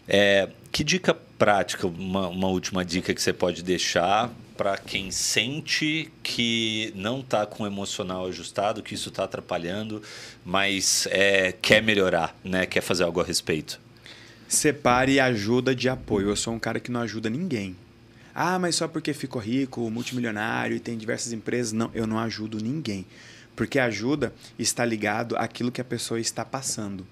É, 0.08 0.50
que 0.72 0.84
dica 0.84 1.14
prática, 1.14 1.88
uma, 1.88 2.28
uma 2.28 2.48
última 2.48 2.84
dica 2.84 3.14
que 3.14 3.22
você 3.22 3.32
pode 3.32 3.64
deixar 3.64 4.30
para 4.58 4.78
quem 4.78 5.10
sente 5.12 6.12
que 6.22 6.94
não 6.96 7.22
está 7.22 7.46
com 7.46 7.64
o 7.64 7.68
emocional 7.68 8.28
ajustado, 8.28 8.84
que 8.84 8.94
isso 8.94 9.10
está 9.10 9.24
atrapalhando, 9.24 10.02
mas 10.46 11.08
é, 11.10 11.52
quer 11.52 11.82
melhorar, 11.82 12.36
né? 12.44 12.66
quer 12.66 12.82
fazer 12.82 13.04
algo 13.04 13.20
a 13.20 13.24
respeito? 13.24 13.80
Separe 14.48 15.20
ajuda 15.20 15.74
de 15.74 15.90
apoio. 15.90 16.30
Eu 16.30 16.36
sou 16.36 16.54
um 16.54 16.60
cara 16.60 16.80
que 16.80 16.92
não 16.92 17.02
ajuda 17.02 17.30
ninguém. 17.30 17.76
Ah, 18.36 18.60
mas 18.60 18.76
só 18.76 18.88
porque 18.88 19.14
ficou 19.14 19.42
rico, 19.42 19.90
multimilionário 19.90 20.76
e 20.76 20.80
tem 20.80 20.98
diversas 20.98 21.34
empresas. 21.34 21.74
Não, 21.74 21.90
eu 21.94 22.06
não 22.06 22.20
ajudo 22.20 22.60
ninguém. 22.60 23.06
Porque 23.56 23.80
ajuda 23.80 24.34
está 24.58 24.84
ligado 24.84 25.36
àquilo 25.38 25.72
que 25.72 25.82
a 25.82 25.86
pessoa 25.86 26.20
está 26.20 26.44
passando. 26.44 27.06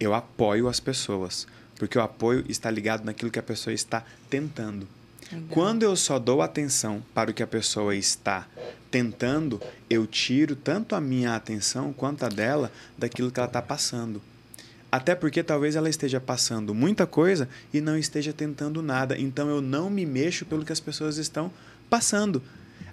Eu 0.00 0.14
apoio 0.14 0.68
as 0.68 0.80
pessoas. 0.80 1.46
Porque 1.78 1.98
o 1.98 2.02
apoio 2.02 2.44
está 2.48 2.70
ligado 2.70 3.04
naquilo 3.04 3.30
que 3.30 3.38
a 3.38 3.42
pessoa 3.42 3.74
está 3.74 4.04
tentando. 4.30 4.88
Quando 5.50 5.82
eu 5.82 5.96
só 5.96 6.18
dou 6.18 6.40
atenção 6.40 7.02
para 7.12 7.30
o 7.30 7.34
que 7.34 7.42
a 7.42 7.46
pessoa 7.46 7.94
está 7.96 8.46
tentando, 8.90 9.60
eu 9.90 10.06
tiro 10.06 10.54
tanto 10.54 10.94
a 10.94 11.00
minha 11.00 11.34
atenção 11.34 11.92
quanto 11.92 12.24
a 12.24 12.28
dela 12.28 12.70
daquilo 12.96 13.30
que 13.30 13.40
ela 13.40 13.48
está 13.48 13.60
passando. 13.60 14.22
Até 14.90 15.14
porque 15.14 15.42
talvez 15.42 15.74
ela 15.74 15.90
esteja 15.90 16.20
passando 16.20 16.72
muita 16.72 17.06
coisa 17.06 17.48
e 17.74 17.80
não 17.80 17.98
esteja 17.98 18.32
tentando 18.32 18.80
nada. 18.80 19.18
Então 19.18 19.48
eu 19.48 19.60
não 19.60 19.90
me 19.90 20.06
mexo 20.06 20.46
pelo 20.46 20.64
que 20.64 20.72
as 20.72 20.80
pessoas 20.80 21.16
estão 21.16 21.52
passando. 21.90 22.42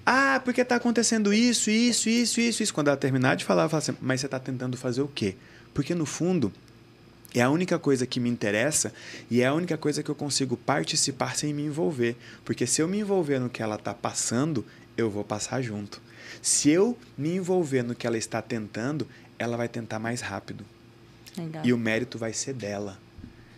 Ah, 0.06 0.42
porque 0.44 0.62
está 0.62 0.76
acontecendo 0.76 1.34
isso, 1.34 1.70
isso, 1.70 2.10
isso, 2.10 2.40
isso, 2.42 2.64
isso. 2.64 2.74
Quando 2.74 2.90
ela 2.90 2.98
terminar 2.98 3.36
de 3.36 3.46
falar, 3.46 3.64
eu 3.64 3.70
falo 3.70 3.80
assim, 3.80 3.96
mas 4.02 4.20
você 4.20 4.28
está 4.28 4.40
tentando 4.40 4.76
fazer 4.76 5.02
o 5.02 5.08
quê? 5.08 5.36
Porque 5.74 5.96
no 5.96 6.06
fundo, 6.06 6.52
é 7.34 7.42
a 7.42 7.50
única 7.50 7.80
coisa 7.80 8.06
que 8.06 8.20
me 8.20 8.30
interessa 8.30 8.94
e 9.30 9.42
é 9.42 9.48
a 9.48 9.54
única 9.54 9.78
coisa 9.78 10.04
que 10.04 10.10
eu 10.10 10.16
consigo 10.16 10.56
participar 10.56 11.36
sem 11.36 11.54
me 11.54 11.64
envolver. 11.64 12.16
Porque 12.46 12.68
se 12.68 12.82
eu 12.82 12.88
me 12.88 13.00
envolver 13.00 13.40
no 13.40 13.50
que 13.50 13.64
ela 13.64 13.76
está 13.76 13.94
passando, 13.94 14.66
eu 14.96 15.10
vou 15.10 15.24
passar 15.24 15.62
junto. 15.62 16.02
Se 16.42 16.70
eu 16.70 16.98
me 17.18 17.36
envolver 17.36 17.84
no 17.84 17.96
que 17.96 18.06
ela 18.06 18.18
está 18.18 18.42
tentando, 18.42 19.08
ela 19.40 19.58
vai 19.58 19.68
tentar 19.68 20.00
mais 20.00 20.22
rápido. 20.22 20.66
Legal. 21.38 21.66
E 21.66 21.74
o 21.74 21.78
mérito 21.78 22.18
vai 22.18 22.34
ser 22.34 22.54
dela. 22.54 23.00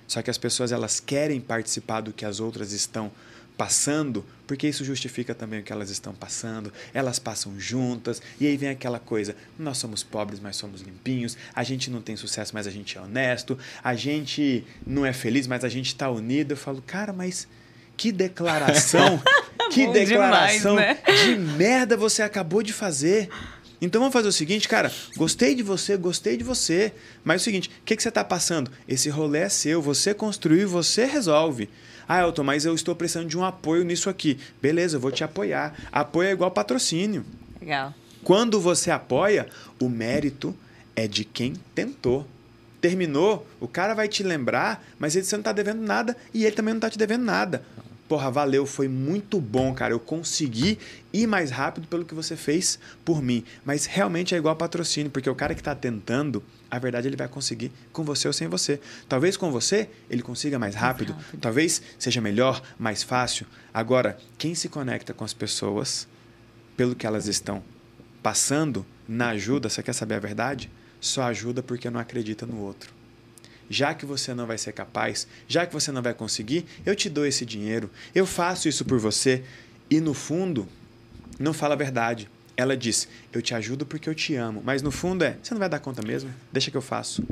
Só 0.07 0.21
que 0.21 0.29
as 0.29 0.37
pessoas 0.37 0.71
elas 0.71 0.99
querem 0.99 1.41
participar 1.41 2.01
do 2.01 2.13
que 2.13 2.23
as 2.23 2.39
outras 2.39 2.71
estão 2.71 3.11
passando, 3.57 4.25
porque 4.45 4.67
isso 4.67 4.83
justifica 4.83 5.33
também 5.33 5.59
o 5.59 5.63
que 5.63 5.71
elas 5.71 5.89
estão 5.89 6.13
passando. 6.13 6.71
Elas 6.93 7.19
passam 7.19 7.59
juntas, 7.59 8.21
e 8.39 8.47
aí 8.47 8.57
vem 8.57 8.69
aquela 8.69 8.99
coisa: 8.99 9.35
nós 9.57 9.77
somos 9.77 10.03
pobres, 10.03 10.39
mas 10.39 10.55
somos 10.55 10.81
limpinhos. 10.81 11.37
A 11.53 11.63
gente 11.63 11.89
não 11.89 12.01
tem 12.01 12.15
sucesso, 12.15 12.51
mas 12.53 12.67
a 12.67 12.71
gente 12.71 12.97
é 12.97 13.01
honesto. 13.01 13.57
A 13.83 13.95
gente 13.95 14.65
não 14.85 15.05
é 15.05 15.13
feliz, 15.13 15.47
mas 15.47 15.63
a 15.63 15.69
gente 15.69 15.87
está 15.87 16.09
unido. 16.09 16.51
Eu 16.51 16.57
falo, 16.57 16.81
cara, 16.85 17.11
mas 17.11 17.47
que 17.97 18.11
declaração, 18.11 19.21
que 19.71 19.87
declaração 19.87 20.75
demais, 20.75 20.97
né? 21.05 21.25
de 21.25 21.35
merda 21.37 21.95
você 21.97 22.21
acabou 22.21 22.61
de 22.61 22.73
fazer. 22.73 23.29
Então 23.85 24.01
vamos 24.01 24.13
fazer 24.13 24.27
o 24.27 24.31
seguinte, 24.31 24.67
cara. 24.67 24.91
Gostei 25.15 25.53
de 25.53 25.61
você, 25.61 25.95
gostei 25.95 26.35
de 26.35 26.43
você. 26.43 26.91
Mas 27.23 27.35
é 27.35 27.41
o 27.41 27.43
seguinte: 27.43 27.69
o 27.69 27.85
que, 27.85 27.95
que 27.95 28.01
você 28.01 28.09
está 28.09 28.23
passando? 28.23 28.71
Esse 28.87 29.09
rolê 29.09 29.39
é 29.39 29.49
seu, 29.49 29.81
você 29.81 30.13
construiu, 30.13 30.67
você 30.67 31.05
resolve. 31.05 31.69
Ah, 32.07 32.21
Elton, 32.21 32.43
mas 32.43 32.65
eu 32.65 32.73
estou 32.73 32.95
precisando 32.95 33.27
de 33.27 33.37
um 33.37 33.43
apoio 33.43 33.83
nisso 33.83 34.09
aqui. 34.09 34.39
Beleza, 34.61 34.97
eu 34.97 34.99
vou 34.99 35.11
te 35.11 35.23
apoiar. 35.23 35.75
Apoio 35.91 36.29
é 36.29 36.31
igual 36.31 36.49
patrocínio. 36.51 37.23
Legal. 37.61 37.93
Quando 38.23 38.59
você 38.59 38.89
apoia, 38.89 39.47
o 39.79 39.87
mérito 39.87 40.55
é 40.95 41.07
de 41.07 41.23
quem 41.23 41.53
tentou. 41.75 42.27
Terminou, 42.81 43.47
o 43.59 43.67
cara 43.67 43.93
vai 43.93 44.07
te 44.07 44.21
lembrar, 44.21 44.83
mas 44.99 45.15
ele, 45.15 45.25
você 45.25 45.35
não 45.35 45.41
está 45.41 45.51
devendo 45.51 45.81
nada 45.81 46.15
e 46.33 46.45
ele 46.45 46.55
também 46.55 46.73
não 46.73 46.79
está 46.79 46.89
te 46.89 46.97
devendo 46.97 47.23
nada. 47.23 47.63
Porra, 48.07 48.29
valeu, 48.29 48.67
foi 48.67 48.87
muito 48.87 49.41
bom, 49.41 49.73
cara. 49.73 49.93
Eu 49.93 49.99
consegui 49.99 50.77
ir 51.11 51.25
mais 51.25 51.49
rápido 51.49 51.87
pelo 51.87 52.05
que 52.05 52.13
você 52.13 52.35
fez 52.35 52.77
por 53.03 53.19
mim. 53.19 53.43
Mas 53.65 53.85
realmente 53.87 54.35
é 54.35 54.37
igual 54.37 54.55
patrocínio, 54.55 55.09
porque 55.09 55.29
o 55.29 55.33
cara 55.33 55.55
que 55.55 55.61
está 55.61 55.73
tentando, 55.73 56.43
a 56.69 56.77
verdade 56.77 57.07
ele 57.07 57.15
vai 57.15 57.27
conseguir 57.27 57.71
com 57.91 58.03
você 58.03 58.27
ou 58.27 58.33
sem 58.33 58.47
você. 58.47 58.79
Talvez 59.09 59.35
com 59.35 59.51
você 59.51 59.89
ele 60.07 60.21
consiga 60.21 60.59
mais 60.59 60.75
rápido, 60.75 61.13
mais 61.13 61.25
rápido. 61.25 61.41
talvez 61.41 61.81
seja 61.97 62.21
melhor, 62.21 62.61
mais 62.77 63.01
fácil. 63.01 63.47
Agora, 63.73 64.17
quem 64.37 64.53
se 64.53 64.69
conecta 64.69 65.11
com 65.11 65.23
as 65.23 65.33
pessoas 65.33 66.07
pelo 66.77 66.95
que 66.95 67.07
elas 67.07 67.25
estão 67.25 67.63
passando 68.21 68.85
na 69.07 69.29
ajuda, 69.29 69.67
você 69.67 69.81
quer 69.81 69.93
saber 69.93 70.15
a 70.15 70.19
verdade? 70.19 70.69
Só 71.01 71.23
ajuda 71.23 71.63
porque 71.63 71.89
não 71.89 71.99
acredita 71.99 72.45
no 72.45 72.59
outro 72.59 72.94
já 73.69 73.93
que 73.93 74.05
você 74.05 74.33
não 74.33 74.45
vai 74.45 74.57
ser 74.57 74.71
capaz, 74.71 75.27
já 75.47 75.65
que 75.65 75.73
você 75.73 75.91
não 75.91 76.01
vai 76.01 76.13
conseguir, 76.13 76.65
eu 76.85 76.95
te 76.95 77.09
dou 77.09 77.25
esse 77.25 77.45
dinheiro, 77.45 77.89
eu 78.13 78.25
faço 78.25 78.67
isso 78.67 78.85
por 78.85 78.99
você. 78.99 79.43
E 79.89 79.99
no 79.99 80.13
fundo, 80.13 80.67
não 81.39 81.53
fala 81.53 81.73
a 81.73 81.77
verdade. 81.77 82.29
Ela 82.57 82.77
diz: 82.77 83.07
Eu 83.33 83.41
te 83.41 83.53
ajudo 83.53 83.85
porque 83.85 84.09
eu 84.09 84.15
te 84.15 84.35
amo. 84.35 84.61
Mas 84.63 84.81
no 84.81 84.91
fundo 84.91 85.23
é: 85.23 85.37
Você 85.41 85.53
não 85.53 85.59
vai 85.59 85.69
dar 85.69 85.79
conta 85.79 86.01
mesmo? 86.01 86.33
Deixa 86.51 86.71
que 86.71 86.77
eu 86.77 86.81
faço. 86.81 87.23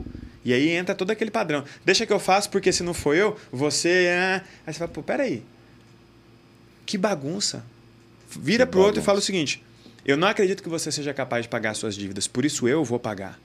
E 0.43 0.53
aí 0.53 0.69
entra 0.69 0.93
todo 0.93 1.11
aquele 1.11 1.31
padrão: 1.31 1.63
Deixa 1.86 2.05
que 2.05 2.13
eu 2.13 2.19
faço 2.19 2.49
porque 2.49 2.71
se 2.71 2.84
não 2.84 2.93
for 2.93 3.15
eu, 3.15 3.38
você. 3.51 3.89
É... 3.89 4.41
Aí 4.67 4.73
você 4.73 4.79
fala: 4.79 4.91
Pô, 4.91 5.01
peraí. 5.01 5.43
Que 6.86 6.97
bagunça. 6.97 7.63
Vira 8.29 8.65
que 8.65 8.71
pro 8.71 8.79
bagunça. 8.79 8.88
outro 8.88 9.01
e 9.01 9.03
fala 9.03 9.19
o 9.19 9.21
seguinte: 9.21 9.63
Eu 10.05 10.17
não 10.17 10.27
acredito 10.27 10.61
que 10.61 10.69
você 10.69 10.91
seja 10.91 11.13
capaz 11.13 11.43
de 11.43 11.49
pagar 11.49 11.73
suas 11.73 11.95
dívidas, 11.95 12.27
por 12.27 12.43
isso 12.43 12.67
eu 12.67 12.84
vou 12.84 12.99
pagar. 12.99 13.39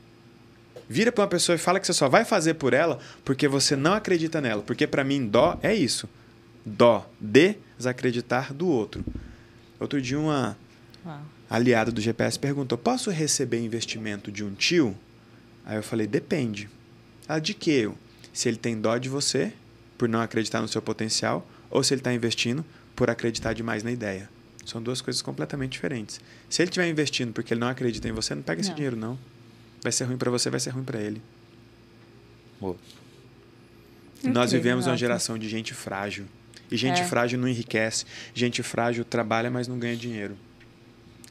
Vira 0.89 1.12
para 1.12 1.22
uma 1.22 1.28
pessoa 1.28 1.57
e 1.57 1.59
fala 1.59 1.78
que 1.78 1.86
você 1.86 1.93
só 1.93 2.09
vai 2.09 2.24
fazer 2.24 2.55
por 2.55 2.72
ela 2.72 2.99
porque 3.24 3.47
você 3.47 3.76
não 3.76 3.93
acredita 3.93 4.41
nela. 4.41 4.62
Porque 4.62 4.86
para 4.86 5.05
mim, 5.05 5.26
dó 5.26 5.59
é 5.62 5.74
isso. 5.74 6.09
Dó, 6.64 7.09
desacreditar 7.20 8.55
do 8.55 8.66
outro. 8.66 9.05
Outro 9.78 10.01
dia, 10.01 10.18
uma 10.18 10.57
Uau. 11.05 11.20
aliada 11.49 11.93
do 11.93 12.01
GPS 12.01 12.39
perguntou: 12.39 12.76
Posso 12.78 13.11
receber 13.11 13.61
investimento 13.61 14.32
de 14.32 14.43
um 14.43 14.55
tio? 14.55 14.97
Aí 15.64 15.76
eu 15.76 15.82
falei: 15.82 16.07
Depende. 16.07 16.68
Ela, 17.28 17.39
de 17.39 17.55
que 17.55 17.70
eu? 17.70 17.97
Se 18.32 18.49
ele 18.49 18.57
tem 18.57 18.80
dó 18.80 18.97
de 18.97 19.09
você, 19.09 19.53
por 19.97 20.09
não 20.09 20.20
acreditar 20.20 20.61
no 20.61 20.68
seu 20.68 20.80
potencial, 20.80 21.47
ou 21.70 21.82
se 21.82 21.93
ele 21.93 22.01
está 22.01 22.12
investindo 22.12 22.64
por 22.97 23.11
acreditar 23.11 23.53
demais 23.53 23.82
na 23.82 23.91
ideia. 23.91 24.28
São 24.64 24.82
duas 24.82 25.01
coisas 25.01 25.22
completamente 25.22 25.72
diferentes. 25.72 26.20
Se 26.49 26.62
ele 26.62 26.68
estiver 26.68 26.89
investindo 26.89 27.32
porque 27.32 27.55
ele 27.55 27.61
não 27.61 27.68
acredita 27.68 28.09
em 28.09 28.12
você, 28.12 28.34
não 28.34 28.43
pega 28.43 28.61
não. 28.61 28.68
esse 28.68 28.74
dinheiro, 28.74 28.97
não. 28.97 29.18
Vai 29.83 29.93
ser 29.93 30.05
ruim 30.05 30.16
para 30.16 30.31
você, 30.31 30.51
vai 30.51 30.61
ser 30.61 30.70
ruim 30.70 30.85
para 30.85 31.01
ele. 31.01 31.22
Boa. 32.61 32.76
Nós 34.24 34.53
vivemos 34.53 34.87
uma 34.87 34.97
geração 34.97 35.39
de 35.39 35.49
gente 35.49 35.72
frágil. 35.74 36.26
E 36.70 36.76
gente 36.76 37.01
é. 37.01 37.05
frágil 37.05 37.39
não 37.39 37.49
enriquece. 37.49 38.05
Gente 38.35 38.62
frágil 38.62 39.05
trabalha, 39.05 39.51
mas 39.51 39.68
não 39.68 39.79
ganha 39.79 39.97
dinheiro. 39.97 40.37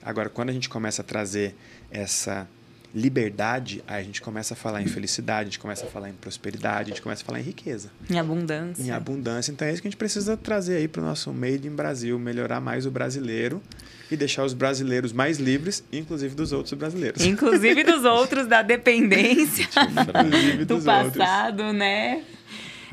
Agora, 0.02 0.30
quando 0.30 0.50
a 0.50 0.54
gente 0.54 0.70
começa 0.70 1.02
a 1.02 1.06
trazer 1.06 1.54
essa 1.92 2.48
liberdade, 2.96 3.84
aí 3.86 4.02
a 4.02 4.04
gente 4.04 4.22
começa 4.22 4.54
a 4.54 4.58
falar 4.58 4.82
em 4.82 4.88
felicidade, 4.88 5.42
a 5.42 5.52
gente 5.52 5.60
começa 5.60 5.86
a 5.86 5.90
falar 5.90 6.10
em 6.10 6.14
prosperidade, 6.14 6.92
a 6.92 6.94
gente 6.96 7.02
começa 7.02 7.22
a 7.22 7.26
falar 7.26 7.40
em 7.40 7.44
riqueza. 7.44 7.92
Em 8.10 8.18
abundância. 8.18 8.82
Em 8.82 8.92
abundância. 8.92 9.52
Então 9.52 9.68
é 9.68 9.74
isso 9.74 9.82
que 9.82 9.88
a 9.88 9.92
gente 9.92 9.98
precisa 9.98 10.38
trazer 10.38 10.78
aí 10.78 10.88
para 10.88 11.02
o 11.02 11.06
nosso 11.06 11.32
Made 11.34 11.68
in 11.68 11.76
Brasil, 11.76 12.18
melhorar 12.18 12.62
mais 12.62 12.86
o 12.86 12.92
brasileiro 12.92 13.62
e 14.10 14.16
deixar 14.18 14.44
os 14.44 14.54
brasileiros 14.54 15.12
mais 15.12 15.38
livres, 15.38 15.84
inclusive 15.92 16.36
dos 16.36 16.52
outros 16.52 16.74
brasileiros. 16.74 17.26
Inclusive 17.26 17.84
dos 17.84 18.06
outros 18.06 18.48
da 18.48 18.62
dependência 18.62 19.68
do 20.68 20.82
passado, 20.82 21.60
outros. 21.64 21.76
né? 21.78 22.24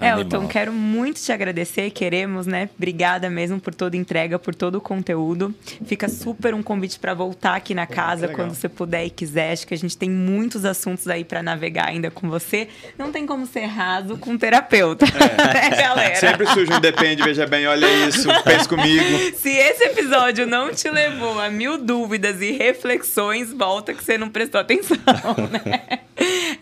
Elton, 0.01 0.47
quero 0.49 0.73
muito 0.73 1.21
te 1.21 1.33
agradecer, 1.33 1.91
queremos, 1.91 2.47
né? 2.47 2.69
Obrigada 2.77 3.31
mesmo 3.31 3.61
por 3.61 3.75
toda 3.75 3.97
a 3.97 3.99
entrega, 3.99 4.39
por 4.39 4.55
todo 4.55 4.77
o 4.77 4.81
conteúdo. 4.81 5.55
Fica 5.87 6.09
super 6.09 6.55
um 6.55 6.63
convite 6.63 6.99
para 6.99 7.15
voltar 7.15 7.55
aqui 7.55 7.75
na 7.75 7.87
casa 7.87 8.29
quando 8.29 8.55
você 8.55 8.69
puder 8.69 9.07
e 9.07 9.11
quiser. 9.11 9.53
Acho 9.53 9.67
que 9.67 9.75
a 9.75 9.79
gente 9.79 9.97
tem 9.97 10.11
muitos 10.11 10.65
assuntos 10.65 11.07
aí 11.09 11.25
para 11.25 11.43
navegar 11.43 11.89
ainda 11.89 12.11
com 12.11 12.29
você. 12.29 12.69
Não 12.99 13.13
tem 13.13 13.27
como 13.27 13.47
ser 13.47 13.67
raso 13.67 14.17
com 14.19 14.33
um 14.33 14.39
terapeuta, 14.39 15.05
é. 15.07 15.71
né, 15.71 15.77
galera? 15.77 16.17
Sempre 16.17 16.47
surge 16.49 16.73
um 16.73 16.81
depende, 16.81 17.23
veja 17.23 17.47
bem, 17.47 17.67
olha 17.67 17.87
isso, 18.09 18.29
pense 18.43 18.69
comigo. 18.69 19.05
Se 19.37 19.51
esse 19.51 19.85
episódio 19.85 20.47
não 20.47 20.73
te 20.73 20.91
levou 20.91 21.39
a 21.39 21.49
mil 21.49 21.79
dúvidas 21.79 22.41
e 22.41 22.53
reflexões, 22.53 23.53
volta 23.53 23.95
que 23.95 24.03
você 24.03 24.19
não 24.19 24.29
prestou 24.29 24.61
atenção, 24.61 24.97
né? 25.65 26.01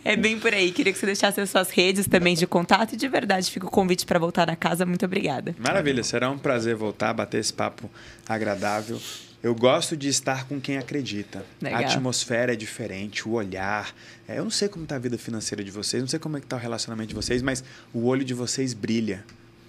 É 0.05 0.17
bem 0.17 0.39
por 0.39 0.53
aí. 0.53 0.71
Queria 0.71 0.93
que 0.93 0.99
você 0.99 1.07
deixasse 1.07 1.41
as 1.41 1.51
suas 1.51 1.71
redes 1.71 2.07
também 2.07 2.35
de 2.35 2.47
contato 2.47 2.95
e 2.95 2.97
de 2.97 3.09
verdade 3.09 3.22
fica 3.51 3.67
o 3.67 3.71
convite 3.71 4.07
para 4.07 4.19
voltar 4.19 4.47
na 4.47 4.57
casa. 4.57 4.87
Muito 4.87 5.05
obrigada. 5.05 5.55
Maravilha, 5.59 6.03
será 6.03 6.31
um 6.31 6.39
prazer 6.39 6.75
voltar, 6.75 7.13
bater 7.13 7.39
esse 7.39 7.53
papo 7.53 7.91
agradável. 8.29 9.01
Eu 9.43 9.57
gosto 9.57 9.97
de 9.97 10.09
estar 10.09 10.47
com 10.47 10.61
quem 10.61 10.79
acredita. 10.79 11.45
Legal. 11.61 11.81
A 11.81 11.85
atmosfera 11.85 12.53
é 12.53 12.57
diferente, 12.57 13.29
o 13.29 13.33
olhar. 13.33 13.93
É, 14.29 14.39
eu 14.39 14.45
não 14.45 14.51
sei 14.51 14.69
como 14.69 14.85
está 14.85 14.95
a 14.95 14.99
vida 15.01 15.19
financeira 15.19 15.65
de 15.65 15.71
vocês, 15.71 16.01
não 16.01 16.09
sei 16.09 16.21
como 16.21 16.37
é 16.37 16.41
está 16.41 16.55
o 16.55 16.59
relacionamento 16.61 17.09
de 17.09 17.15
vocês, 17.15 17.43
mas 17.43 17.65
o 17.93 18.07
olho 18.07 18.25
de 18.25 18.35
vocês 18.35 18.73
brilha, 18.73 19.25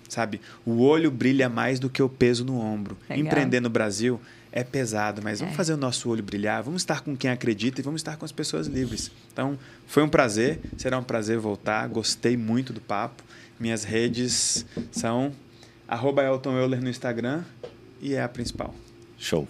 sabe? 0.08 0.40
O 0.64 0.84
olho 0.84 1.10
brilha 1.10 1.50
mais 1.50 1.80
do 1.80 1.90
que 1.90 2.04
o 2.04 2.08
peso 2.08 2.46
no 2.46 2.60
ombro. 2.60 2.96
Legal. 3.10 3.26
Empreender 3.26 3.62
no 3.62 3.70
Brasil 3.70 4.22
é 4.52 4.64
pesado, 4.64 5.22
mas 5.24 5.40
vamos 5.40 5.56
é. 5.56 5.58
fazer 5.58 5.74
o 5.74 5.78
nosso 5.78 6.08
olho 6.08 6.22
brilhar, 6.22 6.62
vamos 6.62 6.84
estar 6.84 7.02
com 7.02 7.18
quem 7.18 7.32
acredita 7.32 7.82
e 7.82 7.84
vamos 7.84 8.02
estar 8.02 8.16
com 8.16 8.26
as 8.26 8.32
pessoas 8.32 8.68
livres. 8.68 9.10
Então, 9.34 9.58
foi 9.88 10.04
um 10.04 10.10
prazer, 10.10 10.60
será 10.78 11.00
um 11.00 11.04
prazer 11.04 11.40
voltar, 11.40 11.88
gostei 11.88 12.38
muito 12.38 12.72
do 12.72 12.80
papo 12.80 13.24
Minhas 13.60 13.84
redes 13.84 14.66
são 14.92 15.32
arroba 15.88 16.24
Elton 16.24 16.58
Euler 16.58 16.82
no 16.82 16.90
Instagram 16.90 17.44
e 18.02 18.14
é 18.16 18.22
a 18.22 18.28
principal. 18.28 18.74
Show. 19.18 19.48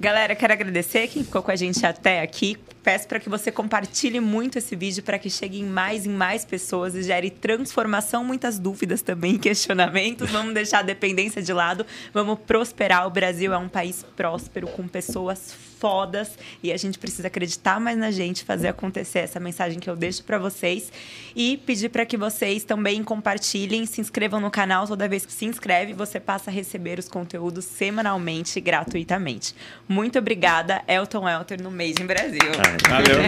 Galera, 0.00 0.36
quero 0.36 0.52
agradecer 0.52 1.08
quem 1.08 1.24
ficou 1.24 1.42
com 1.42 1.50
a 1.50 1.56
gente 1.56 1.84
até 1.84 2.20
aqui. 2.20 2.56
Peço 2.84 3.08
para 3.08 3.18
que 3.18 3.28
você 3.28 3.50
compartilhe 3.50 4.20
muito 4.20 4.56
esse 4.56 4.76
vídeo 4.76 5.02
para 5.02 5.18
que 5.18 5.28
chegue 5.28 5.60
em 5.60 5.64
mais 5.64 6.06
e 6.06 6.08
mais 6.08 6.44
pessoas 6.44 6.94
e 6.94 7.02
gere 7.02 7.30
transformação, 7.30 8.22
muitas 8.22 8.60
dúvidas 8.60 9.02
também, 9.02 9.36
questionamentos. 9.38 10.30
Vamos 10.30 10.54
deixar 10.54 10.78
a 10.78 10.82
dependência 10.82 11.42
de 11.42 11.52
lado, 11.52 11.84
vamos 12.14 12.38
prosperar. 12.38 13.06
O 13.08 13.10
Brasil 13.10 13.52
é 13.52 13.58
um 13.58 13.68
país 13.68 14.04
próspero 14.16 14.68
com 14.68 14.86
pessoas 14.86 15.52
fodas 15.78 16.30
e 16.62 16.72
a 16.72 16.76
gente 16.76 16.98
precisa 16.98 17.28
acreditar 17.28 17.80
mais 17.80 17.96
na 17.96 18.10
gente, 18.10 18.44
fazer 18.44 18.68
acontecer 18.68 19.20
essa 19.20 19.40
mensagem 19.40 19.78
que 19.78 19.88
eu 19.88 19.96
deixo 19.96 20.24
para 20.24 20.38
vocês 20.38 20.92
e 21.34 21.56
pedir 21.56 21.88
para 21.88 22.04
que 22.04 22.16
vocês 22.16 22.64
também 22.64 23.02
compartilhem, 23.02 23.86
se 23.86 24.00
inscrevam 24.00 24.40
no 24.40 24.50
canal. 24.50 24.86
Toda 24.86 25.08
vez 25.08 25.24
que 25.24 25.32
se 25.32 25.44
inscreve, 25.44 25.92
você 25.92 26.18
passa 26.18 26.50
a 26.50 26.52
receber 26.52 26.98
os 26.98 27.08
conteúdos 27.08 27.64
semanalmente, 27.64 28.60
gratuitamente. 28.60 29.54
Muito 29.88 30.18
obrigada, 30.18 30.82
Elton 30.86 31.28
Elter, 31.28 31.62
no 31.62 31.70
Made 31.70 32.02
in 32.02 32.06
Brasil. 32.06 32.52
Valeu. 32.88 33.18